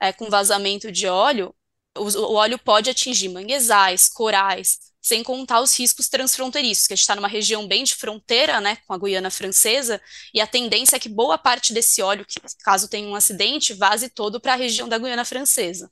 é, 0.00 0.12
com 0.12 0.30
vazamento 0.30 0.92
de 0.92 1.08
óleo, 1.08 1.52
o, 1.98 2.04
o 2.04 2.34
óleo 2.34 2.56
pode 2.56 2.88
atingir 2.88 3.28
manguezais, 3.30 4.08
corais, 4.08 4.78
sem 5.06 5.22
contar 5.22 5.60
os 5.60 5.78
riscos 5.78 6.08
transfronteiriços, 6.08 6.88
que 6.88 6.92
a 6.92 6.96
gente 6.96 7.02
está 7.02 7.14
numa 7.14 7.28
região 7.28 7.68
bem 7.68 7.84
de 7.84 7.94
fronteira 7.94 8.60
né, 8.60 8.76
com 8.88 8.92
a 8.92 8.98
Guiana 8.98 9.30
Francesa, 9.30 10.00
e 10.34 10.40
a 10.40 10.48
tendência 10.48 10.96
é 10.96 10.98
que 10.98 11.08
boa 11.08 11.38
parte 11.38 11.72
desse 11.72 12.02
óleo, 12.02 12.26
que, 12.26 12.40
caso 12.64 12.88
tenha 12.88 13.06
um 13.08 13.14
acidente, 13.14 13.72
vaze 13.72 14.08
todo 14.08 14.40
para 14.40 14.54
a 14.54 14.56
região 14.56 14.88
da 14.88 14.98
Guiana 14.98 15.24
Francesa. 15.24 15.88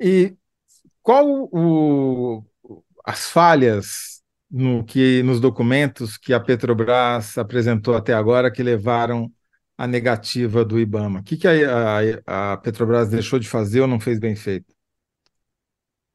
E 0.00 0.34
qual 1.02 1.26
o, 1.52 2.42
as 3.04 3.28
falhas 3.28 4.22
no 4.50 4.82
que 4.82 5.22
nos 5.22 5.38
documentos 5.38 6.16
que 6.16 6.32
a 6.32 6.40
Petrobras 6.40 7.36
apresentou 7.36 7.94
até 7.94 8.14
agora 8.14 8.50
que 8.50 8.62
levaram 8.62 9.30
à 9.76 9.86
negativa 9.86 10.64
do 10.64 10.80
IBAMA? 10.80 11.20
O 11.20 11.22
que, 11.22 11.36
que 11.36 11.46
a, 11.46 11.98
a, 12.26 12.52
a 12.54 12.56
Petrobras 12.56 13.10
deixou 13.10 13.38
de 13.38 13.48
fazer 13.50 13.82
ou 13.82 13.86
não 13.86 14.00
fez 14.00 14.18
bem 14.18 14.34
feito? 14.34 14.74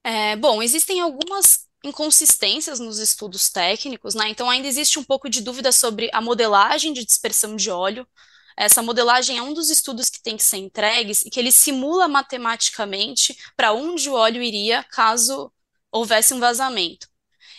É, 0.07 0.37
bom, 0.37 0.63
existem 0.63 1.01
algumas 1.01 1.67
inconsistências 1.83 2.79
nos 2.79 2.97
estudos 2.97 3.49
técnicos, 3.49 4.15
né? 4.15 4.29
Então 4.29 4.49
ainda 4.49 4.65
existe 4.65 4.97
um 4.97 5.03
pouco 5.03 5.29
de 5.29 5.41
dúvida 5.41 5.69
sobre 5.69 6.09
a 6.13 6.21
modelagem 6.21 6.93
de 6.93 7.03
dispersão 7.03 7.57
de 7.57 7.69
óleo. 7.69 8.07
Essa 8.55 8.81
modelagem 8.81 9.37
é 9.37 9.41
um 9.41 9.53
dos 9.53 9.69
estudos 9.69 10.09
que 10.09 10.21
tem 10.23 10.37
que 10.37 10.45
ser 10.45 10.57
entregues 10.57 11.23
e 11.25 11.29
que 11.29 11.37
ele 11.37 11.51
simula 11.51 12.07
matematicamente 12.07 13.37
para 13.57 13.73
onde 13.73 14.09
o 14.09 14.13
óleo 14.13 14.41
iria 14.41 14.81
caso 14.81 15.51
houvesse 15.91 16.33
um 16.33 16.39
vazamento. 16.39 17.09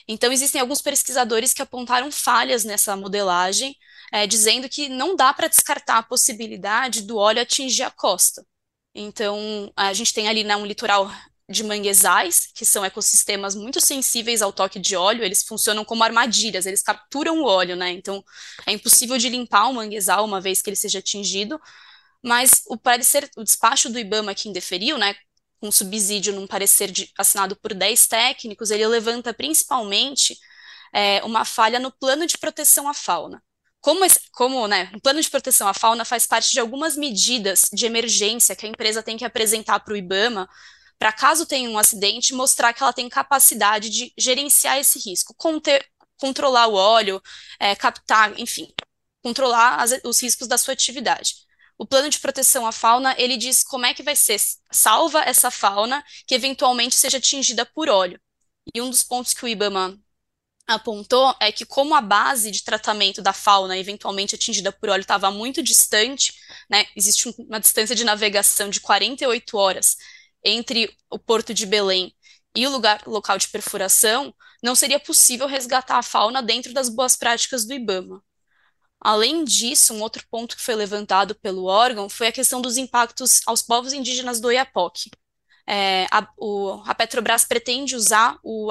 Então, 0.08 0.32
existem 0.32 0.60
alguns 0.60 0.80
pesquisadores 0.80 1.52
que 1.52 1.60
apontaram 1.60 2.10
falhas 2.10 2.64
nessa 2.64 2.96
modelagem, 2.96 3.76
é, 4.10 4.26
dizendo 4.26 4.70
que 4.70 4.88
não 4.88 5.14
dá 5.14 5.34
para 5.34 5.48
descartar 5.48 5.98
a 5.98 6.02
possibilidade 6.02 7.02
do 7.02 7.18
óleo 7.18 7.42
atingir 7.42 7.82
a 7.82 7.90
costa. 7.90 8.42
Então, 8.94 9.70
a 9.76 9.92
gente 9.92 10.14
tem 10.14 10.28
ali 10.28 10.44
né, 10.44 10.56
um 10.56 10.64
litoral 10.66 11.10
de 11.48 11.64
manguezais, 11.64 12.48
que 12.54 12.64
são 12.64 12.84
ecossistemas 12.84 13.54
muito 13.54 13.80
sensíveis 13.80 14.42
ao 14.42 14.52
toque 14.52 14.78
de 14.78 14.94
óleo, 14.94 15.24
eles 15.24 15.42
funcionam 15.42 15.84
como 15.84 16.04
armadilhas, 16.04 16.66
eles 16.66 16.82
capturam 16.82 17.40
o 17.40 17.44
óleo, 17.44 17.74
né? 17.74 17.90
Então, 17.90 18.22
é 18.66 18.72
impossível 18.72 19.16
de 19.16 19.30
limpar 19.30 19.68
o 19.68 19.74
manguezal 19.74 20.24
uma 20.24 20.40
vez 20.40 20.60
que 20.60 20.68
ele 20.68 20.76
seja 20.76 20.98
atingido, 20.98 21.58
mas 22.22 22.62
o 22.66 22.76
parecer, 22.76 23.30
o 23.36 23.42
despacho 23.42 23.88
do 23.88 23.98
IBAMA 23.98 24.34
que 24.34 24.48
indeferiu, 24.48 24.98
né, 24.98 25.14
com 25.60 25.70
subsídio 25.72 26.34
num 26.34 26.46
parecer 26.46 26.90
de, 26.90 27.10
assinado 27.16 27.56
por 27.56 27.72
10 27.72 28.06
técnicos, 28.06 28.70
ele 28.70 28.86
levanta 28.86 29.32
principalmente 29.32 30.36
é, 30.92 31.22
uma 31.24 31.44
falha 31.44 31.78
no 31.80 31.90
plano 31.90 32.26
de 32.26 32.36
proteção 32.36 32.88
à 32.88 32.94
fauna. 32.94 33.42
Como, 33.80 34.04
como 34.32 34.66
né, 34.66 34.90
o 34.94 35.00
plano 35.00 35.20
de 35.20 35.30
proteção 35.30 35.68
à 35.68 35.72
fauna 35.72 36.04
faz 36.04 36.26
parte 36.26 36.50
de 36.52 36.60
algumas 36.60 36.96
medidas 36.96 37.68
de 37.72 37.86
emergência 37.86 38.56
que 38.56 38.66
a 38.66 38.68
empresa 38.68 39.02
tem 39.02 39.16
que 39.16 39.24
apresentar 39.24 39.80
para 39.80 39.94
o 39.94 39.96
IBAMA 39.96 40.48
para 40.98 41.12
caso 41.12 41.46
tenha 41.46 41.70
um 41.70 41.78
acidente, 41.78 42.34
mostrar 42.34 42.72
que 42.72 42.82
ela 42.82 42.92
tem 42.92 43.08
capacidade 43.08 43.88
de 43.88 44.12
gerenciar 44.18 44.78
esse 44.78 44.98
risco, 44.98 45.34
conter, 45.34 45.86
controlar 46.16 46.66
o 46.66 46.74
óleo, 46.74 47.22
é, 47.60 47.74
captar, 47.76 48.38
enfim, 48.38 48.72
controlar 49.22 49.76
as, 49.76 50.00
os 50.04 50.20
riscos 50.20 50.48
da 50.48 50.58
sua 50.58 50.74
atividade. 50.74 51.34
O 51.78 51.86
plano 51.86 52.10
de 52.10 52.18
proteção 52.18 52.66
à 52.66 52.72
fauna, 52.72 53.14
ele 53.16 53.36
diz 53.36 53.62
como 53.62 53.86
é 53.86 53.94
que 53.94 54.02
vai 54.02 54.16
ser 54.16 54.40
salva 54.72 55.22
essa 55.22 55.50
fauna 55.50 56.04
que 56.26 56.34
eventualmente 56.34 56.96
seja 56.96 57.18
atingida 57.18 57.64
por 57.64 57.88
óleo. 57.88 58.20
E 58.74 58.82
um 58.82 58.90
dos 58.90 59.04
pontos 59.04 59.32
que 59.32 59.44
o 59.44 59.48
IBAMA 59.48 59.96
apontou 60.66 61.34
é 61.40 61.52
que 61.52 61.64
como 61.64 61.94
a 61.94 62.00
base 62.00 62.50
de 62.50 62.62
tratamento 62.64 63.22
da 63.22 63.32
fauna 63.32 63.78
eventualmente 63.78 64.34
atingida 64.34 64.72
por 64.72 64.90
óleo 64.90 65.02
estava 65.02 65.30
muito 65.30 65.62
distante, 65.62 66.34
né, 66.68 66.86
existe 66.96 67.32
uma 67.38 67.60
distância 67.60 67.94
de 67.94 68.04
navegação 68.04 68.68
de 68.68 68.80
48 68.80 69.56
horas 69.56 69.96
entre 70.44 70.94
o 71.10 71.18
porto 71.18 71.52
de 71.54 71.66
Belém 71.66 72.14
e 72.54 72.66
o 72.66 72.70
lugar, 72.70 73.02
local 73.06 73.38
de 73.38 73.48
perfuração, 73.48 74.34
não 74.62 74.74
seria 74.74 74.98
possível 74.98 75.46
resgatar 75.46 75.98
a 75.98 76.02
fauna 76.02 76.42
dentro 76.42 76.72
das 76.72 76.88
boas 76.88 77.16
práticas 77.16 77.64
do 77.64 77.74
IBAMA. 77.74 78.22
Além 79.00 79.44
disso, 79.44 79.94
um 79.94 80.02
outro 80.02 80.24
ponto 80.28 80.56
que 80.56 80.62
foi 80.62 80.74
levantado 80.74 81.34
pelo 81.36 81.66
órgão 81.66 82.08
foi 82.08 82.28
a 82.28 82.32
questão 82.32 82.60
dos 82.60 82.76
impactos 82.76 83.40
aos 83.46 83.62
povos 83.62 83.92
indígenas 83.92 84.40
do 84.40 84.48
Oiapoque. 84.48 85.10
É, 85.66 86.06
a, 86.10 86.26
o, 86.36 86.82
a, 86.86 86.94
Petrobras 86.94 87.44
pretende 87.44 87.94
usar 87.94 88.38
o, 88.42 88.70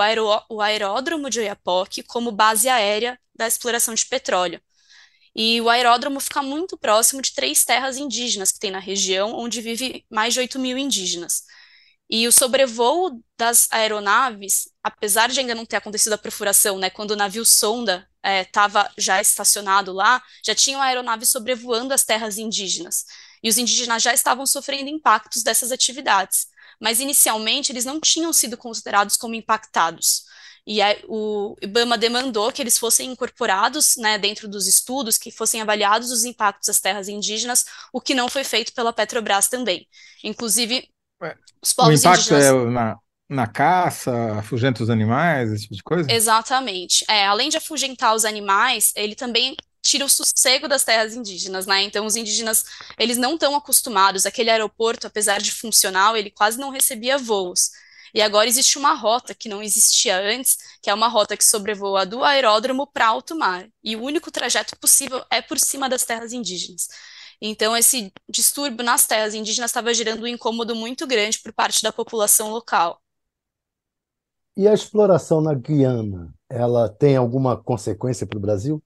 o 0.50 0.62
aeródromo 0.62 1.30
de 1.30 1.40
Oiapoque 1.40 2.04
como 2.04 2.32
base 2.32 2.68
aérea 2.68 3.20
da 3.36 3.48
exploração 3.48 3.94
de 3.94 4.06
petróleo. 4.06 4.60
E 5.36 5.62
o 5.62 5.70
aeródromo 5.70 6.20
fica 6.20 6.42
muito 6.42 6.78
próximo 6.78 7.22
de 7.22 7.34
três 7.34 7.64
terras 7.64 7.98
indígenas 7.98 8.52
que 8.52 8.60
tem 8.60 8.72
na 8.72 8.80
região, 8.80 9.34
onde 9.38 9.62
vive 9.62 10.04
mais 10.10 10.34
de 10.34 10.40
8 10.40 10.58
mil 10.58 10.78
indígenas. 10.78 11.44
E 12.10 12.28
o 12.28 12.32
sobrevoo 12.32 13.22
das 13.38 13.68
aeronaves, 13.72 14.70
apesar 14.82 15.30
de 15.30 15.40
ainda 15.40 15.54
não 15.54 15.66
ter 15.66 15.76
acontecido 15.76 16.14
a 16.14 16.18
perfuração, 16.18 16.80
né, 16.80 16.90
quando 16.90 17.12
o 17.12 17.16
navio 17.16 17.46
sonda 17.46 18.08
estava 18.24 18.82
é, 18.84 19.02
já 19.02 19.22
estacionado 19.22 19.92
lá, 19.94 20.22
já 20.44 20.56
tinham 20.56 20.82
aeronaves 20.82 21.30
sobrevoando 21.30 21.94
as 21.94 22.04
terras 22.04 22.38
indígenas. 22.38 23.06
E 23.44 23.50
os 23.50 23.58
indígenas 23.58 24.02
já 24.02 24.14
estavam 24.14 24.46
sofrendo 24.46 24.90
impactos 24.90 25.44
dessas 25.44 25.72
atividades. 25.72 26.48
Mas 26.80 27.00
inicialmente 27.00 27.72
eles 27.72 27.86
não 27.86 28.00
tinham 28.00 28.32
sido 28.34 28.58
considerados 28.58 29.18
como 29.18 29.36
impactados. 29.36 30.24
E 30.66 30.82
aí, 30.82 31.02
o 31.08 31.56
IBAMA 31.62 31.98
demandou 31.98 32.52
que 32.52 32.62
eles 32.62 32.78
fossem 32.78 33.10
incorporados 33.12 33.96
né, 33.96 34.18
dentro 34.18 34.50
dos 34.50 34.68
estudos, 34.68 35.18
que 35.18 35.32
fossem 35.32 35.62
avaliados 35.62 36.12
os 36.12 36.26
impactos 36.26 36.68
às 36.68 36.82
terras 36.82 37.08
indígenas, 37.08 37.66
o 37.94 38.02
que 38.02 38.14
não 38.14 38.28
foi 38.28 38.44
feito 38.44 38.74
pela 38.74 38.92
Petrobras 38.92 39.48
também. 39.48 39.88
Inclusive, 40.24 40.90
os 41.62 41.74
povos 41.74 41.92
o 41.92 41.94
impacto 41.94 42.34
indígenas... 42.34 42.46
é 42.46 42.52
na, 42.70 42.98
na 43.30 43.48
caça, 43.48 44.40
afugenta 44.40 44.84
os 44.84 44.90
animais, 44.90 45.52
esse 45.52 45.64
tipo 45.64 45.76
de 45.76 45.84
coisa? 45.84 46.12
Exatamente. 46.12 47.06
É, 47.10 47.26
além 47.26 47.50
de 47.50 47.58
afugentar 47.58 48.16
os 48.16 48.26
animais, 48.26 48.94
ele 48.96 49.16
também 49.16 49.56
tira 49.82 50.06
o 50.06 50.10
sossego 50.10 50.68
das 50.68 50.84
terras 50.84 51.16
indígenas, 51.16 51.66
né? 51.66 51.82
Então 51.82 52.06
os 52.06 52.16
indígenas, 52.16 52.66
eles 53.00 53.18
não 53.18 53.34
estão 53.36 53.56
acostumados, 53.56 54.26
aquele 54.26 54.50
aeroporto, 54.50 55.08
apesar 55.08 55.40
de 55.40 55.52
funcional, 55.52 56.16
ele 56.18 56.30
quase 56.30 56.60
não 56.60 56.70
recebia 56.70 57.18
voos. 57.18 57.72
E 58.14 58.22
agora 58.22 58.48
existe 58.48 58.78
uma 58.78 58.94
rota 58.94 59.36
que 59.36 59.50
não 59.50 59.62
existia 59.62 60.18
antes, 60.20 60.58
que 60.82 60.90
é 60.90 60.94
uma 60.94 61.08
rota 61.08 61.36
que 61.38 61.44
sobrevoa 61.44 62.06
do 62.06 62.24
aeródromo 62.24 62.88
para 62.88 63.08
alto 63.08 63.36
mar. 63.36 63.68
E 63.84 63.96
o 63.96 64.02
único 64.02 64.32
trajeto 64.32 64.78
possível 64.78 65.24
é 65.30 65.42
por 65.42 65.60
cima 65.60 65.90
das 65.90 66.04
terras 66.04 66.34
indígenas. 66.34 66.88
Então, 67.42 67.76
esse 67.78 68.12
distúrbio 68.30 68.84
nas 68.84 69.06
terras 69.06 69.34
indígenas 69.34 69.70
estava 69.70 69.94
gerando 69.94 70.24
um 70.24 70.28
incômodo 70.28 70.76
muito 70.76 71.06
grande 71.06 71.40
por 71.40 71.54
parte 71.54 71.84
da 71.84 71.92
população 71.92 72.50
local. 72.52 73.02
E 74.56 74.68
a 74.68 74.74
exploração 74.74 75.40
na 75.40 75.54
Guiana, 75.54 76.34
ela 76.50 76.90
tem 76.90 77.16
alguma 77.16 77.56
consequência 77.56 78.26
para 78.26 78.38
o 78.38 78.42
Brasil? 78.42 78.82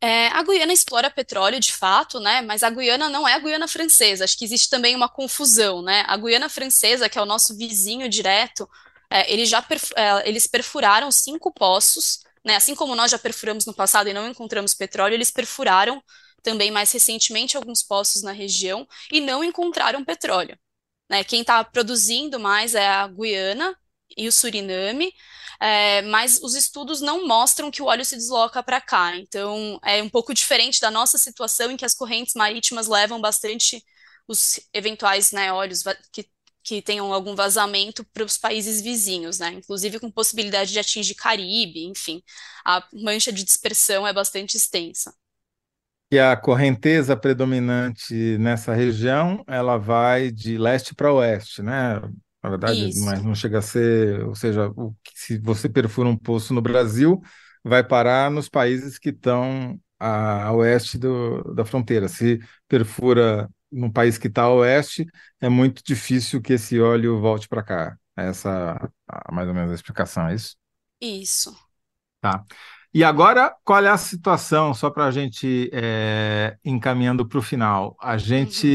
É, 0.00 0.28
a 0.28 0.42
Guiana 0.42 0.72
explora 0.72 1.10
petróleo 1.10 1.58
de 1.58 1.72
fato, 1.72 2.20
né? 2.20 2.40
Mas 2.42 2.62
a 2.62 2.70
Guiana 2.70 3.08
não 3.08 3.26
é 3.26 3.34
a 3.34 3.38
Guiana 3.38 3.66
francesa. 3.68 4.24
Acho 4.24 4.36
que 4.38 4.44
existe 4.44 4.70
também 4.70 4.94
uma 4.94 5.08
confusão, 5.08 5.82
né? 5.82 6.04
A 6.06 6.16
Guiana 6.16 6.48
francesa, 6.48 7.08
que 7.08 7.18
é 7.18 7.22
o 7.22 7.26
nosso 7.26 7.56
vizinho 7.56 8.08
direto, 8.08 8.68
é, 9.10 9.30
eles 9.32 9.48
já 9.48 9.62
perf 9.62 9.92
é, 9.96 10.28
eles 10.28 10.46
perfuraram 10.46 11.10
cinco 11.10 11.52
poços, 11.52 12.20
né? 12.44 12.56
Assim 12.56 12.74
como 12.74 12.94
nós 12.94 13.10
já 13.10 13.18
perfuramos 13.18 13.66
no 13.66 13.74
passado 13.74 14.08
e 14.08 14.12
não 14.12 14.28
encontramos 14.28 14.74
petróleo, 14.74 15.14
eles 15.14 15.30
perfuraram 15.30 16.02
também 16.46 16.70
mais 16.70 16.92
recentemente 16.92 17.56
alguns 17.56 17.82
poços 17.82 18.22
na 18.22 18.30
região 18.30 18.86
e 19.10 19.20
não 19.20 19.42
encontraram 19.42 20.04
petróleo. 20.04 20.56
Né? 21.10 21.24
Quem 21.24 21.40
está 21.40 21.64
produzindo 21.64 22.38
mais 22.38 22.76
é 22.76 22.86
a 22.86 23.08
Guiana 23.08 23.76
e 24.16 24.28
o 24.28 24.32
Suriname, 24.32 25.12
é, 25.60 26.02
mas 26.02 26.40
os 26.40 26.54
estudos 26.54 27.00
não 27.00 27.26
mostram 27.26 27.68
que 27.68 27.82
o 27.82 27.86
óleo 27.86 28.04
se 28.04 28.14
desloca 28.14 28.62
para 28.62 28.80
cá. 28.80 29.16
Então, 29.16 29.80
é 29.84 30.00
um 30.00 30.08
pouco 30.08 30.32
diferente 30.32 30.80
da 30.80 30.88
nossa 30.88 31.18
situação, 31.18 31.68
em 31.72 31.76
que 31.76 31.84
as 31.84 31.94
correntes 31.94 32.34
marítimas 32.36 32.86
levam 32.86 33.20
bastante 33.20 33.84
os 34.28 34.60
eventuais 34.72 35.32
né, 35.32 35.52
óleos 35.52 35.82
que, 36.12 36.30
que 36.62 36.80
tenham 36.80 37.12
algum 37.12 37.34
vazamento 37.34 38.04
para 38.12 38.24
os 38.24 38.38
países 38.38 38.80
vizinhos, 38.80 39.40
né? 39.40 39.48
Inclusive 39.52 39.98
com 39.98 40.10
possibilidade 40.12 40.72
de 40.72 40.78
atingir 40.78 41.14
Caribe, 41.16 41.86
enfim. 41.86 42.22
A 42.64 42.86
mancha 42.92 43.32
de 43.32 43.42
dispersão 43.42 44.06
é 44.06 44.12
bastante 44.12 44.56
extensa 44.56 45.12
que 46.10 46.18
a 46.18 46.36
correnteza 46.36 47.16
predominante 47.16 48.38
nessa 48.38 48.74
região, 48.74 49.42
ela 49.46 49.76
vai 49.76 50.30
de 50.30 50.56
leste 50.56 50.94
para 50.94 51.12
oeste, 51.12 51.62
né? 51.62 52.00
Na 52.42 52.50
verdade, 52.50 52.88
Isso. 52.88 53.04
mas 53.04 53.22
não 53.24 53.34
chega 53.34 53.58
a 53.58 53.62
ser, 53.62 54.22
ou 54.24 54.34
seja, 54.34 54.68
o, 54.76 54.94
se 55.14 55.38
você 55.38 55.68
perfura 55.68 56.08
um 56.08 56.16
poço 56.16 56.54
no 56.54 56.62
Brasil, 56.62 57.20
vai 57.64 57.82
parar 57.82 58.30
nos 58.30 58.48
países 58.48 58.98
que 58.98 59.08
estão 59.10 59.80
a, 59.98 60.44
a 60.44 60.52
oeste 60.52 60.96
do, 60.98 61.42
da 61.54 61.64
fronteira. 61.64 62.06
Se 62.08 62.38
perfura 62.68 63.48
num 63.70 63.90
país 63.90 64.16
que 64.16 64.28
está 64.28 64.42
a 64.42 64.52
oeste, 64.52 65.06
é 65.40 65.48
muito 65.48 65.82
difícil 65.84 66.40
que 66.40 66.52
esse 66.52 66.80
óleo 66.80 67.20
volte 67.20 67.48
para 67.48 67.62
cá. 67.64 67.98
Essa, 68.16 68.90
mais 69.32 69.48
ou 69.48 69.54
menos 69.54 69.72
a 69.72 69.74
explicação, 69.74 70.28
é 70.28 70.34
isso? 70.34 70.56
Isso. 71.00 71.56
Tá. 72.20 72.44
E 72.96 73.04
agora, 73.04 73.54
qual 73.62 73.84
é 73.84 73.90
a 73.90 73.98
situação, 73.98 74.72
só 74.72 74.88
para 74.88 75.04
a 75.04 75.10
gente 75.10 75.68
é, 75.70 76.56
encaminhando 76.64 77.28
para 77.28 77.38
o 77.38 77.42
final? 77.42 77.94
A 78.00 78.16
gente, 78.16 78.66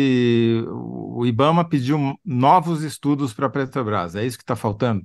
uhum. 0.68 1.18
o 1.18 1.26
IBAMA 1.26 1.68
pediu 1.68 1.98
novos 2.24 2.84
estudos 2.84 3.34
para 3.34 3.48
a 3.48 3.50
Petrobras, 3.50 4.16
é 4.16 4.24
isso 4.24 4.38
que 4.38 4.44
está 4.44 4.56
faltando? 4.56 5.04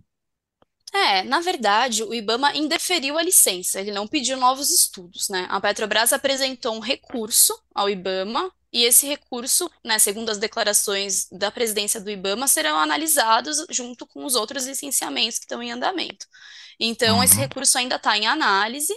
É, 0.93 1.23
na 1.23 1.41
verdade, 1.41 2.03
o 2.03 2.13
IBAMA 2.13 2.55
indeferiu 2.57 3.17
a 3.17 3.23
licença, 3.23 3.81
ele 3.81 3.91
não 3.91 4.07
pediu 4.07 4.37
novos 4.37 4.69
estudos, 4.71 5.31
né? 5.31 5.47
A 5.49 5.59
Petrobras 5.63 6.13
apresentou 6.13 6.77
um 6.77 6.81
recurso 6.81 7.59
ao 7.75 7.89
IBAMA 7.89 8.53
e 8.71 8.85
esse 8.85 9.07
recurso, 9.07 9.71
né, 9.83 9.99
segundo 9.99 10.29
as 10.29 10.37
declarações 10.37 11.27
da 11.33 11.51
presidência 11.51 11.99
do 12.03 12.11
IBAMA, 12.11 12.47
serão 12.49 12.79
analisados 12.79 13.65
junto 13.71 14.07
com 14.07 14.27
os 14.27 14.35
outros 14.35 14.67
licenciamentos 14.67 15.39
que 15.39 15.47
estão 15.47 15.63
em 15.63 15.73
andamento. 15.73 16.27
Então, 16.79 17.17
uhum. 17.17 17.23
esse 17.23 17.39
recurso 17.39 17.79
ainda 17.79 17.97
está 17.97 18.19
em 18.19 18.27
análise, 18.27 18.93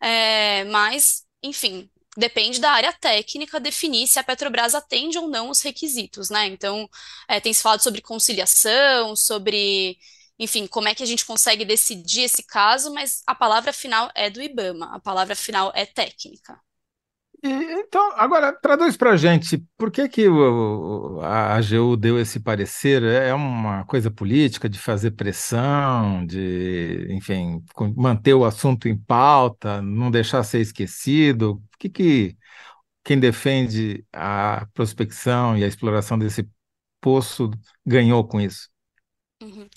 é, 0.00 0.64
mas, 0.64 1.24
enfim, 1.42 1.90
depende 2.16 2.60
da 2.60 2.72
área 2.72 2.92
técnica 2.92 3.60
definir 3.60 4.06
se 4.08 4.18
a 4.18 4.24
Petrobras 4.24 4.74
atende 4.74 5.18
ou 5.18 5.28
não 5.28 5.50
os 5.50 5.62
requisitos, 5.62 6.30
né? 6.30 6.46
Então, 6.46 6.88
é, 7.28 7.40
tem 7.40 7.52
se 7.52 7.62
falado 7.62 7.82
sobre 7.82 8.00
conciliação, 8.02 9.14
sobre, 9.16 9.98
enfim, 10.38 10.66
como 10.66 10.88
é 10.88 10.94
que 10.94 11.02
a 11.02 11.06
gente 11.06 11.24
consegue 11.24 11.64
decidir 11.64 12.22
esse 12.22 12.42
caso, 12.42 12.92
mas 12.92 13.22
a 13.26 13.34
palavra 13.34 13.72
final 13.72 14.10
é 14.14 14.30
do 14.30 14.42
IBAMA, 14.42 14.94
a 14.94 15.00
palavra 15.00 15.36
final 15.36 15.72
é 15.74 15.86
técnica. 15.86 16.60
E, 17.42 17.48
então, 17.48 18.12
agora, 18.16 18.52
traduz 18.52 18.96
para 18.96 19.12
a 19.12 19.16
gente, 19.16 19.58
por 19.76 19.90
que, 19.92 20.08
que 20.08 20.28
o, 20.28 21.20
a 21.22 21.54
AGU 21.54 21.96
deu 21.96 22.18
esse 22.18 22.40
parecer? 22.40 23.02
É 23.04 23.32
uma 23.32 23.84
coisa 23.84 24.10
política, 24.10 24.68
de 24.68 24.78
fazer 24.78 25.12
pressão, 25.12 26.26
de, 26.26 27.06
enfim, 27.10 27.62
manter 27.96 28.34
o 28.34 28.44
assunto 28.44 28.88
em 28.88 28.96
pauta, 28.98 29.80
não 29.80 30.10
deixar 30.10 30.42
ser 30.42 30.60
esquecido? 30.60 31.52
O 31.52 31.78
que, 31.78 31.88
que 31.88 32.36
quem 33.04 33.20
defende 33.20 34.06
a 34.12 34.66
prospecção 34.74 35.56
e 35.58 35.64
a 35.64 35.68
exploração 35.68 36.18
desse 36.18 36.48
poço 37.00 37.50
ganhou 37.86 38.26
com 38.26 38.40
isso? 38.40 38.68
Uhum. 39.42 39.68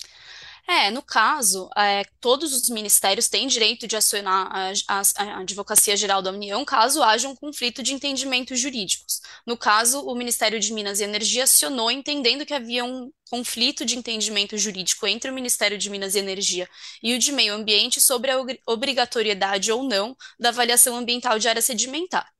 É, 0.68 0.90
no 0.90 1.02
caso, 1.02 1.68
é, 1.76 2.04
todos 2.20 2.54
os 2.54 2.68
ministérios 2.70 3.28
têm 3.28 3.48
direito 3.48 3.86
de 3.86 3.96
acionar 3.96 4.48
a, 4.50 4.72
a, 4.88 5.02
a, 5.16 5.40
Advocacia 5.40 5.96
Geral 5.96 6.22
da 6.22 6.30
União 6.30 6.64
caso 6.64 7.02
haja 7.02 7.28
um 7.28 7.34
conflito 7.34 7.82
de 7.82 7.92
entendimentos 7.92 8.60
jurídicos. 8.60 9.20
No 9.44 9.56
caso, 9.56 10.00
o 10.00 10.14
Ministério 10.14 10.60
de 10.60 10.72
Minas 10.72 11.00
e 11.00 11.04
Energia 11.04 11.44
acionou 11.44 11.90
entendendo 11.90 12.46
que 12.46 12.54
havia 12.54 12.84
um 12.84 13.12
conflito 13.28 13.84
de 13.84 13.98
entendimento 13.98 14.56
jurídico 14.56 15.06
entre 15.06 15.30
o 15.30 15.34
Ministério 15.34 15.76
de 15.76 15.90
Minas 15.90 16.14
e 16.14 16.20
Energia 16.20 16.68
e 17.02 17.14
o 17.14 17.18
de 17.18 17.32
Meio 17.32 17.54
Ambiente 17.54 18.00
sobre 18.00 18.30
a 18.30 18.36
obrigatoriedade 18.66 19.72
ou 19.72 19.82
não 19.82 20.16
da 20.38 20.50
avaliação 20.50 20.96
ambiental 20.96 21.38
de 21.38 21.48
área 21.48 21.62
sedimentar. 21.62 22.30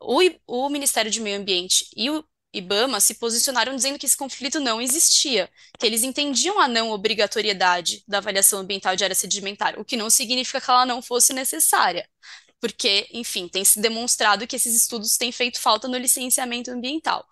O, 0.00 0.20
o 0.46 0.68
Ministério 0.70 1.10
de 1.10 1.20
Meio 1.20 1.38
Ambiente 1.38 1.86
e 1.96 2.10
o 2.10 2.24
IBAMA 2.52 3.00
se 3.00 3.14
posicionaram 3.14 3.76
dizendo 3.76 3.98
que 3.98 4.06
esse 4.06 4.16
conflito 4.16 4.58
não 4.58 4.80
existia, 4.80 5.48
que 5.78 5.86
eles 5.86 6.02
entendiam 6.02 6.60
a 6.60 6.66
não 6.66 6.90
obrigatoriedade 6.90 8.02
da 8.08 8.18
avaliação 8.18 8.60
ambiental 8.60 8.96
de 8.96 9.04
área 9.04 9.14
sedimentar, 9.14 9.78
o 9.78 9.84
que 9.84 9.96
não 9.96 10.10
significa 10.10 10.60
que 10.60 10.70
ela 10.70 10.84
não 10.84 11.00
fosse 11.00 11.32
necessária, 11.32 12.08
porque, 12.60 13.08
enfim, 13.12 13.48
tem 13.48 13.64
se 13.64 13.80
demonstrado 13.80 14.46
que 14.46 14.56
esses 14.56 14.74
estudos 14.74 15.16
têm 15.16 15.32
feito 15.32 15.60
falta 15.60 15.88
no 15.88 15.96
licenciamento 15.96 16.70
ambiental. 16.70 17.26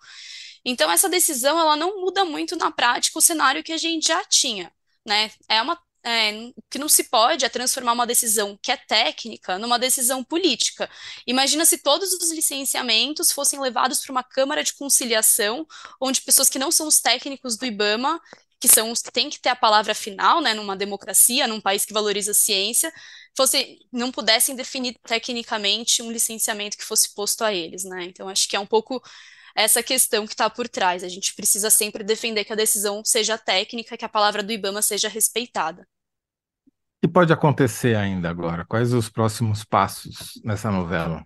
Então, 0.65 0.91
essa 0.91 1.09
decisão 1.09 1.59
ela 1.59 1.75
não 1.75 2.01
muda 2.01 2.25
muito 2.25 2.55
na 2.55 2.71
prática 2.71 3.19
o 3.19 3.21
cenário 3.21 3.63
que 3.63 3.73
a 3.73 3.77
gente 3.77 4.07
já 4.07 4.23
tinha. 4.25 4.71
Né? 5.05 5.31
É 5.47 5.61
uma 5.61 5.79
é, 6.03 6.51
que 6.69 6.79
não 6.79 6.87
se 6.87 7.05
pode 7.05 7.45
é 7.45 7.49
transformar 7.49 7.93
uma 7.93 8.07
decisão 8.07 8.57
que 8.61 8.71
é 8.71 8.77
técnica 8.77 9.57
numa 9.57 9.77
decisão 9.77 10.23
política. 10.23 10.89
Imagina 11.27 11.65
se 11.65 11.79
todos 11.79 12.13
os 12.13 12.31
licenciamentos 12.31 13.31
fossem 13.31 13.59
levados 13.59 14.01
para 14.01 14.11
uma 14.11 14.23
Câmara 14.23 14.63
de 14.63 14.73
Conciliação, 14.73 15.67
onde 15.99 16.21
pessoas 16.21 16.49
que 16.49 16.59
não 16.59 16.71
são 16.71 16.87
os 16.87 17.01
técnicos 17.01 17.57
do 17.57 17.65
IBAMA, 17.65 18.19
que 18.59 18.67
são 18.67 18.91
os 18.91 19.01
que 19.01 19.11
têm 19.11 19.29
que 19.29 19.39
ter 19.39 19.49
a 19.49 19.55
palavra 19.55 19.95
final, 19.95 20.41
né, 20.41 20.53
numa 20.53 20.75
democracia, 20.75 21.47
num 21.47 21.61
país 21.61 21.85
que 21.85 21.93
valoriza 21.93 22.31
a 22.31 22.33
ciência, 22.33 22.91
fosse, 23.35 23.79
não 23.91 24.11
pudessem 24.11 24.55
definir 24.55 24.97
tecnicamente 25.05 26.01
um 26.01 26.11
licenciamento 26.11 26.77
que 26.77 26.83
fosse 26.83 27.13
posto 27.15 27.43
a 27.43 27.53
eles, 27.53 27.85
né? 27.85 28.03
Então 28.03 28.27
acho 28.27 28.49
que 28.49 28.55
é 28.55 28.59
um 28.59 28.65
pouco 28.65 29.01
essa 29.59 29.83
questão 29.83 30.25
que 30.25 30.33
está 30.33 30.49
por 30.49 30.69
trás. 30.69 31.03
A 31.03 31.09
gente 31.09 31.35
precisa 31.35 31.69
sempre 31.69 32.03
defender 32.03 32.45
que 32.45 32.53
a 32.53 32.55
decisão 32.55 33.03
seja 33.03 33.37
técnica, 33.37 33.97
que 33.97 34.05
a 34.05 34.09
palavra 34.09 34.41
do 34.41 34.53
IBAMA 34.53 34.81
seja 34.81 35.09
respeitada. 35.09 35.81
O 35.81 37.07
que 37.07 37.07
pode 37.07 37.33
acontecer 37.33 37.95
ainda 37.95 38.29
agora? 38.29 38.65
Quais 38.65 38.93
os 38.93 39.09
próximos 39.09 39.63
passos 39.65 40.39
nessa 40.43 40.71
novela? 40.71 41.25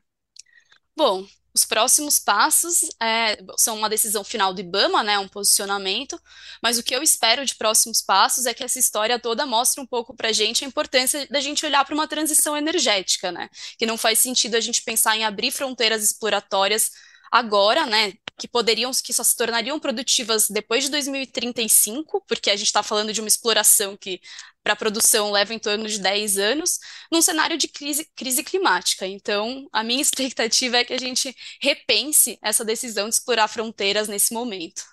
Bom, 0.96 1.26
os 1.54 1.64
próximos 1.64 2.18
passos 2.18 2.82
é, 3.00 3.38
são 3.58 3.78
uma 3.78 3.90
decisão 3.90 4.24
final 4.24 4.52
do 4.52 4.62
IBAMA, 4.62 5.04
né, 5.04 5.20
um 5.20 5.28
posicionamento, 5.28 6.20
mas 6.62 6.80
o 6.80 6.84
que 6.84 6.96
eu 6.96 7.04
espero 7.04 7.46
de 7.46 7.54
próximos 7.54 8.02
passos 8.02 8.48
é 8.48 8.54
que 8.54 8.64
essa 8.64 8.80
história 8.80 9.20
toda 9.20 9.46
mostre 9.46 9.80
um 9.80 9.86
pouco 9.86 10.16
para 10.16 10.30
a 10.30 10.34
gente 10.34 10.66
a 10.66 10.68
importância 10.68 11.28
da 11.28 11.40
gente 11.40 11.64
olhar 11.64 11.86
para 11.86 11.94
uma 11.94 12.08
transição 12.08 12.58
energética, 12.58 13.32
né, 13.32 13.48
que 13.78 13.86
não 13.86 13.98
faz 13.98 14.18
sentido 14.18 14.56
a 14.56 14.60
gente 14.60 14.82
pensar 14.84 15.16
em 15.16 15.24
abrir 15.24 15.52
fronteiras 15.52 16.04
exploratórias 16.04 16.92
agora, 17.34 17.88
né, 17.88 18.14
que 18.38 18.48
poderiam, 18.48 18.92
que 19.04 19.12
só 19.12 19.24
se 19.24 19.36
tornariam 19.36 19.80
produtivas 19.80 20.48
depois 20.50 20.84
de 20.84 20.92
2035, 20.92 22.24
porque 22.28 22.52
a 22.52 22.56
gente 22.56 22.68
está 22.68 22.84
falando 22.84 23.12
de 23.12 23.22
uma 23.22 23.28
exploração 23.28 23.98
que 23.98 24.22
para 24.64 24.76
produção 24.76 25.32
leva 25.32 25.52
em 25.52 25.58
torno 25.60 25.88
de 25.88 26.00
10 26.00 26.38
anos, 26.38 26.80
num 27.12 27.24
cenário 27.24 27.58
de 27.58 27.68
crise, 27.68 28.08
crise 28.16 28.44
climática. 28.44 29.08
Então, 29.08 29.68
a 29.74 29.84
minha 29.84 30.02
expectativa 30.02 30.78
é 30.78 30.86
que 30.86 30.94
a 30.94 30.98
gente 31.00 31.36
repense 31.60 32.38
essa 32.40 32.64
decisão 32.64 33.10
de 33.10 33.16
explorar 33.16 33.48
fronteiras 33.48 34.08
nesse 34.08 34.32
momento. 34.32 34.84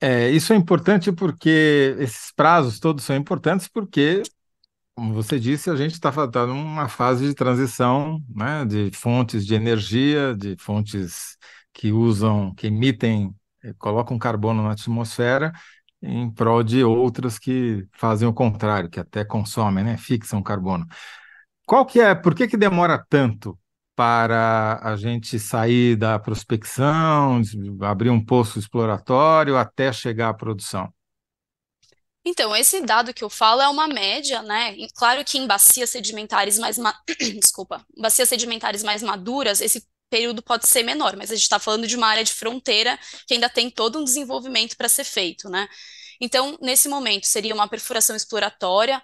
É, 0.00 0.30
isso 0.30 0.52
é 0.52 0.56
importante 0.56 1.12
porque 1.12 1.96
esses 1.98 2.32
prazos 2.32 2.78
todos 2.78 3.04
são 3.04 3.16
importantes 3.16 3.68
porque 3.68 4.22
como 4.94 5.14
você 5.14 5.38
disse, 5.40 5.70
a 5.70 5.76
gente 5.76 5.92
está 5.92 6.10
tá 6.28 6.46
numa 6.46 6.88
fase 6.88 7.26
de 7.26 7.34
transição, 7.34 8.20
né, 8.28 8.64
de 8.64 8.90
fontes 8.92 9.46
de 9.46 9.54
energia, 9.54 10.34
de 10.36 10.56
fontes 10.58 11.36
que 11.72 11.90
usam, 11.92 12.54
que 12.54 12.66
emitem, 12.66 13.34
eh, 13.64 13.72
colocam 13.78 14.18
carbono 14.18 14.62
na 14.62 14.72
atmosfera, 14.72 15.52
em 16.02 16.30
prol 16.30 16.62
de 16.62 16.84
outras 16.84 17.38
que 17.38 17.86
fazem 17.96 18.28
o 18.28 18.32
contrário, 18.34 18.90
que 18.90 19.00
até 19.00 19.24
consomem, 19.24 19.84
né, 19.84 19.96
fixam 19.96 20.42
carbono. 20.42 20.86
Qual 21.66 21.86
que 21.86 22.00
é, 22.00 22.14
por 22.14 22.34
que 22.34 22.48
que 22.48 22.56
demora 22.56 23.04
tanto 23.08 23.58
para 23.96 24.80
a 24.82 24.96
gente 24.96 25.38
sair 25.38 25.96
da 25.96 26.18
prospecção, 26.18 27.40
abrir 27.82 28.10
um 28.10 28.24
poço 28.24 28.58
exploratório 28.58 29.56
até 29.56 29.92
chegar 29.92 30.30
à 30.30 30.34
produção? 30.34 30.92
Então, 32.24 32.54
esse 32.54 32.80
dado 32.80 33.12
que 33.12 33.24
eu 33.24 33.30
falo 33.30 33.60
é 33.60 33.68
uma 33.68 33.88
média, 33.88 34.42
né? 34.42 34.76
Claro 34.94 35.24
que 35.24 35.38
em 35.38 35.46
bacias 35.46 35.90
sedimentares 35.90 36.58
mais 36.58 36.78
ma... 36.78 36.94
desculpa, 37.40 37.84
bacias 37.96 38.28
sedimentares 38.28 38.82
mais 38.84 39.02
maduras, 39.02 39.60
esse 39.60 39.84
período 40.08 40.42
pode 40.42 40.68
ser 40.68 40.82
menor, 40.84 41.16
mas 41.16 41.30
a 41.30 41.34
gente 41.34 41.42
está 41.44 41.58
falando 41.58 41.86
de 41.86 41.96
uma 41.96 42.06
área 42.06 42.22
de 42.22 42.32
fronteira 42.32 42.98
que 43.26 43.34
ainda 43.34 43.48
tem 43.48 43.70
todo 43.70 43.98
um 43.98 44.04
desenvolvimento 44.04 44.76
para 44.76 44.88
ser 44.88 45.04
feito, 45.04 45.48
né? 45.48 45.68
Então, 46.20 46.56
nesse 46.60 46.88
momento, 46.88 47.26
seria 47.26 47.54
uma 47.54 47.68
perfuração 47.68 48.14
exploratória, 48.14 49.02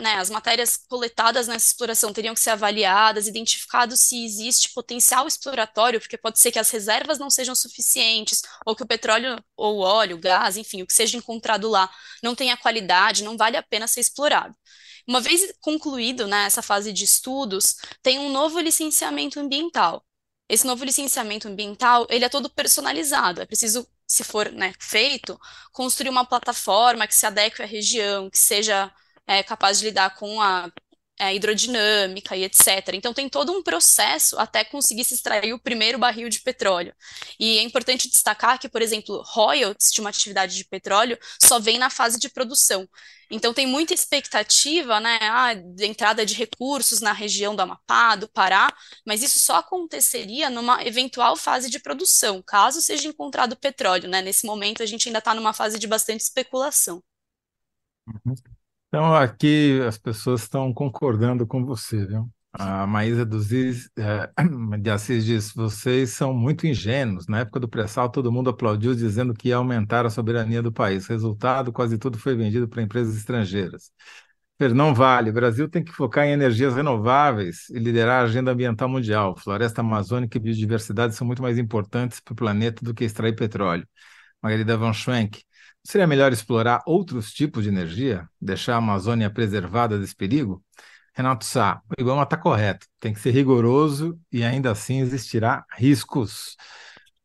né, 0.00 0.14
as 0.16 0.30
matérias 0.30 0.76
coletadas 0.76 1.46
nessa 1.46 1.66
exploração 1.66 2.12
teriam 2.12 2.34
que 2.34 2.40
ser 2.40 2.50
avaliadas, 2.50 3.26
identificado 3.26 3.96
se 3.96 4.24
existe 4.24 4.72
potencial 4.74 5.26
exploratório, 5.26 6.00
porque 6.00 6.18
pode 6.18 6.38
ser 6.38 6.50
que 6.52 6.58
as 6.58 6.70
reservas 6.70 7.18
não 7.18 7.30
sejam 7.30 7.54
suficientes, 7.54 8.42
ou 8.66 8.74
que 8.74 8.82
o 8.82 8.86
petróleo 8.86 9.42
ou 9.56 9.78
o 9.78 9.80
óleo, 9.80 10.18
gás, 10.18 10.56
enfim, 10.56 10.82
o 10.82 10.86
que 10.86 10.92
seja 10.92 11.16
encontrado 11.16 11.68
lá 11.68 11.90
não 12.22 12.34
tenha 12.34 12.56
qualidade, 12.56 13.24
não 13.24 13.36
vale 13.36 13.56
a 13.56 13.62
pena 13.62 13.86
ser 13.86 14.00
explorado. 14.00 14.54
Uma 15.06 15.20
vez 15.20 15.52
concluído 15.60 16.26
né, 16.26 16.46
essa 16.46 16.62
fase 16.62 16.92
de 16.92 17.04
estudos, 17.04 17.76
tem 18.02 18.18
um 18.18 18.30
novo 18.32 18.58
licenciamento 18.60 19.38
ambiental. 19.38 20.04
Esse 20.48 20.66
novo 20.66 20.84
licenciamento 20.84 21.48
ambiental, 21.48 22.06
ele 22.10 22.24
é 22.24 22.28
todo 22.28 22.50
personalizado, 22.50 23.40
é 23.40 23.46
preciso 23.46 23.86
se 24.06 24.22
for 24.22 24.50
né, 24.52 24.74
feito, 24.78 25.38
construir 25.72 26.10
uma 26.10 26.24
plataforma 26.26 27.06
que 27.06 27.14
se 27.14 27.26
adeque 27.26 27.62
à 27.62 27.66
região, 27.66 28.28
que 28.30 28.38
seja 28.38 28.92
é, 29.26 29.42
capaz 29.42 29.78
de 29.78 29.86
lidar 29.86 30.14
com 30.16 30.40
a 30.40 30.70
é, 31.18 31.34
hidrodinâmica 31.34 32.36
e 32.36 32.44
etc. 32.44 32.94
Então 32.94 33.14
tem 33.14 33.28
todo 33.28 33.52
um 33.52 33.62
processo 33.62 34.38
até 34.38 34.64
conseguir 34.64 35.04
se 35.04 35.14
extrair 35.14 35.52
o 35.52 35.60
primeiro 35.60 35.98
barril 35.98 36.28
de 36.28 36.40
petróleo. 36.40 36.94
E 37.38 37.58
é 37.58 37.62
importante 37.62 38.08
destacar 38.08 38.58
que, 38.58 38.68
por 38.68 38.82
exemplo, 38.82 39.22
royalties 39.26 39.90
de 39.92 40.00
uma 40.00 40.10
atividade 40.10 40.56
de 40.56 40.64
petróleo 40.64 41.18
só 41.42 41.58
vem 41.58 41.78
na 41.78 41.90
fase 41.90 42.18
de 42.18 42.28
produção. 42.28 42.88
Então 43.30 43.54
tem 43.54 43.66
muita 43.66 43.94
expectativa, 43.94 45.00
né, 45.00 45.18
ah, 45.22 45.54
de 45.54 45.86
entrada 45.86 46.26
de 46.26 46.34
recursos 46.34 47.00
na 47.00 47.12
região 47.12 47.56
do 47.56 47.62
Amapá, 47.62 48.16
do 48.16 48.28
Pará, 48.28 48.68
mas 49.04 49.22
isso 49.22 49.40
só 49.40 49.56
aconteceria 49.56 50.50
numa 50.50 50.84
eventual 50.84 51.36
fase 51.36 51.70
de 51.70 51.78
produção, 51.78 52.42
caso 52.42 52.82
seja 52.82 53.08
encontrado 53.08 53.56
petróleo, 53.56 54.08
né? 54.08 54.20
Nesse 54.20 54.46
momento 54.46 54.82
a 54.82 54.86
gente 54.86 55.08
ainda 55.08 55.18
está 55.20 55.34
numa 55.34 55.52
fase 55.52 55.78
de 55.78 55.86
bastante 55.86 56.20
especulação. 56.20 57.02
Uhum. 58.06 58.53
Então, 58.94 59.12
aqui 59.12 59.80
as 59.88 59.98
pessoas 59.98 60.42
estão 60.42 60.72
concordando 60.72 61.44
com 61.44 61.64
você, 61.64 62.06
viu? 62.06 62.30
A 62.52 62.86
Maísa 62.86 63.26
dos 63.26 63.50
é, 63.52 64.30
de 64.80 64.88
Assis 64.88 65.24
diz: 65.24 65.52
vocês 65.52 66.10
são 66.10 66.32
muito 66.32 66.64
ingênuos. 66.64 67.26
Na 67.26 67.40
época 67.40 67.58
do 67.58 67.68
pré-sal, 67.68 68.08
todo 68.08 68.30
mundo 68.30 68.50
aplaudiu, 68.50 68.94
dizendo 68.94 69.34
que 69.34 69.48
ia 69.48 69.56
aumentar 69.56 70.06
a 70.06 70.10
soberania 70.10 70.62
do 70.62 70.70
país. 70.70 71.08
Resultado: 71.08 71.72
quase 71.72 71.98
tudo 71.98 72.20
foi 72.20 72.36
vendido 72.36 72.68
para 72.68 72.82
empresas 72.82 73.16
estrangeiras. 73.16 73.90
Não 74.72 74.94
vale. 74.94 75.30
O 75.30 75.32
Brasil 75.32 75.68
tem 75.68 75.82
que 75.82 75.90
focar 75.90 76.26
em 76.26 76.30
energias 76.30 76.76
renováveis 76.76 77.68
e 77.70 77.80
liderar 77.80 78.22
a 78.22 78.24
agenda 78.26 78.52
ambiental 78.52 78.88
mundial. 78.88 79.36
Floresta 79.36 79.80
amazônica 79.80 80.38
e 80.38 80.40
biodiversidade 80.40 81.16
são 81.16 81.26
muito 81.26 81.42
mais 81.42 81.58
importantes 81.58 82.20
para 82.20 82.32
o 82.32 82.36
planeta 82.36 82.84
do 82.84 82.94
que 82.94 83.02
extrair 83.02 83.34
petróleo. 83.34 83.88
Margarida 84.40 84.76
Van 84.76 84.92
Schwenk. 84.92 85.42
Seria 85.86 86.06
melhor 86.06 86.32
explorar 86.32 86.82
outros 86.86 87.32
tipos 87.32 87.62
de 87.64 87.68
energia? 87.68 88.28
Deixar 88.40 88.74
a 88.74 88.78
Amazônia 88.78 89.30
preservada 89.30 89.98
desse 89.98 90.16
perigo? 90.16 90.62
Renato 91.14 91.44
Sá, 91.44 91.80
o 91.88 92.00
Ibama 92.00 92.22
está 92.24 92.36
correto. 92.36 92.86
Tem 92.98 93.12
que 93.12 93.20
ser 93.20 93.30
rigoroso 93.30 94.18
e 94.32 94.42
ainda 94.42 94.70
assim 94.70 95.00
existirá 95.00 95.64
riscos. 95.76 96.56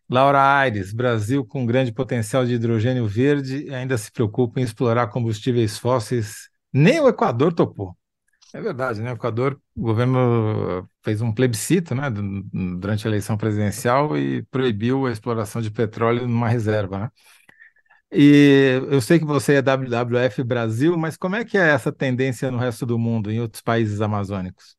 Laura 0.09 0.41
Aires, 0.59 0.91
Brasil 0.93 1.45
com 1.45 1.65
grande 1.65 1.91
potencial 1.91 2.45
de 2.45 2.53
hidrogênio 2.53 3.07
verde 3.07 3.73
ainda 3.73 3.97
se 3.97 4.11
preocupa 4.11 4.59
em 4.59 4.63
explorar 4.63 5.07
combustíveis 5.07 5.77
fósseis. 5.77 6.49
Nem 6.73 6.99
o 6.99 7.07
Equador 7.07 7.53
topou. 7.53 7.95
É 8.53 8.59
verdade, 8.59 9.01
né? 9.01 9.11
O 9.11 9.15
Equador, 9.15 9.61
o 9.75 9.81
governo 9.81 10.89
fez 11.03 11.21
um 11.21 11.31
plebiscito, 11.31 11.93
né, 11.93 12.09
durante 12.11 13.07
a 13.07 13.09
eleição 13.09 13.37
presidencial 13.37 14.17
e 14.17 14.43
proibiu 14.45 15.05
a 15.05 15.11
exploração 15.11 15.61
de 15.61 15.69
petróleo 15.69 16.27
numa 16.27 16.49
reserva, 16.49 16.99
né? 16.99 17.09
E 18.11 18.81
eu 18.89 19.01
sei 19.01 19.19
que 19.19 19.25
você 19.25 19.55
é 19.55 19.61
WWF 19.61 20.43
Brasil, 20.43 20.97
mas 20.97 21.15
como 21.15 21.35
é 21.35 21.45
que 21.45 21.57
é 21.57 21.69
essa 21.69 21.91
tendência 21.91 22.49
no 22.49 22.57
resto 22.57 22.85
do 22.85 22.97
mundo, 22.97 23.31
em 23.31 23.39
outros 23.39 23.61
países 23.61 24.01
amazônicos? 24.01 24.75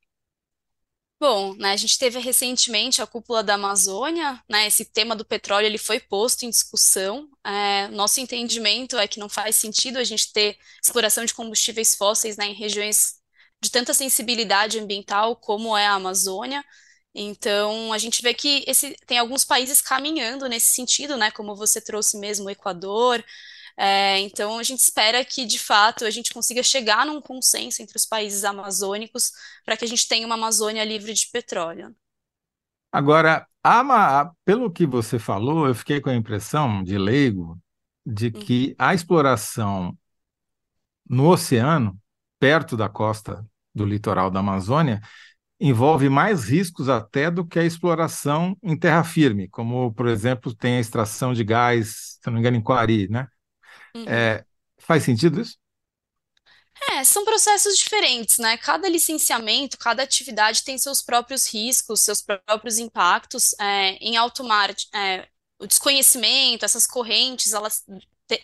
Bom, 1.20 1.55
né, 1.57 1.72
a 1.72 1.76
gente 1.76 1.99
teve 1.99 2.18
recentemente 2.18 3.03
a 3.03 3.07
cúpula 3.07 3.43
da 3.43 3.55
Amazônia, 3.55 4.43
né, 4.49 4.66
esse 4.66 4.87
tema 4.87 5.14
do 5.14 5.22
petróleo 5.22 5.66
ele 5.66 5.76
foi 5.76 6.01
posto 6.01 6.45
em 6.47 6.51
discussão. 6.51 7.28
É, 7.45 7.89
nosso 7.89 8.20
entendimento 8.20 8.97
é 8.97 9.07
que 9.07 9.20
não 9.20 9.28
faz 9.28 9.57
sentido 9.57 9.99
a 9.99 10.05
gente 10.05 10.33
ter 10.33 10.57
exploração 10.83 11.22
de 11.26 11.35
combustíveis 11.35 11.95
fósseis, 11.95 12.39
né, 12.39 12.47
em 12.47 12.55
regiões 12.55 13.16
de 13.62 13.70
tanta 13.70 13.93
sensibilidade 13.93 14.78
ambiental 14.78 15.37
como 15.37 15.76
é 15.76 15.87
a 15.87 15.93
Amazônia. 15.95 16.64
Então, 17.14 17.92
a 17.92 17.98
gente 17.98 18.22
vê 18.22 18.32
que 18.32 18.64
esse, 18.66 18.96
tem 19.06 19.18
alguns 19.18 19.44
países 19.44 19.80
caminhando 19.80 20.48
nesse 20.48 20.72
sentido, 20.74 21.16
né, 21.16 21.30
como 21.30 21.56
você 21.56 21.80
trouxe 21.80 22.16
mesmo 22.18 22.46
o 22.46 22.50
Equador, 22.50 23.24
é, 23.82 24.18
então, 24.20 24.58
a 24.58 24.62
gente 24.62 24.80
espera 24.80 25.24
que, 25.24 25.46
de 25.46 25.58
fato, 25.58 26.04
a 26.04 26.11
gente 26.11 26.34
consiga 26.34 26.62
chegar 26.62 27.06
num 27.06 27.18
consenso 27.18 27.80
entre 27.80 27.96
os 27.96 28.04
países 28.04 28.44
amazônicos 28.44 29.32
para 29.64 29.74
que 29.74 29.86
a 29.86 29.88
gente 29.88 30.06
tenha 30.06 30.26
uma 30.26 30.34
Amazônia 30.34 30.84
livre 30.84 31.14
de 31.14 31.26
petróleo. 31.28 31.96
Agora, 32.92 33.46
a, 33.64 34.30
pelo 34.44 34.70
que 34.70 34.86
você 34.86 35.18
falou, 35.18 35.66
eu 35.66 35.74
fiquei 35.74 35.98
com 35.98 36.11
a 36.11 36.14
impressão, 36.14 36.84
de 36.84 36.98
leigo, 36.98 37.58
de 38.04 38.26
uhum. 38.26 38.32
que 38.32 38.74
a 38.78 38.92
exploração 38.92 39.96
no 41.08 41.30
oceano, 41.30 41.98
perto 42.38 42.76
da 42.76 42.88
costa 42.88 43.46
do 43.74 43.86
litoral 43.86 44.30
da 44.30 44.40
Amazônia, 44.40 45.00
envolve 45.61 46.08
mais 46.08 46.44
riscos 46.48 46.88
até 46.88 47.30
do 47.30 47.46
que 47.46 47.58
a 47.58 47.64
exploração 47.64 48.56
em 48.62 48.78
terra 48.78 49.04
firme, 49.04 49.46
como, 49.48 49.92
por 49.92 50.08
exemplo, 50.08 50.54
tem 50.54 50.78
a 50.78 50.80
extração 50.80 51.34
de 51.34 51.44
gás, 51.44 52.18
se 52.20 52.26
não 52.26 52.34
me 52.34 52.40
engano, 52.40 52.56
em 52.56 52.62
Coari, 52.62 53.08
né? 53.08 53.28
Uhum. 53.94 54.04
É, 54.08 54.44
faz 54.78 55.02
sentido 55.02 55.40
isso? 55.40 55.58
É, 56.92 57.04
são 57.04 57.26
processos 57.26 57.76
diferentes, 57.76 58.38
né? 58.38 58.56
Cada 58.56 58.88
licenciamento, 58.88 59.76
cada 59.76 60.02
atividade 60.02 60.64
tem 60.64 60.78
seus 60.78 61.02
próprios 61.02 61.46
riscos, 61.46 62.00
seus 62.00 62.22
próprios 62.22 62.78
impactos. 62.78 63.54
É, 63.61 63.90
em 63.96 64.16
alto 64.16 64.42
mar, 64.42 64.74
é, 64.94 65.28
o 65.58 65.66
desconhecimento, 65.66 66.64
essas 66.64 66.86
correntes, 66.86 67.52
elas, 67.52 67.84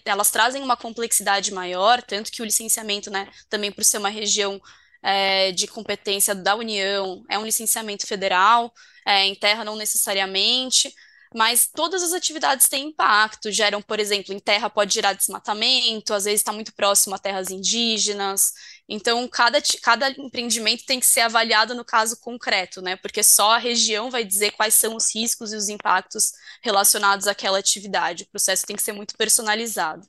elas 0.04 0.30
trazem 0.30 0.62
uma 0.62 0.76
complexidade 0.76 1.52
maior, 1.52 2.02
tanto 2.02 2.30
que 2.30 2.42
o 2.42 2.44
licenciamento, 2.44 3.10
né, 3.10 3.26
também 3.48 3.72
por 3.72 3.82
ser 3.84 3.96
uma 3.96 4.10
região 4.10 4.60
é, 5.07 5.52
de 5.52 5.66
competência 5.66 6.34
da 6.34 6.57
União, 6.57 7.24
é 7.30 7.38
um 7.38 7.44
licenciamento 7.44 8.07
federal, 8.07 8.72
é, 9.07 9.24
em 9.24 9.34
terra 9.34 9.64
não 9.64 9.76
necessariamente 9.76 10.92
mas 11.34 11.66
todas 11.66 12.02
as 12.02 12.12
atividades 12.14 12.68
têm 12.68 12.88
impacto, 12.88 13.50
geram, 13.50 13.82
por 13.82 14.00
exemplo, 14.00 14.32
em 14.32 14.38
terra 14.38 14.70
pode 14.70 14.94
gerar 14.94 15.12
desmatamento, 15.12 16.14
às 16.14 16.24
vezes 16.24 16.40
está 16.40 16.52
muito 16.52 16.72
próximo 16.74 17.14
a 17.14 17.18
terras 17.18 17.50
indígenas, 17.50 18.52
então 18.88 19.26
cada, 19.28 19.59
cada 19.82 20.11
empreendimento 20.11 20.86
tem 20.86 21.00
que 21.00 21.07
ser 21.07 21.20
avaliado 21.20 21.74
no 21.74 21.84
caso 21.84 22.18
concreto, 22.20 22.80
né? 22.80 22.96
Porque 22.96 23.22
só 23.22 23.52
a 23.52 23.59
região 23.59 24.11
vai 24.11 24.24
dizer 24.24 24.52
quais 24.52 24.74
são 24.74 24.96
os 24.96 25.14
riscos 25.14 25.52
e 25.52 25.57
os 25.57 25.68
impactos 25.68 26.32
relacionados 26.62 27.26
àquela 27.26 27.59
atividade. 27.59 28.24
O 28.24 28.30
processo 28.30 28.64
tem 28.64 28.76
que 28.76 28.82
ser 28.82 28.92
muito 28.92 29.16
personalizado. 29.16 30.09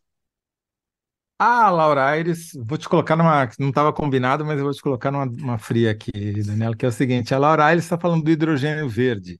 Ah, 1.40 1.70
Laura 1.70 2.04
Aires, 2.06 2.52
vou 2.66 2.78
te 2.80 2.90
colocar 2.90 3.16
numa. 3.16 3.48
Não 3.60 3.70
estava 3.70 3.94
combinado, 3.94 4.44
mas 4.44 4.58
eu 4.58 4.64
vou 4.66 4.74
te 4.74 4.82
colocar 4.82 5.12
numa 5.12 5.60
fria 5.60 5.92
aqui, 5.92 6.12
Daniela, 6.44 6.76
que 6.76 6.84
é 6.86 6.90
o 6.90 6.92
seguinte: 6.92 7.34
a 7.34 7.38
Laura 7.38 7.64
Aires 7.66 7.84
está 7.84 7.98
falando 7.98 8.24
do 8.24 8.32
hidrogênio 8.32 8.90
verde. 8.90 9.40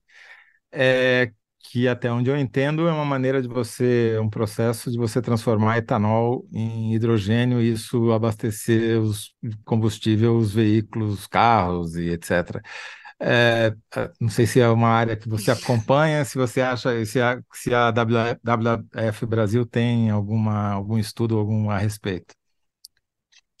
É, 0.72 1.32
que 1.70 1.88
até 1.88 2.10
onde 2.12 2.30
eu 2.30 2.36
entendo 2.38 2.88
é 2.88 2.92
uma 2.92 3.04
maneira 3.04 3.42
de 3.42 3.48
você, 3.48 4.18
um 4.20 4.30
processo 4.30 4.90
de 4.90 4.98
você 4.98 5.22
transformar 5.22 5.78
etanol 5.78 6.46
em 6.52 6.94
hidrogênio 6.94 7.60
e 7.62 7.72
isso 7.72 8.12
abastecer 8.12 9.00
os 9.00 9.34
combustível, 9.64 10.36
os 10.36 10.52
veículos, 10.54 11.26
carros 11.26 11.96
e 11.96 12.10
etc. 12.10 12.62
É, 13.20 13.74
é, 13.96 14.12
não 14.20 14.28
sei 14.28 14.46
se 14.46 14.60
é 14.60 14.68
uma 14.68 14.88
área 14.88 15.16
que 15.16 15.28
você 15.28 15.50
acompanha, 15.50 16.24
se 16.24 16.38
você 16.38 16.60
acha, 16.60 17.04
se 17.04 17.20
a, 17.20 17.42
se 17.52 17.74
a 17.74 17.90
WWF 17.90 19.26
Brasil 19.26 19.66
tem 19.66 20.08
alguma, 20.10 20.70
algum 20.72 20.98
estudo 20.98 21.36
algum 21.38 21.68
a 21.70 21.78
respeito. 21.78 22.34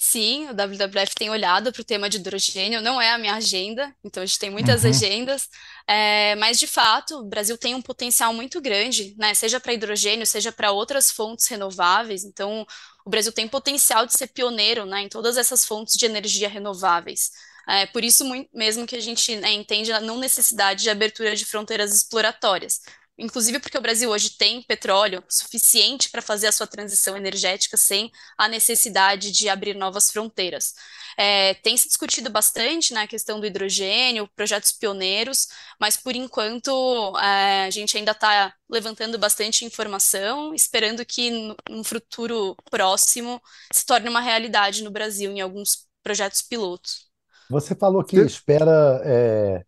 Sim, 0.00 0.46
o 0.48 0.54
WWF 0.54 1.14
tem 1.16 1.28
olhado 1.28 1.72
para 1.72 1.80
o 1.82 1.84
tema 1.84 2.08
de 2.08 2.18
hidrogênio, 2.18 2.80
não 2.80 3.00
é 3.02 3.10
a 3.10 3.18
minha 3.18 3.34
agenda, 3.34 3.92
então 4.04 4.22
a 4.22 4.26
gente 4.26 4.38
tem 4.38 4.48
muitas 4.48 4.84
Uhum. 4.84 4.84
agendas, 4.84 5.48
é, 5.88 6.36
mas 6.36 6.56
de 6.58 6.68
fato 6.68 7.16
o 7.18 7.24
Brasil 7.24 7.58
tem 7.58 7.74
um 7.74 7.82
potencial 7.82 8.32
muito 8.32 8.60
grande, 8.60 9.14
né? 9.18 9.34
Seja 9.34 9.58
para 9.58 9.72
hidrogênio, 9.72 10.24
seja 10.24 10.52
para 10.52 10.70
outras 10.70 11.10
fontes 11.10 11.48
renováveis. 11.48 12.24
Então, 12.24 12.64
o 13.04 13.10
Brasil 13.10 13.32
tem 13.32 13.48
potencial 13.48 14.06
de 14.06 14.12
ser 14.12 14.28
pioneiro, 14.28 14.86
né, 14.86 15.00
em 15.02 15.08
todas 15.08 15.36
essas 15.36 15.64
fontes 15.64 15.94
de 15.96 16.06
energia 16.06 16.48
renováveis. 16.48 17.30
É 17.68 17.86
por 17.86 18.02
isso 18.02 18.24
mesmo 18.52 18.86
que 18.86 18.96
a 18.96 19.00
gente, 19.00 19.36
né, 19.36 19.52
entende 19.52 19.92
a 19.92 20.00
não 20.00 20.18
necessidade 20.18 20.82
de 20.82 20.90
abertura 20.90 21.36
de 21.36 21.44
fronteiras 21.44 21.94
exploratórias 21.94 22.80
inclusive 23.18 23.58
porque 23.58 23.76
o 23.76 23.80
Brasil 23.80 24.10
hoje 24.10 24.30
tem 24.30 24.62
petróleo 24.62 25.22
suficiente 25.28 26.08
para 26.08 26.22
fazer 26.22 26.46
a 26.46 26.52
sua 26.52 26.66
transição 26.66 27.16
energética 27.16 27.76
sem 27.76 28.10
a 28.38 28.48
necessidade 28.48 29.32
de 29.32 29.48
abrir 29.48 29.74
novas 29.74 30.10
fronteiras. 30.10 30.74
É, 31.16 31.54
tem 31.54 31.76
se 31.76 31.88
discutido 31.88 32.30
bastante 32.30 32.94
na 32.94 33.00
né, 33.00 33.06
questão 33.08 33.40
do 33.40 33.46
hidrogênio, 33.46 34.28
projetos 34.36 34.70
pioneiros, 34.70 35.48
mas 35.80 35.96
por 35.96 36.14
enquanto 36.14 37.18
é, 37.18 37.64
a 37.66 37.70
gente 37.70 37.96
ainda 37.96 38.12
está 38.12 38.54
levantando 38.70 39.18
bastante 39.18 39.64
informação, 39.64 40.54
esperando 40.54 41.04
que 41.04 41.30
no, 41.30 41.56
no 41.68 41.84
futuro 41.84 42.56
próximo 42.70 43.42
se 43.72 43.84
torne 43.84 44.08
uma 44.08 44.20
realidade 44.20 44.84
no 44.84 44.92
Brasil 44.92 45.32
em 45.32 45.40
alguns 45.40 45.88
projetos 46.04 46.40
pilotos. 46.40 47.07
Você 47.50 47.74
falou 47.74 48.04
que 48.04 48.16
espera 48.18 49.00
é, 49.04 49.64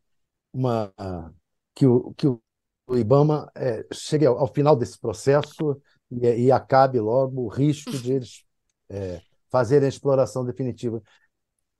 uma 0.52 0.92
que 1.74 1.86
o, 1.86 2.12
que 2.14 2.26
o 2.26 2.42
o 2.90 2.98
IBAMA 2.98 3.50
é, 3.54 3.86
chegue 3.92 4.26
ao, 4.26 4.36
ao, 4.36 4.52
final 4.52 4.74
desse 4.74 4.98
processo 4.98 5.80
e, 6.10 6.46
e, 6.46 6.50
acabe 6.52 6.98
logo 6.98 7.42
o 7.42 7.48
risco 7.48 7.92
de 7.92 8.12
eles 8.14 8.44
é, 8.88 9.22
fazerem 9.48 9.86
a 9.86 9.88
exploração 9.88 10.44
definitiva. 10.44 11.00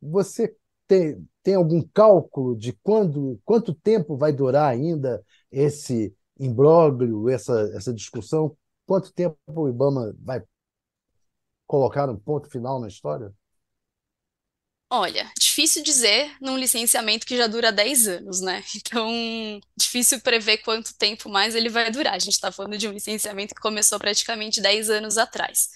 Você 0.01 0.55
tem, 0.87 1.29
tem 1.43 1.57
algum 1.57 1.83
cálculo 1.93 2.57
de 2.57 2.73
quando, 2.75 3.41
quanto 3.45 3.75
tempo 3.75 4.17
vai 4.17 4.33
durar 4.33 4.71
ainda 4.71 5.21
esse 5.51 6.15
imbróglio, 6.39 7.29
essa, 7.29 7.61
essa 7.75 7.93
discussão? 7.93 8.57
Quanto 8.87 9.13
tempo 9.13 9.37
o 9.49 9.69
IBAMA 9.69 10.15
vai 10.21 10.45
colocar 11.67 12.09
um 12.09 12.17
ponto 12.17 12.49
final 12.49 12.81
na 12.81 12.87
história? 12.87 13.35
Olha, 14.93 15.31
difícil 15.51 15.83
dizer 15.83 16.33
num 16.41 16.57
licenciamento 16.57 17.27
que 17.27 17.37
já 17.37 17.47
dura 17.47 17.73
10 17.73 18.09
anos, 18.09 18.41
né? 18.41 18.63
Então, 18.77 19.61
difícil 19.77 20.21
prever 20.21 20.59
quanto 20.59 20.95
tempo 20.97 21.29
mais 21.29 21.55
ele 21.55 21.69
vai 21.69 21.91
durar. 21.91 22.15
A 22.15 22.19
gente 22.19 22.35
está 22.35 22.51
falando 22.53 22.79
de 22.79 22.89
um 22.89 22.93
licenciamento 22.93 23.55
que 23.55 23.61
começou 23.61 23.99
praticamente 23.99 24.61
10 24.61 24.91
anos 24.91 25.19
atrás. 25.19 25.69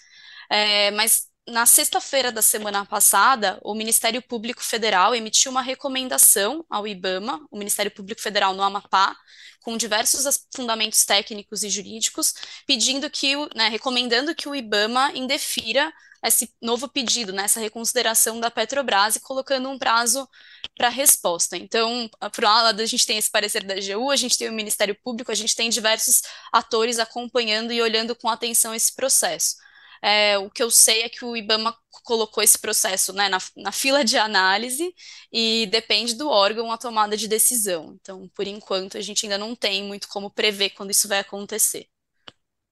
É, 0.51 0.91
mas 0.93 1.27
na 1.47 1.67
sexta-feira 1.67 2.33
da 2.33 2.41
semana 2.41 2.87
passada, 2.87 3.59
o 3.63 3.75
Ministério 3.75 4.23
Público 4.23 4.63
Federal 4.63 5.15
emitiu 5.15 5.51
uma 5.51 5.61
recomendação 5.61 6.65
ao 6.71 6.87
IBAMA, 6.87 7.47
o 7.51 7.59
Ministério 7.59 7.91
Público 7.91 8.21
Federal 8.21 8.55
no 8.55 8.63
Amapá, 8.63 9.15
com 9.61 9.77
diversos 9.77 10.25
fundamentos 10.55 11.05
técnicos 11.05 11.63
e 11.63 11.69
jurídicos, 11.69 12.35
pedindo 12.67 13.11
que, 13.11 13.35
né, 13.55 13.69
recomendando 13.69 14.35
que 14.35 14.49
o 14.49 14.55
IBAMA 14.55 15.13
indefira 15.15 15.93
esse 16.29 16.53
novo 16.61 16.89
pedido, 16.89 17.33
né, 17.33 17.45
essa 17.45 17.61
reconsideração 17.61 18.41
da 18.41 18.51
Petrobras 18.51 19.17
e 19.17 19.21
colocando 19.21 19.69
um 19.69 19.79
prazo 19.79 20.29
para 20.77 20.89
resposta. 20.89 21.57
Então, 21.57 22.09
por 22.35 22.45
um 22.45 22.49
lado, 22.49 22.81
a 22.81 22.87
gente 22.87 23.07
tem 23.07 23.19
esse 23.19 23.31
parecer 23.31 23.65
da 23.65 23.75
AGU, 23.75 24.11
a 24.11 24.17
gente 24.17 24.39
tem 24.39 24.49
o 24.49 24.53
Ministério 24.53 24.97
Público, 25.03 25.31
a 25.31 25.35
gente 25.35 25.55
tem 25.55 25.69
diversos 25.71 26.23
atores 26.53 26.99
acompanhando 26.99 27.73
e 27.73 27.83
olhando 27.83 28.17
com 28.17 28.29
atenção 28.29 28.75
esse 28.75 28.95
processo. 28.95 29.57
É, 30.03 30.37
o 30.39 30.51
que 30.51 30.63
eu 30.63 30.71
sei 30.71 31.03
é 31.03 31.09
que 31.09 31.25
o 31.25 31.35
IBAMA 31.35 31.75
colocou 32.03 32.43
esse 32.43 32.59
processo 32.59 33.13
né, 33.15 33.29
na, 33.31 33.39
na, 33.57 33.73
fila 33.73 34.05
de 34.05 34.19
análise 34.19 34.95
e 35.33 35.67
depende 35.71 36.15
do 36.15 36.29
órgão 36.29 36.71
a 36.71 36.77
tomada 36.77 37.17
de 37.17 37.27
decisão. 37.27 37.97
Então, 38.01 38.29
por 38.35 38.47
enquanto, 38.47 38.99
a 38.99 39.01
gente 39.01 39.25
ainda 39.25 39.39
não 39.39 39.57
tem 39.57 39.83
muito 39.83 40.07
como 40.09 40.31
prever 40.31 40.71
quando 40.71 40.91
isso 40.91 41.09
vai 41.09 41.21
acontecer. 41.21 41.89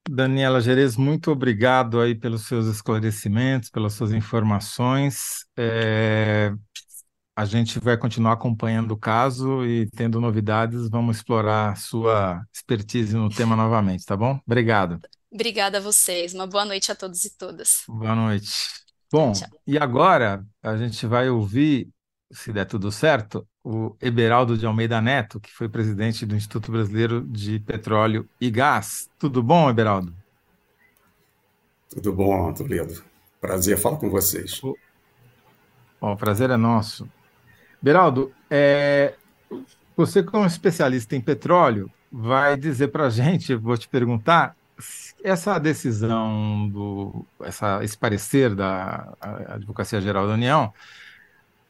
Daniela 0.09 0.61
Gerez, 0.61 0.97
muito 0.97 1.31
obrigado 1.31 2.01
aí 2.01 2.15
pelos 2.15 2.47
seus 2.47 2.67
esclarecimentos, 2.67 3.71
pelas 3.71 3.95
suas 3.95 4.13
informações. 4.13 5.47
É... 5.57 6.53
a 7.37 7.45
gente 7.45 7.79
vai 7.79 7.97
continuar 7.97 8.33
acompanhando 8.33 8.93
o 8.93 8.99
caso 8.99 9.65
e 9.65 9.89
tendo 9.91 10.21
novidades, 10.21 10.89
vamos 10.91 11.19
explorar 11.19 11.77
sua 11.77 12.45
expertise 12.53 13.17
no 13.17 13.29
tema 13.31 13.55
novamente, 13.55 14.05
tá 14.05 14.17
bom? 14.17 14.41
Obrigado. 14.47 15.01
Obrigada 15.33 15.79
a 15.79 15.81
vocês. 15.81 16.35
Uma 16.35 16.47
boa 16.47 16.65
noite 16.65 16.93
a 16.93 16.95
todos 16.95 17.25
e 17.25 17.37
todas. 17.37 17.85
Boa 17.89 18.15
noite. 18.15 18.51
Bom, 19.11 19.33
Tchau. 19.33 19.49
e 19.67 19.79
agora 19.79 20.45
a 20.63 20.77
gente 20.77 21.07
vai 21.07 21.31
ouvir, 21.31 21.89
se 22.33 22.53
der 22.53 22.67
tudo 22.67 22.91
certo, 22.91 23.47
o 23.65 23.95
Eberaldo 24.01 24.57
de 24.57 24.67
Almeida 24.67 25.01
Neto, 25.01 25.39
que 25.39 25.53
foi 25.53 25.69
presidente 25.69 26.27
do 26.27 26.35
Instituto 26.35 26.73
Brasileiro 26.73 27.23
de 27.23 27.61
Petróleo 27.61 28.29
e 28.41 28.51
Gás. 28.51 29.09
Tudo 29.19 29.43
bom, 29.43 29.71
Eberaldo? 29.71 30.13
Tudo 31.89 32.13
bom, 32.13 32.53
Toledo. 32.53 33.05
Prazer 33.41 33.79
falar 33.79 33.99
com 33.99 34.11
vocês. 34.11 34.63
O, 34.63 34.77
o 36.01 36.17
prazer 36.17 36.51
é 36.51 36.57
nosso. 36.57 37.09
Beraldo, 37.81 38.33
é, 38.51 39.15
você 39.97 40.23
como 40.23 40.47
especialista 40.47 41.15
em 41.15 41.21
petróleo, 41.21 41.91
vai 42.11 42.57
dizer 42.57 42.89
para 42.89 43.07
a 43.07 43.11
gente, 43.11 43.55
vou 43.55 43.77
te 43.77 43.89
perguntar, 43.89 44.57
essa 45.23 45.59
decisão, 45.59 46.69
do, 46.69 47.25
essa, 47.43 47.85
esse 47.85 47.97
parecer 47.97 48.55
da 48.55 49.13
Advocacia 49.21 50.01
Geral 50.01 50.27
da 50.27 50.35
União, 50.35 50.73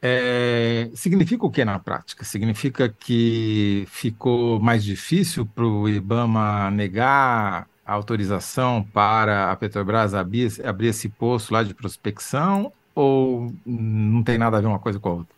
é, 0.05 0.89
significa 0.93 1.45
o 1.45 1.49
que 1.49 1.63
na 1.63 1.79
prática? 1.79 2.25
Significa 2.25 2.89
que 2.89 3.87
ficou 3.89 4.59
mais 4.59 4.83
difícil 4.83 5.45
para 5.45 5.63
o 5.63 5.87
IBAMA 5.87 6.69
negar 6.71 7.69
a 7.85 7.93
autorização 7.93 8.83
para 8.83 9.49
a 9.49 9.55
Petrobras 9.55 10.13
abrir, 10.13 10.51
abrir 10.65 10.87
esse 10.87 11.07
poço 11.07 11.53
lá 11.53 11.63
de 11.63 11.73
prospecção 11.73 12.73
ou 12.93 13.53
não 13.65 14.21
tem 14.23 14.37
nada 14.37 14.57
a 14.57 14.61
ver 14.61 14.67
uma 14.67 14.77
coisa 14.77 14.99
com 14.99 15.07
a 15.07 15.13
outra? 15.13 15.35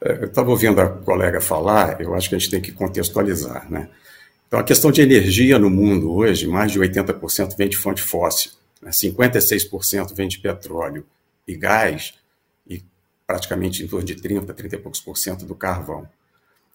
É, 0.00 0.12
eu 0.22 0.28
estava 0.28 0.48
ouvindo 0.48 0.80
a 0.80 0.88
colega 0.88 1.42
falar, 1.42 2.00
eu 2.00 2.14
acho 2.14 2.26
que 2.26 2.36
a 2.36 2.38
gente 2.38 2.50
tem 2.50 2.60
que 2.62 2.72
contextualizar, 2.72 3.70
né? 3.70 3.90
Então, 4.48 4.58
a 4.58 4.64
questão 4.64 4.90
de 4.90 5.02
energia 5.02 5.58
no 5.58 5.68
mundo 5.68 6.10
hoje, 6.10 6.48
mais 6.48 6.72
de 6.72 6.80
80% 6.80 7.54
vem 7.54 7.68
de 7.68 7.76
fonte 7.76 8.00
fóssil, 8.00 8.52
né? 8.80 8.90
56% 8.90 10.14
vem 10.14 10.26
de 10.26 10.38
petróleo 10.38 11.04
e 11.46 11.54
gás, 11.54 12.14
praticamente 13.30 13.84
em 13.84 13.86
torno 13.86 14.04
de 14.04 14.16
30, 14.16 14.52
30 14.52 14.74
e 14.74 14.78
poucos 14.80 15.00
por 15.00 15.16
cento 15.16 15.46
do 15.46 15.54
carvão. 15.54 16.04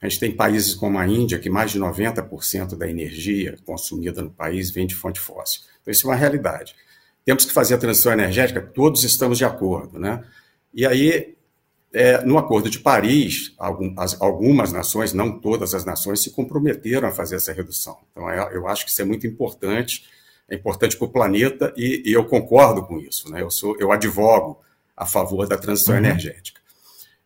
A 0.02 0.08
gente 0.08 0.22
tem 0.22 0.32
países 0.32 0.74
como 0.74 0.98
a 0.98 1.06
Índia, 1.06 1.38
que 1.38 1.50
mais 1.50 1.72
de 1.72 1.80
90% 1.80 2.78
da 2.78 2.90
energia 2.90 3.58
consumida 3.66 4.22
no 4.22 4.30
país 4.30 4.72
vem 4.72 4.88
de 4.88 4.96
fonte 4.96 5.20
fóssil. 5.20 5.64
Então, 5.82 5.92
isso 5.92 6.08
é 6.08 6.12
uma 6.12 6.16
realidade. 6.16 6.74
Temos 7.26 7.44
que 7.44 7.52
fazer 7.52 7.76
a 7.76 7.78
transição 7.78 8.14
energética, 8.14 8.62
todos 8.62 9.04
estamos 9.04 9.38
de 9.38 9.44
acordo, 9.44 10.00
né? 10.00 10.24
E 10.74 10.86
aí, 10.86 11.36
é, 11.92 12.24
no 12.24 12.38
Acordo 12.38 12.70
de 12.70 12.80
Paris, 12.80 13.54
algumas 13.58 14.72
nações, 14.72 15.12
não 15.12 15.38
todas 15.38 15.74
as 15.74 15.84
nações, 15.84 16.24
se 16.24 16.30
comprometeram 16.30 17.10
a 17.10 17.12
fazer 17.12 17.36
essa 17.36 17.52
redução. 17.52 17.98
Então, 18.14 18.30
é, 18.30 18.56
eu 18.56 18.66
acho 18.66 18.86
que 18.86 18.92
isso 18.92 19.02
é 19.02 19.06
muito 19.06 19.28
importante, 19.28 20.06
é 20.48 20.56
importante 20.56 20.96
para 20.96 21.06
o 21.06 21.12
planeta 21.12 21.74
e, 21.76 22.04
e, 22.06 22.14
eu 22.14 22.24
concordo 22.24 22.82
com 22.84 22.98
isso. 22.98 23.30
Né? 23.30 23.42
Eu, 23.42 23.52
sou, 23.52 23.76
eu 23.78 23.92
advogo 23.92 24.64
a 24.96 25.06
favor 25.06 25.48
da 25.48 25.58
transição 25.58 25.94
uhum. 25.94 26.00
energética. 26.00 26.62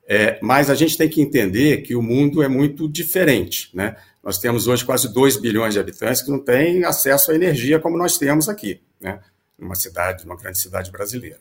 É, 0.08 0.40
mas 0.42 0.70
a 0.70 0.76
gente 0.76 0.98
tem 0.98 1.08
que 1.08 1.22
entender 1.22 1.84
que 1.84 1.96
o 1.96 2.02
mundo 2.02 2.42
é 2.42 2.48
muito 2.48 2.90
diferente. 2.90 3.70
Né? 3.74 3.96
Nós 4.24 4.40
temos 4.40 4.68
hoje 4.68 4.84
quase 4.84 5.14
2 5.14 5.38
bilhões 5.38 5.76
de 5.76 5.80
habitantes 5.80 6.24
que 6.24 6.32
não 6.32 6.40
têm 6.40 6.84
acesso 6.84 7.32
à 7.32 7.36
energia 7.36 7.80
como 7.80 7.98
nós 7.98 8.18
temos 8.18 8.50
aqui. 8.50 8.82
Né? 9.00 9.20
numa 9.60 9.76
cidade, 9.76 10.26
numa 10.26 10.38
grande 10.38 10.60
cidade 10.60 10.92
brasileira. 10.92 11.40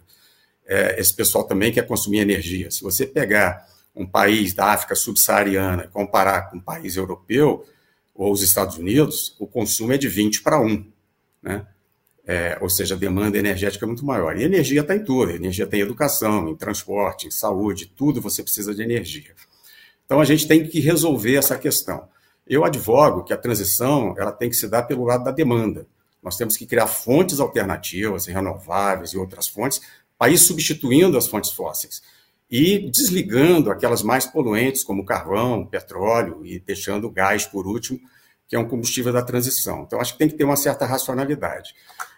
É, 0.67 1.01
esse 1.01 1.15
pessoal 1.15 1.45
também 1.45 1.73
quer 1.73 1.87
consumir 1.87 2.19
energia. 2.19 2.71
Se 2.71 2.83
você 2.83 3.07
pegar 3.07 3.67
um 3.95 4.07
país 4.07 4.53
da 4.53 4.67
África 4.67 4.95
subsaariana 4.95 5.85
e 5.85 5.89
comparar 5.89 6.51
com 6.51 6.59
um 6.59 6.61
país 6.61 6.97
europeu 6.97 7.67
ou 8.15 8.33
os 8.33 8.43
Estados 8.43 8.77
Unidos, 8.77 9.35
o 9.39 9.47
consumo 9.47 9.93
é 9.93 9.99
de 9.99 10.09
20 10.09 10.43
para 10.43 10.61
1. 10.61 10.85
Né? 11.43 11.67
É, 12.31 12.59
ou 12.61 12.69
seja, 12.69 12.95
a 12.95 12.99
demanda 12.99 13.39
energética 13.39 13.87
é 13.87 13.89
muito 13.89 14.05
maior. 14.05 14.37
E 14.37 14.45
energia 14.45 14.83
está 14.83 14.95
em 14.95 15.03
tudo. 15.03 15.31
Energia 15.31 15.67
tem 15.67 15.81
em 15.81 15.83
educação, 15.83 16.51
em 16.51 16.55
transporte, 16.55 17.27
em 17.27 17.31
saúde, 17.31 17.91
tudo 17.97 18.21
você 18.21 18.43
precisa 18.43 18.75
de 18.75 18.83
energia. 18.83 19.35
Então 20.05 20.21
a 20.21 20.25
gente 20.27 20.47
tem 20.47 20.67
que 20.69 20.79
resolver 20.79 21.37
essa 21.37 21.57
questão. 21.57 22.07
Eu 22.47 22.67
advogo 22.67 23.25
que 23.25 23.33
a 23.33 23.37
transição 23.37 24.15
ela 24.19 24.31
tem 24.31 24.51
que 24.51 24.57
se 24.57 24.69
dar 24.69 24.83
pelo 24.83 25.05
lado 25.05 25.25
da 25.25 25.31
demanda. 25.31 25.87
Nós 26.23 26.37
temos 26.37 26.55
que 26.55 26.67
criar 26.67 26.87
fontes 26.87 27.41
alternativas, 27.41 28.27
renováveis 28.27 29.11
e 29.13 29.19
outras 29.19 29.49
fontes, 29.49 29.81
para 30.19 30.31
ir 30.31 30.37
substituindo 30.37 31.17
as 31.17 31.29
fontes 31.29 31.53
fósseis 31.53 32.03
e 32.51 32.91
desligando 32.91 33.71
aquelas 33.71 34.03
mais 34.03 34.27
poluentes, 34.27 34.83
como 34.83 35.05
carvão, 35.05 35.65
petróleo, 35.67 36.45
e 36.45 36.59
deixando 36.59 37.07
o 37.07 37.11
gás 37.11 37.47
por 37.47 37.67
último, 37.67 38.01
que 38.47 38.57
é 38.57 38.59
um 38.59 38.67
combustível 38.67 39.13
da 39.13 39.23
transição. 39.23 39.83
Então, 39.87 40.01
acho 40.01 40.15
que 40.15 40.19
tem 40.19 40.29
que 40.29 40.35
ter 40.35 40.45
uma 40.45 40.57
certa 40.57 40.87
racionalidade. 40.87 41.75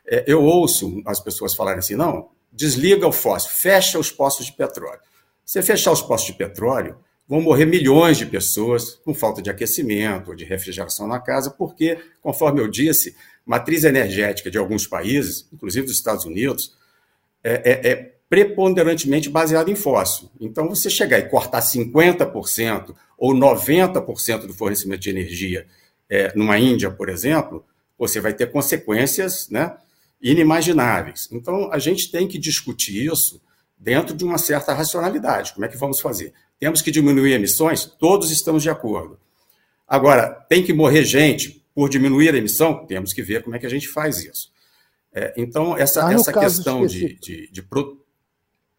É, 0.06 0.24
eu 0.26 0.42
ouço 0.42 1.02
as 1.06 1.20
pessoas 1.20 1.54
falarem 1.54 1.78
assim: 1.78 1.94
não, 1.94 2.28
desliga 2.52 3.06
o 3.06 3.12
fóssil, 3.12 3.50
fecha 3.50 3.98
os 3.98 4.10
postos 4.10 4.46
de 4.46 4.52
petróleo. 4.52 5.00
Se 5.44 5.60
fechar 5.62 5.92
os 5.92 6.02
postos 6.02 6.32
de 6.32 6.38
petróleo, 6.38 6.96
vão 7.28 7.40
morrer 7.40 7.64
milhões 7.64 8.18
de 8.18 8.26
pessoas 8.26 8.96
com 9.04 9.14
falta 9.14 9.40
de 9.40 9.50
aquecimento 9.50 10.30
ou 10.30 10.34
de 10.34 10.44
refrigeração 10.44 11.06
na 11.06 11.20
casa, 11.20 11.50
porque, 11.50 11.98
conforme 12.20 12.60
eu 12.60 12.68
disse, 12.68 13.16
matriz 13.46 13.84
energética 13.84 14.50
de 14.50 14.58
alguns 14.58 14.86
países, 14.86 15.48
inclusive 15.52 15.86
dos 15.86 15.96
Estados 15.96 16.24
Unidos, 16.24 16.76
é, 17.42 17.88
é, 17.88 17.90
é 17.90 18.14
preponderantemente 18.28 19.28
baseada 19.28 19.70
em 19.70 19.74
fóssil. 19.74 20.30
Então, 20.40 20.68
você 20.68 20.88
chegar 20.88 21.18
e 21.18 21.28
cortar 21.28 21.60
50% 21.60 22.94
ou 23.18 23.34
90% 23.34 24.46
do 24.46 24.54
fornecimento 24.54 25.00
de 25.00 25.10
energia 25.10 25.66
é, 26.08 26.32
numa 26.36 26.58
Índia, 26.58 26.90
por 26.90 27.08
exemplo, 27.08 27.64
você 27.98 28.20
vai 28.20 28.32
ter 28.32 28.50
consequências 28.50 29.48
né, 29.50 29.76
inimagináveis. 30.20 31.28
Então, 31.32 31.72
a 31.72 31.78
gente 31.78 32.10
tem 32.10 32.28
que 32.28 32.38
discutir 32.38 33.06
isso 33.06 33.40
dentro 33.78 34.14
de 34.14 34.24
uma 34.24 34.38
certa 34.38 34.72
racionalidade. 34.72 35.52
Como 35.54 35.64
é 35.64 35.68
que 35.68 35.76
vamos 35.76 36.00
fazer? 36.00 36.34
Temos 36.58 36.82
que 36.82 36.90
diminuir 36.90 37.32
emissões? 37.32 37.84
Todos 37.84 38.30
estamos 38.30 38.62
de 38.62 38.70
acordo. 38.70 39.18
Agora, 39.88 40.28
tem 40.48 40.62
que 40.62 40.72
morrer 40.72 41.04
gente 41.04 41.64
por 41.74 41.88
diminuir 41.88 42.34
a 42.34 42.38
emissão, 42.38 42.86
temos 42.86 43.12
que 43.12 43.22
ver 43.22 43.42
como 43.42 43.56
é 43.56 43.58
que 43.58 43.66
a 43.66 43.70
gente 43.70 43.88
faz 43.88 44.22
isso. 44.22 44.52
É, 45.12 45.32
então, 45.36 45.76
essa, 45.76 46.06
ah, 46.06 46.12
essa 46.12 46.32
questão 46.32 46.86
de, 46.86 47.18
de, 47.18 47.50
de 47.50 47.62
pro... 47.62 48.04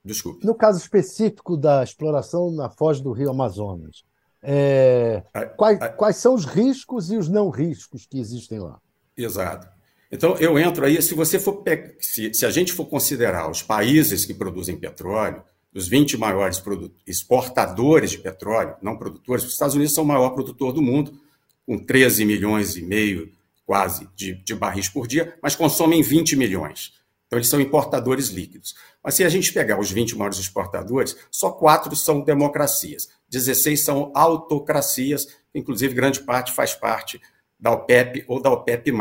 Desculpe. 0.04 0.46
No 0.46 0.56
caso 0.56 0.80
específico 0.80 1.56
da 1.56 1.84
exploração 1.84 2.52
na 2.52 2.70
foz 2.70 3.00
do 3.00 3.12
rio 3.12 3.30
Amazonas, 3.30 4.04
é, 4.42 5.24
a, 5.34 5.46
quais, 5.46 5.80
quais 5.96 6.16
são 6.18 6.34
os 6.34 6.46
riscos 6.46 7.12
e 7.12 7.18
os 7.18 7.30
não 7.30 7.50
riscos 7.50 8.06
que 8.06 8.20
existem 8.20 8.60
lá? 8.60 8.80
Exato. 9.16 9.68
Então, 10.12 10.36
eu 10.38 10.60
entro 10.60 10.86
aí, 10.86 11.02
se 11.02 11.14
você 11.14 11.40
for 11.40 11.64
se, 12.00 12.34
se 12.34 12.46
a 12.46 12.52
gente 12.52 12.74
for 12.74 12.86
considerar 12.86 13.50
os 13.50 13.62
países 13.62 14.26
que 14.26 14.34
produzem 14.34 14.76
petróleo, 14.76 15.42
os 15.74 15.88
20 15.88 16.18
maiores 16.18 16.62
exportadores 17.08 18.12
de 18.12 18.18
petróleo, 18.18 18.76
não 18.82 18.98
produtores, 18.98 19.46
os 19.46 19.54
Estados 19.54 19.74
Unidos 19.74 19.94
são 19.94 20.04
o 20.04 20.08
maior 20.08 20.32
produtor 20.32 20.74
do 20.74 20.82
mundo, 20.82 21.18
com 21.66 21.78
13 21.78 22.26
milhões 22.26 22.76
e 22.76 22.82
meio, 22.82 23.32
quase, 23.66 24.10
de, 24.14 24.34
de 24.44 24.54
barris 24.54 24.90
por 24.90 25.08
dia, 25.08 25.38
mas 25.42 25.56
consomem 25.56 26.02
20 26.02 26.36
milhões. 26.36 26.92
Então, 27.26 27.40
eles 27.40 27.48
são 27.48 27.62
importadores 27.62 28.28
líquidos. 28.28 28.76
Mas 29.02 29.16
se 29.16 29.24
a 29.24 29.30
gente 29.30 29.54
pegar 29.54 29.80
os 29.80 29.90
20 29.90 30.18
maiores 30.18 30.38
exportadores, 30.38 31.16
só 31.32 31.52
quatro 31.52 31.96
são 31.96 32.20
democracias, 32.20 33.08
16 33.30 33.82
são 33.82 34.12
autocracias, 34.14 35.28
inclusive 35.56 35.94
grande 35.94 36.20
parte 36.20 36.52
faz 36.52 36.74
parte 36.74 37.22
da 37.62 37.72
OPEP 37.72 38.26
ou 38.28 38.42
da 38.42 38.52
OPEP, 38.52 38.92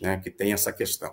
né, 0.00 0.20
que 0.22 0.30
tem 0.30 0.52
essa 0.52 0.72
questão. 0.72 1.12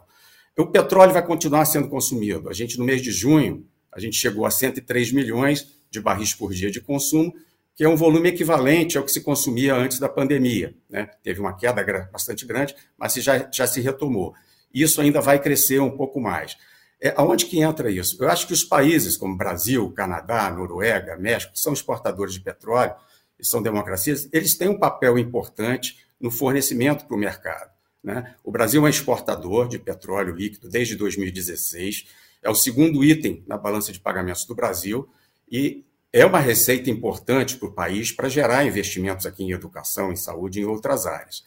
O 0.57 0.67
petróleo 0.67 1.11
vai 1.11 1.25
continuar 1.25 1.65
sendo 1.65 1.89
consumido. 1.89 2.47
A 2.47 2.53
gente, 2.53 2.77
no 2.77 2.85
mês 2.85 3.01
de 3.01 3.11
junho, 3.11 3.65
a 3.91 3.99
gente 3.99 4.15
chegou 4.15 4.45
a 4.45 4.51
103 4.51 5.11
milhões 5.11 5.81
de 5.89 5.99
barris 5.99 6.35
por 6.35 6.53
dia 6.53 6.69
de 6.69 6.79
consumo, 6.79 7.33
que 7.73 7.83
é 7.83 7.89
um 7.89 7.95
volume 7.95 8.29
equivalente 8.29 8.97
ao 8.97 9.03
que 9.03 9.11
se 9.11 9.21
consumia 9.21 9.73
antes 9.73 9.97
da 9.97 10.07
pandemia. 10.07 10.75
Né? 10.89 11.09
Teve 11.23 11.39
uma 11.39 11.55
queda 11.55 12.09
bastante 12.11 12.45
grande, 12.45 12.75
mas 12.97 13.13
já, 13.15 13.49
já 13.51 13.65
se 13.65 13.81
retomou. 13.81 14.35
Isso 14.73 15.01
ainda 15.01 15.19
vai 15.19 15.39
crescer 15.39 15.79
um 15.79 15.89
pouco 15.89 16.19
mais. 16.19 16.55
É, 17.01 17.13
aonde 17.17 17.47
que 17.47 17.59
entra 17.59 17.89
isso? 17.89 18.23
Eu 18.23 18.29
acho 18.29 18.45
que 18.45 18.53
os 18.53 18.63
países 18.63 19.17
como 19.17 19.35
Brasil, 19.35 19.91
Canadá, 19.91 20.51
Noruega, 20.51 21.17
México, 21.17 21.53
que 21.53 21.59
são 21.59 21.73
exportadores 21.73 22.33
de 22.33 22.41
petróleo 22.41 22.93
e 23.39 23.45
são 23.45 23.63
democracias, 23.63 24.29
eles 24.31 24.55
têm 24.55 24.69
um 24.69 24.77
papel 24.77 25.17
importante 25.17 25.97
no 26.21 26.31
fornecimento 26.31 27.05
para 27.05 27.15
o 27.15 27.19
mercado. 27.19 27.71
Né? 28.03 28.35
O 28.43 28.51
Brasil 28.51 28.85
é 28.85 28.89
exportador 28.89 29.67
de 29.67 29.77
petróleo 29.79 30.35
líquido 30.35 30.69
desde 30.69 30.95
2016, 30.95 32.07
é 32.41 32.49
o 32.49 32.55
segundo 32.55 33.03
item 33.03 33.43
na 33.47 33.57
balança 33.57 33.91
de 33.91 33.99
pagamentos 33.99 34.45
do 34.45 34.55
Brasil 34.55 35.07
e 35.49 35.83
é 36.11 36.25
uma 36.25 36.39
receita 36.39 36.89
importante 36.89 37.57
para 37.57 37.67
o 37.67 37.71
país 37.71 38.11
para 38.11 38.27
gerar 38.27 38.65
investimentos 38.65 39.25
aqui 39.25 39.43
em 39.43 39.51
educação, 39.51 40.11
em 40.11 40.15
saúde 40.15 40.59
e 40.59 40.63
em 40.63 40.65
outras 40.65 41.05
áreas. 41.05 41.43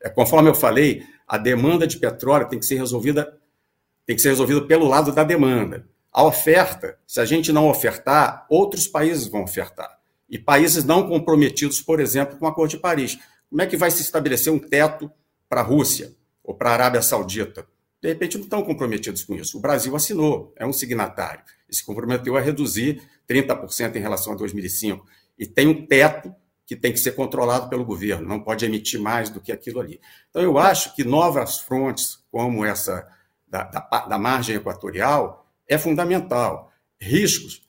É, 0.00 0.08
conforme 0.08 0.48
eu 0.48 0.54
falei, 0.54 1.04
a 1.26 1.36
demanda 1.36 1.86
de 1.86 1.98
petróleo 1.98 2.48
tem 2.48 2.58
que 2.58 2.66
ser 2.66 2.76
resolvida 2.76 3.38
tem 4.06 4.16
que 4.16 4.22
ser 4.22 4.30
resolvida 4.30 4.62
pelo 4.62 4.88
lado 4.88 5.12
da 5.12 5.22
demanda. 5.22 5.86
A 6.10 6.24
oferta, 6.24 6.98
se 7.06 7.20
a 7.20 7.26
gente 7.26 7.52
não 7.52 7.68
ofertar, 7.68 8.46
outros 8.48 8.88
países 8.88 9.26
vão 9.26 9.42
ofertar. 9.42 9.98
E 10.30 10.38
países 10.38 10.82
não 10.82 11.06
comprometidos, 11.06 11.82
por 11.82 12.00
exemplo, 12.00 12.38
com 12.38 12.46
o 12.46 12.48
Acordo 12.48 12.70
de 12.70 12.78
Paris. 12.78 13.18
Como 13.48 13.62
é 13.62 13.66
que 13.66 13.76
vai 13.76 13.90
se 13.90 14.02
estabelecer 14.02 14.52
um 14.52 14.58
teto 14.58 15.10
para 15.48 15.60
a 15.60 15.64
Rússia 15.64 16.14
ou 16.42 16.54
para 16.54 16.70
a 16.70 16.72
Arábia 16.74 17.02
Saudita? 17.02 17.66
De 18.00 18.08
repente 18.08 18.36
não 18.36 18.44
estão 18.44 18.62
comprometidos 18.62 19.24
com 19.24 19.34
isso. 19.34 19.58
O 19.58 19.60
Brasil 19.60 19.94
assinou, 19.96 20.52
é 20.56 20.66
um 20.66 20.72
signatário, 20.72 21.42
e 21.68 21.74
se 21.74 21.84
comprometeu 21.84 22.36
a 22.36 22.40
reduzir 22.40 23.02
30% 23.28 23.96
em 23.96 24.00
relação 24.00 24.32
a 24.32 24.36
2005. 24.36 25.04
E 25.38 25.46
tem 25.46 25.66
um 25.66 25.86
teto 25.86 26.34
que 26.64 26.76
tem 26.76 26.92
que 26.92 26.98
ser 26.98 27.12
controlado 27.12 27.68
pelo 27.70 27.84
governo, 27.84 28.28
não 28.28 28.40
pode 28.40 28.64
emitir 28.64 29.00
mais 29.00 29.30
do 29.30 29.40
que 29.40 29.50
aquilo 29.50 29.80
ali. 29.80 29.98
Então, 30.28 30.42
eu 30.42 30.58
acho 30.58 30.94
que 30.94 31.02
novas 31.02 31.58
frontes, 31.58 32.18
como 32.30 32.62
essa 32.62 33.08
da, 33.48 33.64
da, 33.64 33.80
da 34.06 34.18
margem 34.18 34.56
equatorial, 34.56 35.50
é 35.66 35.78
fundamental. 35.78 36.70
Riscos. 37.00 37.62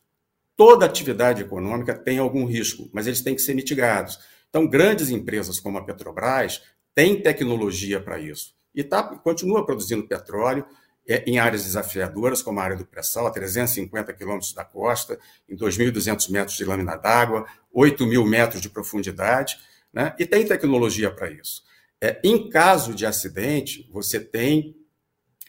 Toda 0.57 0.85
atividade 0.85 1.41
econômica 1.41 1.95
tem 1.95 2.17
algum 2.17 2.43
risco, 2.43 2.89
mas 2.91 3.07
eles 3.07 3.21
têm 3.21 3.35
que 3.35 3.41
ser 3.41 3.53
mitigados. 3.53 4.19
Então, 4.49 4.67
grandes 4.67 5.09
empresas 5.09 5.59
como 5.59 5.77
a 5.77 5.83
Petrobras 5.83 6.61
têm 6.95 7.21
tecnologia 7.21 8.01
para 8.01 8.19
isso 8.19 8.57
e 8.73 8.83
tá, 8.83 9.03
continua 9.03 9.65
produzindo 9.65 10.07
petróleo 10.07 10.65
é, 11.07 11.23
em 11.25 11.39
áreas 11.39 11.63
desafiadoras, 11.63 12.41
como 12.41 12.59
a 12.59 12.63
área 12.63 12.77
do 12.77 12.85
pré-sal, 12.85 13.27
a 13.27 13.31
350 13.31 14.13
quilômetros 14.13 14.53
da 14.53 14.63
costa, 14.63 15.19
em 15.47 15.55
2.200 15.55 16.29
metros 16.31 16.55
de 16.55 16.65
lâmina 16.65 16.95
d'água, 16.95 17.45
8 17.73 18.05
mil 18.05 18.25
metros 18.25 18.61
de 18.61 18.69
profundidade, 18.69 19.57
né? 19.91 20.15
e 20.19 20.25
tem 20.25 20.45
tecnologia 20.45 21.09
para 21.09 21.31
isso. 21.31 21.63
É, 22.01 22.19
em 22.23 22.49
caso 22.49 22.93
de 22.93 23.05
acidente, 23.05 23.89
você 23.91 24.19
tem 24.19 24.75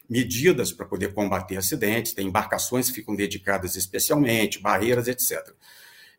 medidas 0.09 0.72
para 0.72 0.86
poder 0.86 1.12
combater 1.14 1.57
acidentes, 1.57 2.12
tem 2.12 2.26
embarcações 2.26 2.88
que 2.88 2.96
ficam 2.96 3.14
dedicadas 3.14 3.76
especialmente, 3.76 4.59
barreiras, 4.59 5.07
etc. 5.07 5.55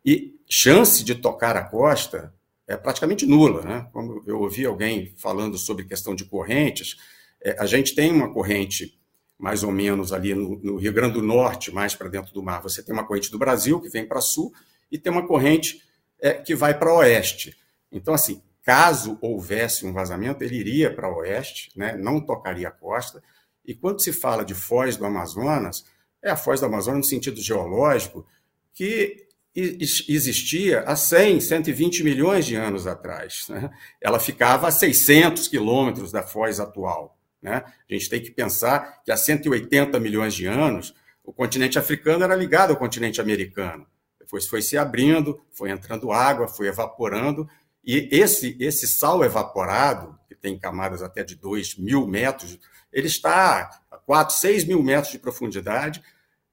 E 0.05 0.39
chance 0.49 1.03
de 1.03 1.15
tocar 1.15 1.57
a 1.57 1.63
costa 1.63 2.33
é 2.71 2.77
praticamente 2.77 3.25
nula. 3.25 3.61
Né? 3.61 3.87
Como 3.91 4.23
eu 4.25 4.39
ouvi 4.39 4.65
alguém 4.65 5.13
falando 5.17 5.57
sobre 5.57 5.85
questão 5.85 6.15
de 6.15 6.25
correntes, 6.25 6.97
é, 7.41 7.55
a 7.59 7.65
gente 7.65 7.93
tem 7.93 8.11
uma 8.11 8.31
corrente 8.33 8.99
mais 9.37 9.63
ou 9.63 9.71
menos 9.71 10.13
ali 10.13 10.35
no, 10.35 10.59
no 10.59 10.75
Rio 10.77 10.93
Grande 10.93 11.15
do 11.15 11.21
Norte, 11.21 11.71
mais 11.71 11.95
para 11.95 12.07
dentro 12.07 12.31
do 12.33 12.43
mar. 12.43 12.61
Você 12.61 12.83
tem 12.83 12.93
uma 12.93 13.05
corrente 13.05 13.31
do 13.31 13.39
Brasil 13.39 13.81
que 13.81 13.89
vem 13.89 14.07
para 14.07 14.21
sul 14.21 14.53
e 14.91 14.97
tem 14.97 15.11
uma 15.11 15.25
corrente 15.25 15.81
é, 16.19 16.33
que 16.33 16.53
vai 16.53 16.77
para 16.77 16.93
oeste. 16.93 17.57
Então, 17.91 18.13
assim, 18.13 18.41
caso 18.63 19.17
houvesse 19.19 19.85
um 19.85 19.91
vazamento, 19.91 20.43
ele 20.43 20.55
iria 20.55 20.93
para 20.93 21.11
oeste, 21.11 21.71
né? 21.75 21.97
não 21.97 22.21
tocaria 22.21 22.67
a 22.67 22.71
costa. 22.71 23.21
E 23.65 23.73
quando 23.73 24.01
se 24.01 24.13
fala 24.13 24.45
de 24.45 24.53
foz 24.53 24.95
do 24.95 25.05
Amazonas, 25.05 25.85
é 26.21 26.29
a 26.29 26.37
foz 26.37 26.59
do 26.59 26.67
Amazonas 26.67 26.99
no 26.99 27.03
sentido 27.03 27.41
geológico, 27.41 28.25
que 28.73 29.27
existia 29.55 30.81
há 30.81 30.95
100, 30.95 31.41
120 31.41 32.03
milhões 32.03 32.45
de 32.45 32.55
anos 32.55 32.87
atrás. 32.87 33.47
Né? 33.49 33.69
Ela 33.99 34.19
ficava 34.19 34.67
a 34.67 34.71
600 34.71 35.47
quilômetros 35.47 36.11
da 36.11 36.23
foz 36.23 36.59
atual. 36.59 37.17
Né? 37.41 37.63
A 37.89 37.93
gente 37.93 38.09
tem 38.09 38.21
que 38.21 38.31
pensar 38.31 39.01
que 39.03 39.11
há 39.11 39.17
180 39.17 39.99
milhões 39.99 40.33
de 40.33 40.45
anos, 40.45 40.93
o 41.23 41.33
continente 41.33 41.77
africano 41.77 42.23
era 42.23 42.35
ligado 42.35 42.71
ao 42.71 42.77
continente 42.77 43.19
americano. 43.19 43.85
Depois 44.19 44.47
foi 44.47 44.61
se 44.61 44.77
abrindo, 44.77 45.41
foi 45.51 45.69
entrando 45.69 46.11
água, 46.11 46.47
foi 46.47 46.67
evaporando, 46.67 47.47
e 47.83 48.07
esse, 48.11 48.55
esse 48.59 48.87
sal 48.87 49.23
evaporado, 49.25 50.17
que 50.27 50.35
tem 50.35 50.57
camadas 50.57 51.01
até 51.01 51.23
de 51.23 51.35
2 51.35 51.77
mil 51.77 52.07
metros, 52.07 52.59
ele 52.93 53.07
está 53.07 53.81
a 53.89 53.97
4, 53.97 54.35
6 54.35 54.65
mil 54.65 54.81
metros 54.83 55.11
de 55.11 55.19
profundidade, 55.19 56.01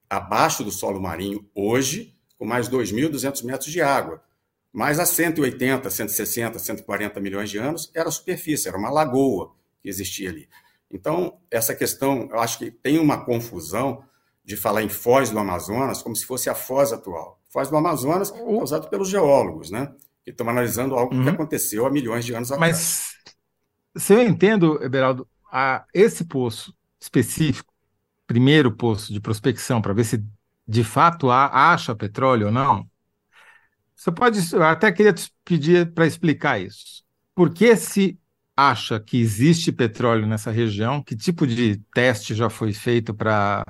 abaixo 0.08 0.64
do 0.64 0.72
solo 0.72 1.00
marinho 1.00 1.48
hoje, 1.54 2.17
com 2.38 2.46
mais 2.46 2.68
2.200 2.68 3.44
metros 3.44 3.70
de 3.70 3.82
água. 3.82 4.22
Mas 4.72 4.98
há 4.98 5.06
180, 5.06 5.90
160, 5.90 6.58
140 6.58 7.20
milhões 7.20 7.50
de 7.50 7.58
anos 7.58 7.90
era 7.94 8.08
a 8.08 8.12
superfície, 8.12 8.68
era 8.68 8.76
uma 8.76 8.90
lagoa 8.90 9.52
que 9.82 9.88
existia 9.88 10.30
ali. 10.30 10.48
Então, 10.90 11.38
essa 11.50 11.74
questão, 11.74 12.28
eu 12.30 12.38
acho 12.38 12.58
que 12.58 12.70
tem 12.70 12.98
uma 12.98 13.24
confusão 13.24 14.02
de 14.44 14.56
falar 14.56 14.82
em 14.82 14.88
foz 14.88 15.30
do 15.30 15.38
Amazonas 15.38 16.02
como 16.02 16.16
se 16.16 16.24
fosse 16.24 16.48
a 16.48 16.54
foz 16.54 16.92
atual. 16.92 17.38
Foz 17.50 17.68
do 17.68 17.76
Amazonas 17.76 18.32
é 18.32 18.42
usado 18.42 18.88
pelos 18.88 19.08
geólogos, 19.08 19.70
né? 19.70 19.92
Que 20.24 20.30
estão 20.30 20.48
analisando 20.48 20.94
algo 20.94 21.14
uhum. 21.14 21.22
que 21.22 21.28
aconteceu 21.28 21.86
há 21.86 21.90
milhões 21.90 22.24
de 22.24 22.34
anos 22.34 22.50
atrás. 22.50 23.14
Mas, 23.94 24.02
se 24.02 24.14
eu 24.14 24.22
entendo, 24.22 24.82
Eberaldo, 24.82 25.28
a, 25.52 25.84
esse 25.92 26.24
poço 26.24 26.74
específico, 27.00 27.72
primeiro 28.26 28.72
poço 28.72 29.12
de 29.12 29.20
prospecção, 29.20 29.82
para 29.82 29.92
ver 29.92 30.04
se 30.04 30.24
de 30.68 30.84
fato 30.84 31.30
acha 31.30 31.94
petróleo 31.96 32.46
ou 32.48 32.52
não, 32.52 32.88
você 33.94 34.12
pode, 34.12 34.38
eu 34.54 34.62
até 34.62 34.92
queria 34.92 35.12
te 35.12 35.30
pedir 35.44 35.92
para 35.92 36.06
explicar 36.06 36.60
isso. 36.60 37.02
Por 37.34 37.52
que 37.52 37.74
se 37.76 38.18
acha 38.56 39.00
que 39.00 39.18
existe 39.20 39.72
petróleo 39.72 40.26
nessa 40.26 40.50
região? 40.50 41.02
Que 41.02 41.16
tipo 41.16 41.46
de 41.46 41.78
teste 41.92 42.34
já 42.34 42.48
foi 42.48 42.72
feito 42.72 43.14
para 43.14 43.64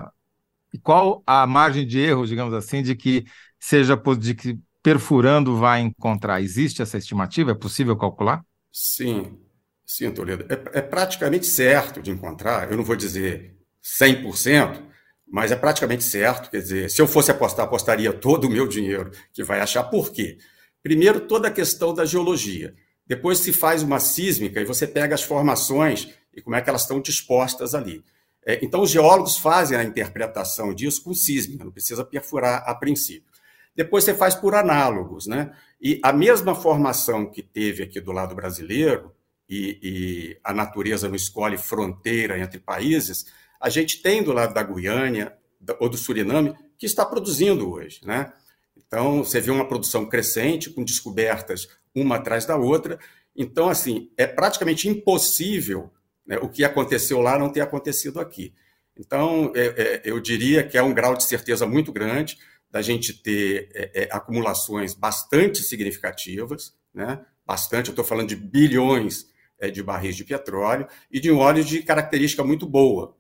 e 0.73 0.79
qual 0.79 1.23
a 1.27 1.47
margem 1.47 1.87
de 1.87 1.99
erro, 1.99 2.27
digamos 2.27 2.55
assim, 2.55 2.83
de 2.83 2.95
que 2.95 3.25
seja 3.59 3.97
de 4.19 4.35
que 4.35 4.59
perfurando 4.83 5.57
vai 5.57 5.81
encontrar? 5.81 6.43
Existe 6.43 6.83
essa 6.83 6.99
estimativa? 6.99 7.53
É 7.53 7.55
possível 7.55 7.97
calcular? 7.97 8.43
Sim, 8.73 9.39
sim, 9.85 10.11
Toledo. 10.13 10.45
É, 10.53 10.79
é 10.79 10.83
praticamente 10.83 11.47
certo 11.47 12.03
de 12.03 12.11
encontrar. 12.11 12.71
Eu 12.71 12.77
não 12.77 12.85
vou 12.85 12.97
dizer 12.97 13.57
100%, 13.83 14.88
mas 15.31 15.53
é 15.53 15.57
praticamente 15.57 16.05
certo. 16.05 16.51
Quer 16.51 16.61
dizer, 16.61 16.91
se 16.91 17.01
eu 17.01 17.07
fosse 17.07 17.31
apostar, 17.31 17.67
apostaria 17.67 18.13
todo 18.13 18.47
o 18.47 18.51
meu 18.51 18.67
dinheiro 18.67 19.11
que 19.33 19.43
vai 19.43 19.61
achar. 19.61 19.85
Por 19.85 20.11
quê? 20.11 20.39
Primeiro, 20.83 21.21
toda 21.21 21.49
a 21.49 21.51
questão 21.51 21.93
da 21.93 22.05
geologia. 22.05 22.75
Depois 23.07 23.39
se 23.39 23.53
faz 23.53 23.83
uma 23.83 24.01
sísmica 24.01 24.61
e 24.61 24.65
você 24.65 24.87
pega 24.87 25.15
as 25.15 25.23
formações 25.23 26.09
e 26.35 26.41
como 26.41 26.57
é 26.57 26.61
que 26.61 26.69
elas 26.69 26.83
estão 26.83 27.01
dispostas 27.01 27.75
ali. 27.75 28.05
É, 28.45 28.59
então, 28.63 28.83
os 28.83 28.91
geólogos 28.91 29.37
fazem 29.39 29.77
a 29.77 29.85
interpretação 29.85 30.73
disso 30.73 31.03
com 31.03 31.15
sísmica, 31.15 31.65
não 31.65 31.73
precisa 31.73 32.05
perfurar 32.05 32.63
a 32.67 32.75
princípio. 32.75 33.29
Depois 33.75 34.05
você 34.05 34.15
faz 34.15 34.35
por 34.35 34.55
análogos, 34.55 35.27
né? 35.27 35.53
E 35.81 36.01
a 36.03 36.13
mesma 36.13 36.55
formação 36.55 37.31
que 37.31 37.43
teve 37.43 37.83
aqui 37.83 38.01
do 38.01 38.11
lado 38.11 38.35
brasileiro, 38.35 39.13
e, 39.49 39.79
e 39.83 40.39
a 40.45 40.53
natureza 40.53 41.09
não 41.09 41.15
escolhe 41.15 41.57
fronteira 41.57 42.39
entre 42.39 42.59
países, 42.59 43.27
a 43.61 43.69
gente 43.69 44.03
tem 44.03 44.23
do 44.23 44.33
lado 44.33 44.55
da 44.55 44.63
Guiânia 44.63 45.37
ou 45.81 45.89
do 45.89 45.97
Suriname 45.97 46.55
que 46.79 46.87
está 46.87 47.05
produzindo 47.05 47.71
hoje, 47.71 48.01
né? 48.05 48.33
Então, 48.77 49.25
você 49.25 49.41
vê 49.41 49.51
uma 49.51 49.69
produção 49.69 50.07
crescente, 50.09 50.71
com 50.71 50.85
descobertas 50.85 51.69
uma 51.95 52.17
atrás 52.17 52.47
da 52.47 52.57
outra. 52.57 52.99
Então, 53.37 53.69
assim, 53.69 54.11
é 54.17 54.27
praticamente 54.27 54.89
impossível 54.89 55.93
né, 56.27 56.39
o 56.39 56.49
que 56.49 56.65
aconteceu 56.65 57.21
lá 57.21 57.39
não 57.39 57.51
ter 57.51 57.61
acontecido 57.61 58.21
aqui. 58.21 58.55
Então, 58.97 59.53
é, 59.55 59.67
é, 59.67 60.03
eu 60.05 60.19
diria 60.21 60.63
que 60.63 60.79
é 60.79 60.83
um 60.83 60.95
grau 60.95 61.15
de 61.15 61.25
certeza 61.25 61.67
muito 61.67 61.93
grande 61.93 62.39
da 62.71 62.81
gente 62.81 63.13
ter 63.13 63.71
é, 63.75 64.05
é 64.05 64.09
acumulações 64.11 64.95
bastante 64.95 65.63
significativas, 65.63 66.75
né? 66.93 67.25
bastante, 67.47 67.89
eu 67.89 67.93
estou 67.93 68.05
falando 68.05 68.29
de 68.29 68.37
bilhões 68.37 69.27
é, 69.59 69.71
de 69.71 69.83
barris 69.83 70.17
de 70.17 70.25
petróleo 70.25 70.87
e 71.11 71.19
de 71.19 71.31
um 71.31 71.39
óleo 71.39 71.65
de 71.65 71.83
característica 71.83 72.45
muito 72.45 72.67
boa? 72.67 73.17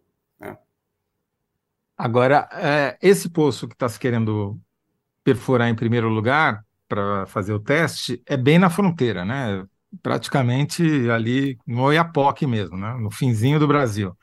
Agora, 1.98 2.48
é, 2.52 2.96
esse 3.02 3.28
poço 3.28 3.66
que 3.66 3.74
está 3.74 3.88
se 3.88 3.98
querendo 3.98 4.56
perfurar 5.24 5.68
em 5.68 5.74
primeiro 5.74 6.08
lugar 6.08 6.64
para 6.88 7.26
fazer 7.26 7.52
o 7.52 7.58
teste 7.58 8.22
é 8.24 8.36
bem 8.36 8.56
na 8.56 8.70
fronteira, 8.70 9.24
né? 9.24 9.66
Praticamente 10.00 10.82
ali 11.10 11.58
no 11.66 11.82
Oiapoque 11.82 12.46
mesmo, 12.46 12.76
né? 12.76 12.94
No 12.94 13.10
finzinho 13.10 13.58
do 13.58 13.66
Brasil. 13.66 14.16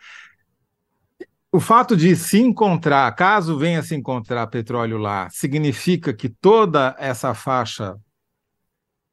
O 1.51 1.59
fato 1.59 1.97
de 1.97 2.15
se 2.15 2.39
encontrar, 2.39 3.13
caso 3.13 3.57
venha 3.57 3.83
se 3.83 3.93
encontrar 3.93 4.47
petróleo 4.47 4.97
lá, 4.97 5.29
significa 5.29 6.13
que 6.13 6.29
toda 6.29 6.95
essa 6.97 7.33
faixa 7.33 7.97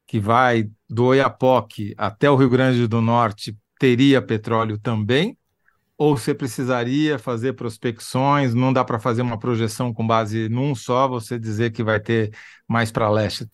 que 0.07 0.21
vai 0.21 0.71
do 0.89 1.07
Oiapoque 1.07 1.95
até 1.99 2.31
o 2.31 2.37
Rio 2.37 2.51
Grande 2.51 2.87
do 2.87 3.01
Norte 3.01 3.57
teria 3.79 4.23
petróleo 4.23 4.79
também? 4.79 5.37
Ou 6.03 6.16
você 6.16 6.34
precisaria 6.34 7.16
fazer 7.16 7.53
prospecções? 7.53 8.55
Não 8.55 8.72
dá 8.72 8.84
para 8.84 8.98
fazer 8.98 9.22
uma 9.22 9.38
projeção 9.38 9.94
com 9.94 10.05
base 10.05 10.48
num 10.48 10.74
só, 10.74 11.07
você 11.07 11.38
dizer 11.38 11.70
que 11.70 11.84
vai 11.84 12.00
ter 12.00 12.32
mais 12.66 12.90
para 12.90 13.09
leste? 13.09 13.46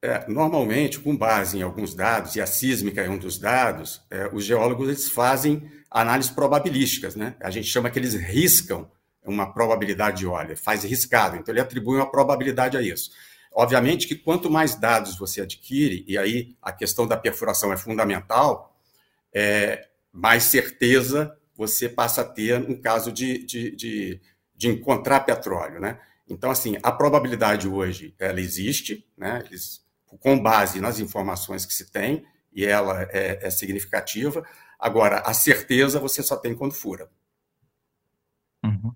É, 0.00 0.26
normalmente, 0.26 0.98
com 0.98 1.14
base 1.14 1.58
em 1.58 1.62
alguns 1.62 1.94
dados, 1.94 2.36
e 2.36 2.40
a 2.40 2.46
sísmica 2.46 3.02
é 3.02 3.10
um 3.10 3.18
dos 3.18 3.38
dados, 3.38 4.00
é, 4.10 4.30
os 4.32 4.46
geólogos 4.46 4.88
eles 4.88 5.10
fazem 5.10 5.70
análises 5.90 6.30
probabilísticas. 6.30 7.14
Né? 7.14 7.34
A 7.38 7.50
gente 7.50 7.68
chama 7.68 7.90
que 7.90 7.98
eles 7.98 8.14
riscam 8.14 8.90
uma 9.22 9.52
probabilidade 9.52 10.20
de 10.20 10.26
óleo, 10.26 10.56
faz 10.56 10.84
riscado, 10.84 11.36
então 11.36 11.52
ele 11.52 11.60
atribui 11.60 11.98
uma 11.98 12.10
probabilidade 12.10 12.78
a 12.78 12.80
isso. 12.80 13.10
Obviamente 13.52 14.08
que 14.08 14.14
quanto 14.14 14.48
mais 14.48 14.74
dados 14.74 15.18
você 15.18 15.42
adquire, 15.42 16.02
e 16.08 16.16
aí 16.16 16.56
a 16.62 16.72
questão 16.72 17.06
da 17.06 17.18
perfuração 17.18 17.70
é 17.74 17.76
fundamental, 17.76 18.74
é, 19.34 19.89
mais 20.12 20.44
certeza 20.44 21.36
você 21.56 21.88
passa 21.88 22.22
a 22.22 22.24
ter 22.24 22.58
no 22.60 22.80
caso 22.80 23.12
de, 23.12 23.44
de, 23.44 23.76
de, 23.76 24.20
de 24.56 24.68
encontrar 24.68 25.20
petróleo, 25.20 25.80
né? 25.80 26.00
Então, 26.28 26.50
assim, 26.50 26.76
a 26.82 26.92
probabilidade 26.92 27.68
hoje, 27.68 28.14
ela 28.18 28.40
existe, 28.40 29.06
né? 29.16 29.42
Eles, 29.46 29.84
com 30.20 30.40
base 30.40 30.80
nas 30.80 30.98
informações 31.00 31.66
que 31.66 31.74
se 31.74 31.90
tem, 31.90 32.24
e 32.52 32.64
ela 32.64 33.02
é, 33.10 33.46
é 33.46 33.50
significativa. 33.50 34.44
Agora, 34.78 35.20
a 35.20 35.34
certeza 35.34 36.00
você 36.00 36.22
só 36.22 36.36
tem 36.36 36.54
quando 36.54 36.72
fura. 36.72 37.08
Uhum. 38.64 38.92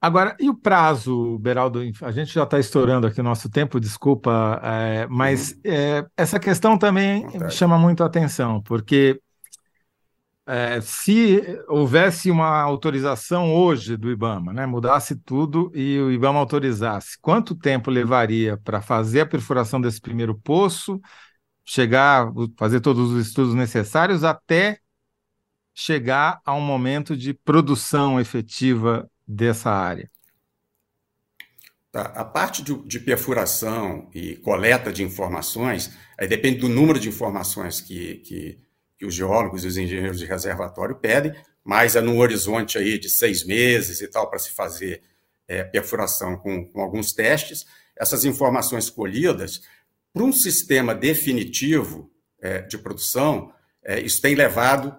Agora, 0.00 0.36
e 0.38 0.48
o 0.48 0.54
prazo, 0.54 1.38
Beraldo? 1.38 1.80
A 2.02 2.12
gente 2.12 2.32
já 2.32 2.44
está 2.44 2.58
estourando 2.58 3.06
aqui 3.06 3.20
o 3.20 3.24
nosso 3.24 3.50
tempo, 3.50 3.80
desculpa, 3.80 4.60
é, 4.62 5.06
mas 5.08 5.52
uhum. 5.52 5.60
é, 5.64 6.06
essa 6.16 6.38
questão 6.38 6.78
também 6.78 7.26
chama 7.50 7.76
muito 7.76 8.02
a 8.02 8.06
atenção, 8.06 8.62
porque 8.62 9.20
é, 10.48 10.80
se 10.80 11.42
houvesse 11.68 12.30
uma 12.30 12.62
autorização 12.62 13.54
hoje 13.54 13.98
do 13.98 14.10
IBAMA, 14.10 14.50
né, 14.54 14.64
mudasse 14.64 15.14
tudo 15.14 15.70
e 15.74 16.00
o 16.00 16.10
IBAMA 16.10 16.38
autorizasse, 16.38 17.18
quanto 17.20 17.54
tempo 17.54 17.90
levaria 17.90 18.56
para 18.56 18.80
fazer 18.80 19.20
a 19.20 19.26
perfuração 19.26 19.78
desse 19.78 20.00
primeiro 20.00 20.34
poço, 20.34 20.98
chegar, 21.66 22.32
fazer 22.56 22.80
todos 22.80 23.12
os 23.12 23.26
estudos 23.26 23.54
necessários 23.54 24.24
até 24.24 24.78
chegar 25.74 26.40
a 26.46 26.54
um 26.54 26.62
momento 26.62 27.14
de 27.14 27.34
produção 27.34 28.18
efetiva 28.18 29.06
dessa 29.26 29.70
área? 29.70 30.10
Tá. 31.92 32.04
A 32.14 32.24
parte 32.24 32.62
de, 32.62 32.74
de, 32.86 32.98
perfuração 32.98 34.08
e 34.14 34.36
coleta 34.36 34.90
de 34.90 35.02
informações, 35.02 35.94
depende 36.26 36.60
do 36.60 36.70
número 36.70 36.98
de 36.98 37.10
informações 37.10 37.82
que, 37.82 38.16
que, 38.16 38.67
que 38.98 39.06
os 39.06 39.14
geólogos 39.14 39.64
e 39.64 39.68
os 39.68 39.76
engenheiros 39.76 40.18
de 40.18 40.26
reservatório 40.26 40.96
pedem, 40.96 41.34
mas 41.64 41.94
é 41.94 42.00
num 42.00 42.18
horizonte 42.18 42.76
aí 42.76 42.98
de 42.98 43.08
seis 43.08 43.44
meses 43.44 44.00
e 44.00 44.08
tal 44.08 44.28
para 44.28 44.38
se 44.38 44.50
fazer 44.50 45.02
é, 45.46 45.62
perfuração 45.62 46.36
com, 46.36 46.66
com 46.66 46.80
alguns 46.80 47.12
testes. 47.12 47.64
Essas 47.96 48.24
informações 48.24 48.90
colhidas, 48.90 49.62
para 50.12 50.22
um 50.22 50.32
sistema 50.32 50.94
definitivo 50.94 52.10
é, 52.40 52.62
de 52.62 52.76
produção, 52.76 53.52
é, 53.84 54.00
isso 54.00 54.20
tem 54.20 54.34
levado 54.34 54.96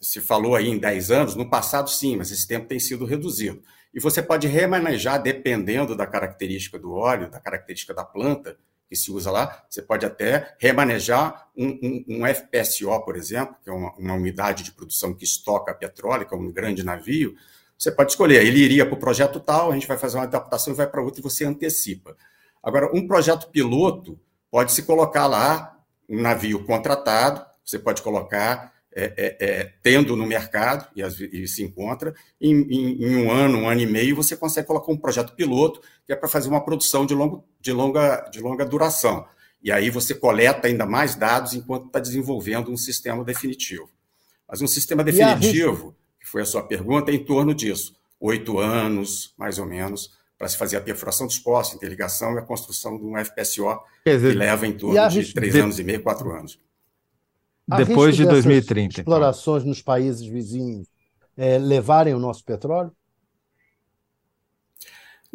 se 0.00 0.20
falou 0.22 0.56
aí 0.56 0.68
em 0.68 0.78
10 0.78 1.10
anos, 1.10 1.34
no 1.34 1.50
passado 1.50 1.90
sim, 1.90 2.16
mas 2.16 2.30
esse 2.30 2.46
tempo 2.46 2.66
tem 2.66 2.80
sido 2.80 3.04
reduzido. 3.04 3.62
E 3.92 4.00
você 4.00 4.22
pode 4.22 4.46
remanejar, 4.46 5.22
dependendo 5.22 5.94
da 5.94 6.06
característica 6.06 6.78
do 6.78 6.92
óleo, 6.92 7.30
da 7.30 7.38
característica 7.38 7.92
da 7.92 8.04
planta 8.04 8.56
que 8.88 8.96
se 8.96 9.10
usa 9.10 9.30
lá, 9.30 9.64
você 9.68 9.82
pode 9.82 10.06
até 10.06 10.54
remanejar 10.58 11.48
um, 11.56 11.68
um, 11.82 12.04
um 12.08 12.26
FPSO, 12.26 13.00
por 13.04 13.16
exemplo, 13.16 13.56
que 13.62 13.68
é 13.68 13.72
uma, 13.72 13.92
uma, 13.96 14.14
unidade 14.14 14.62
de 14.62 14.72
produção 14.72 15.12
que 15.12 15.24
estoca 15.24 15.74
petróleo, 15.74 16.26
que 16.26 16.34
é 16.34 16.36
um 16.36 16.52
grande 16.52 16.84
navio, 16.84 17.34
você 17.76 17.90
pode 17.90 18.12
escolher, 18.12 18.46
ele 18.46 18.58
iria 18.58 18.86
para 18.86 18.94
o 18.94 18.98
projeto 18.98 19.38
tal, 19.40 19.70
a 19.70 19.74
gente 19.74 19.86
vai 19.86 19.98
fazer 19.98 20.16
uma 20.16 20.24
adaptação 20.24 20.72
e 20.72 20.76
vai 20.76 20.86
para 20.86 21.02
outro 21.02 21.20
e 21.20 21.22
você 21.22 21.44
antecipa. 21.44 22.16
Agora, 22.62 22.90
um 22.94 23.06
projeto 23.06 23.48
piloto 23.50 24.18
pode 24.50 24.72
se 24.72 24.82
colocar 24.82 25.26
lá, 25.26 25.78
um 26.08 26.20
navio 26.20 26.64
contratado, 26.64 27.44
você 27.64 27.78
pode 27.78 28.00
colocar 28.00 28.72
é, 28.98 29.12
é, 29.16 29.36
é, 29.40 29.72
tendo 29.82 30.16
no 30.16 30.24
mercado, 30.24 30.88
e, 30.96 31.02
e 31.02 31.46
se 31.46 31.62
encontra, 31.62 32.14
em, 32.40 32.54
em, 32.54 33.04
em, 33.04 33.16
um 33.16 33.30
ano, 33.30 33.58
um 33.58 33.68
ano 33.68 33.80
e 33.82 33.86
meio, 33.86 34.16
você 34.16 34.34
consegue 34.34 34.66
colocar 34.66 34.90
um 34.90 34.96
projeto 34.96 35.34
piloto, 35.34 35.82
que 36.06 36.12
é 36.12 36.16
para 36.16 36.28
fazer 36.28 36.48
uma 36.48 36.64
produção 36.64 37.04
de, 37.04 37.14
longo, 37.14 37.44
de, 37.60 37.72
longa, 37.72 38.28
de 38.30 38.40
longa 38.40 38.64
duração. 38.64 39.26
E 39.62 39.72
aí 39.72 39.90
você 39.90 40.14
coleta 40.14 40.68
ainda 40.68 40.86
mais 40.86 41.16
dados 41.16 41.52
enquanto 41.52 41.86
está 41.86 41.98
desenvolvendo 41.98 42.70
um 42.70 42.76
sistema 42.76 43.24
definitivo. 43.24 43.90
Mas 44.48 44.62
um 44.62 44.66
sistema 44.66 45.02
definitivo, 45.02 45.96
que 46.20 46.26
foi 46.26 46.42
a 46.42 46.46
sua 46.46 46.62
pergunta, 46.62 47.10
é 47.10 47.14
em 47.14 47.24
torno 47.24 47.52
disso. 47.52 47.96
Oito 48.20 48.58
anos, 48.58 49.34
mais 49.36 49.58
ou 49.58 49.66
menos, 49.66 50.12
para 50.38 50.48
se 50.48 50.56
fazer 50.56 50.76
a 50.76 50.80
perfuração 50.80 51.26
dos 51.26 51.38
postos, 51.38 51.76
interligação 51.76 52.34
e 52.34 52.38
a 52.38 52.42
construção 52.42 52.96
de 52.96 53.04
um 53.04 53.16
FPSO, 53.16 53.80
dizer, 54.06 54.32
que 54.32 54.38
leva 54.38 54.66
em 54.66 54.72
torno 54.72 55.08
de 55.08 55.34
três 55.34 55.54
de... 55.54 55.60
anos 55.60 55.78
e 55.80 55.84
meio, 55.84 56.02
quatro 56.02 56.30
anos. 56.30 56.60
Depois 57.66 58.14
de 58.14 58.24
2030. 58.24 59.00
Então. 59.00 59.02
Explorações 59.02 59.62
então. 59.62 59.70
nos 59.70 59.82
países 59.82 60.24
vizinhos 60.24 60.86
é, 61.36 61.58
levarem 61.58 62.14
o 62.14 62.18
nosso 62.18 62.44
petróleo? 62.44 62.92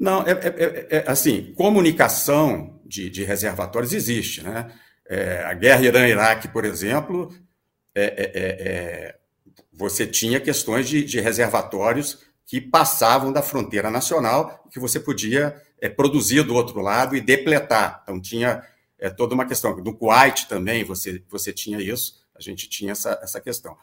Não, 0.01 0.23
é, 0.23 0.31
é, 0.31 0.35
é, 0.35 0.87
é 0.97 1.03
assim, 1.05 1.53
comunicação 1.53 2.81
de, 2.83 3.07
de, 3.07 3.23
reservatórios 3.23 3.93
existe, 3.93 4.41
né? 4.41 4.73
É, 5.07 5.43
a 5.43 5.53
guerra 5.53 5.85
Irã-Iraque, 5.85 6.47
por 6.47 6.65
exemplo, 6.65 7.31
é, 7.93 9.15
você 9.71 10.07
tinha 10.07 10.39
questões 10.39 10.89
de, 10.89 11.03
de, 11.03 11.19
reservatórios 11.19 12.23
que 12.47 12.59
passavam 12.59 13.31
da 13.31 13.43
fronteira 13.43 13.91
nacional, 13.91 14.65
que 14.71 14.79
você 14.79 14.99
podia 14.99 15.55
produzir 15.95 16.41
do 16.41 16.55
outro 16.55 16.81
lado 16.81 17.15
e 17.15 17.21
depletar. 17.21 18.01
Então 18.01 18.19
tinha 18.19 18.63
toda 19.15 19.35
uma 19.35 19.45
questão. 19.45 19.79
Do 19.79 19.93
Kuwait 19.93 20.47
também 20.47 20.83
você, 20.83 21.21
você 21.29 21.53
tinha 21.53 21.79
isso. 21.79 22.25
A 22.35 22.41
gente 22.41 22.67
tinha 22.67 22.93
essa, 22.93 23.19
essa 23.21 23.39
questão. 23.39 23.77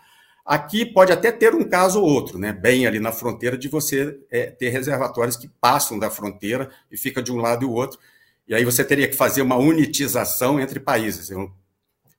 Aqui 0.48 0.86
pode 0.86 1.12
até 1.12 1.30
ter 1.30 1.54
um 1.54 1.62
caso 1.62 2.00
ou 2.00 2.08
outro, 2.08 2.38
né? 2.38 2.54
bem 2.54 2.86
ali 2.86 2.98
na 2.98 3.12
fronteira, 3.12 3.58
de 3.58 3.68
você 3.68 4.18
é, 4.30 4.46
ter 4.46 4.70
reservatórios 4.70 5.36
que 5.36 5.46
passam 5.46 5.98
da 5.98 6.08
fronteira 6.08 6.70
e 6.90 6.96
fica 6.96 7.22
de 7.22 7.30
um 7.30 7.36
lado 7.36 7.64
e 7.64 7.68
o 7.68 7.70
outro. 7.70 7.98
E 8.46 8.54
aí 8.54 8.64
você 8.64 8.82
teria 8.82 9.06
que 9.06 9.14
fazer 9.14 9.42
uma 9.42 9.56
unitização 9.56 10.58
entre 10.58 10.80
países, 10.80 11.28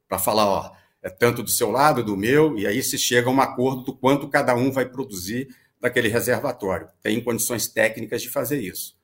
para 0.07 0.19
falar, 0.19 0.45
ó, 0.45 0.71
é 1.01 1.09
tanto 1.09 1.41
do 1.41 1.49
seu 1.49 1.71
lado, 1.71 2.03
do 2.03 2.15
meu, 2.15 2.55
e 2.55 2.67
aí 2.67 2.83
se 2.83 2.99
chega 2.99 3.27
a 3.27 3.33
um 3.33 3.41
acordo 3.41 3.81
do 3.81 3.95
quanto 3.95 4.29
cada 4.29 4.53
um 4.53 4.71
vai 4.71 4.85
produzir 4.85 5.47
daquele 5.81 6.07
reservatório. 6.07 6.87
Tem 7.01 7.19
condições 7.23 7.67
técnicas 7.67 8.21
de 8.21 8.29
fazer 8.29 8.61
isso. 8.61 8.95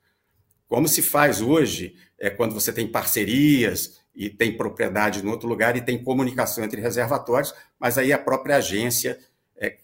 Como 0.67 0.87
se 0.87 1.01
faz 1.01 1.41
hoje, 1.41 1.95
é 2.19 2.29
quando 2.29 2.53
você 2.53 2.71
tem 2.71 2.87
parcerias 2.87 4.04
e 4.15 4.29
tem 4.29 4.55
propriedade 4.55 5.23
no 5.23 5.31
outro 5.31 5.47
lugar 5.47 5.75
e 5.75 5.81
tem 5.81 6.01
comunicação 6.01 6.63
entre 6.63 6.79
reservatórios, 6.79 7.53
mas 7.79 7.97
aí 7.97 8.13
a 8.13 8.17
própria 8.17 8.57
agência, 8.57 9.19
é, 9.57 9.77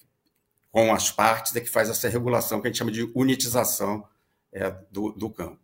com 0.71 0.93
as 0.93 1.11
partes, 1.11 1.55
é 1.55 1.59
que 1.59 1.69
faz 1.69 1.89
essa 1.89 2.07
regulação 2.07 2.61
que 2.61 2.67
a 2.67 2.69
gente 2.69 2.77
chama 2.77 2.91
de 2.91 3.11
unitização 3.13 4.05
é, 4.53 4.73
do, 4.89 5.11
do 5.11 5.29
campo. 5.29 5.59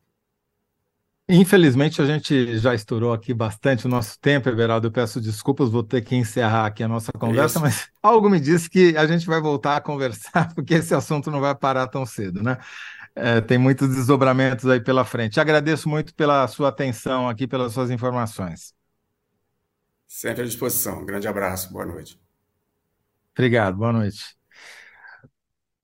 Infelizmente, 1.30 2.01
a 2.01 2.05
gente 2.05 2.57
já 2.57 2.74
estourou 2.74 3.11
aqui 3.11 3.34
bastante 3.34 3.86
o 3.86 3.89
nosso 3.89 4.18
tempo, 4.18 4.47
Everaldo. 4.47 4.88
Eu 4.88 4.91
peço 4.91 5.20
desculpas, 5.20 5.70
vou 5.70 5.84
ter 5.84 6.01
que 6.01 6.15
encerrar 6.15 6.65
aqui 6.65 6.82
a 6.82 6.88
nossa 6.88 7.11
conversa, 7.11 7.57
Isso. 7.57 7.59
mas 7.59 7.89
algo 8.01 8.30
me 8.30 8.39
diz 8.39 8.70
que 8.70 8.95
a 8.95 9.05
gente 9.05 9.28
vai 9.28 9.41
voltar 9.41 9.76
a 9.76 9.82
conversar, 9.82 10.53
porque 10.55 10.76
esse 10.76 10.95
assunto 10.95 11.30
não 11.30 11.41
vai 11.41 11.53
parar 11.53 11.88
tão 11.88 12.05
cedo, 12.05 12.41
né? 12.41 12.57
É, 13.20 13.41
tem 13.41 13.57
muitos 13.57 13.89
desdobramentos 13.89 14.68
aí 14.68 14.80
pela 14.80 15.03
frente. 15.03 15.39
Agradeço 15.39 15.89
muito 15.89 16.13
pela 16.13 16.47
sua 16.47 16.70
atenção 16.70 17.28
aqui, 17.28 17.47
pelas 17.47 17.74
suas 17.74 17.89
informações. 17.89 18.76
Sempre 20.05 20.41
à 20.41 20.45
disposição. 20.45 21.00
Um 21.01 21.05
grande 21.05 21.29
abraço, 21.29 21.71
boa 21.71 21.86
noite. 21.86 22.20
Obrigado, 23.33 23.78
boa 23.78 23.93
noite. 23.93 24.37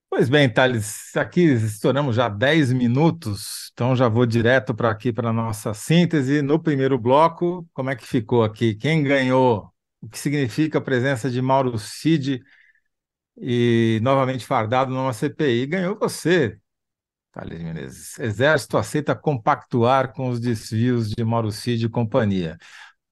Pois 0.10 0.30
bem, 0.30 0.48
Thales, 0.52 1.16
aqui 1.18 1.42
estouramos 1.42 2.16
já 2.16 2.30
10 2.30 2.72
minutos, 2.72 3.72
então 3.74 3.96
já 3.96 4.08
vou 4.08 4.28
direto 4.28 4.74
para 4.76 4.92
aqui 4.92 5.12
para 5.12 5.30
a 5.30 5.34
nossa 5.34 5.74
síntese. 5.74 6.42
No 6.44 6.62
primeiro 6.62 7.00
bloco, 7.00 7.68
como 7.74 7.90
é 7.90 7.96
que 7.96 8.06
ficou 8.06 8.44
aqui? 8.44 8.76
Quem 8.76 9.02
ganhou? 9.04 9.74
O 10.00 10.08
que 10.08 10.20
significa 10.20 10.78
a 10.78 10.82
presença 10.82 11.32
de 11.32 11.42
Mauro 11.42 11.80
Cid 11.80 12.44
e 13.38 14.00
novamente 14.04 14.46
fardado 14.46 14.92
numa 14.94 15.14
CPI? 15.14 15.68
Ganhou 15.68 15.98
você, 16.00 16.60
Thales 17.34 17.62
Menezes. 17.62 18.20
Exército 18.20 18.78
aceita 18.78 19.16
compactuar 19.16 20.14
com 20.14 20.30
os 20.30 20.40
desvios 20.40 21.10
de 21.10 21.24
Mauro 21.24 21.52
Cid 21.52 21.86
e 21.86 21.90
companhia. 21.90 22.58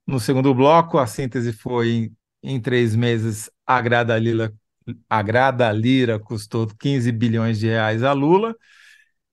No 0.05 0.19
segundo 0.19 0.53
bloco, 0.53 0.97
a 0.99 1.07
síntese 1.07 1.51
foi 1.51 1.89
em, 1.91 2.17
em 2.43 2.61
três 2.61 2.95
meses, 2.95 3.49
a 3.65 3.81
Grada 3.81 4.17
Lira, 4.17 4.53
a 5.09 5.71
Lira 5.71 6.19
custou 6.19 6.67
15 6.67 7.11
bilhões 7.11 7.59
de 7.59 7.67
reais 7.67 8.03
a 8.03 8.13
Lula. 8.13 8.55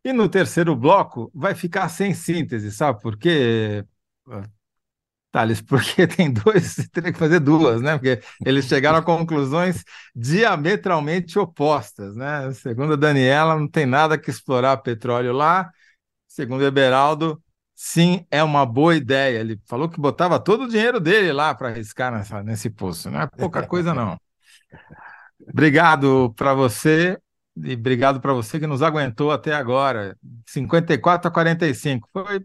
E 0.05 0.13
no 0.13 0.29
terceiro 0.29 0.75
bloco, 0.75 1.31
vai 1.35 1.55
ficar 1.55 1.89
sem 1.89 2.15
síntese, 2.15 2.73
sabe 2.73 3.01
por 3.03 3.19
quê? 3.19 3.85
Thales, 5.39 5.61
porque 5.61 6.07
tem 6.09 6.33
dois, 6.33 6.77
teria 6.93 7.13
que 7.13 7.19
fazer 7.19 7.39
duas, 7.39 7.81
né? 7.81 7.97
Porque 7.97 8.21
eles 8.45 8.65
chegaram 8.65 8.99
a 8.99 9.03
conclusões 9.03 9.85
diametralmente 10.15 11.39
opostas, 11.39 12.17
né? 12.17 12.53
Segundo 12.55 12.95
a 12.95 12.97
Daniela, 12.97 13.57
não 13.57 13.69
tem 13.69 13.87
nada 13.87 14.19
que 14.19 14.31
explorar 14.31 14.77
petróleo 14.79 15.33
lá. 15.33 15.71
Segundo 16.27 16.65
Eberaldo, 16.65 17.41
sim, 17.75 18.27
é 18.31 18.43
uma 18.43 18.67
boa 18.67 18.97
ideia. 18.97 19.39
Ele 19.39 19.61
falou 19.67 19.89
que 19.89 20.01
botava 20.01 20.41
todo 20.41 20.65
o 20.65 20.69
dinheiro 20.69 20.99
dele 20.99 21.33
lá 21.33 21.55
para 21.55 21.69
arriscar 21.69 22.13
nessa, 22.13 22.43
nesse 22.43 22.69
poço. 22.69 23.11
Não 23.11 23.21
é 23.21 23.27
pouca 23.27 23.65
coisa, 23.65 23.95
não. 23.95 24.19
Obrigado 25.49 26.35
para 26.37 26.53
você 26.53 27.17
e 27.57 27.75
obrigado 27.75 28.21
para 28.21 28.33
você 28.33 28.59
que 28.59 28.67
nos 28.67 28.83
aguentou 28.83 29.31
até 29.31 29.55
agora. 29.55 30.17
54 30.47 31.29
a 31.29 31.31
45. 31.31 32.09
Foi 32.13 32.45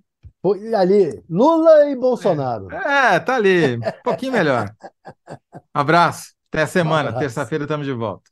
Ali, 0.76 1.24
Lula 1.30 1.90
e 1.90 1.96
Bolsonaro. 1.96 2.68
É, 2.70 3.16
é 3.16 3.20
tá 3.20 3.36
ali, 3.36 3.78
um 3.78 4.04
pouquinho 4.04 4.34
melhor. 4.34 4.76
Abraço, 5.74 6.34
até 6.50 6.64
a 6.64 6.68
semana, 6.68 7.12
um 7.12 7.18
terça-feira 7.18 7.64
estamos 7.64 7.86
de 7.86 7.94
volta. 7.94 8.30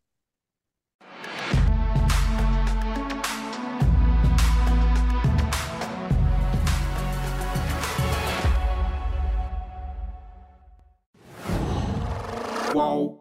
Qual? 12.74 13.21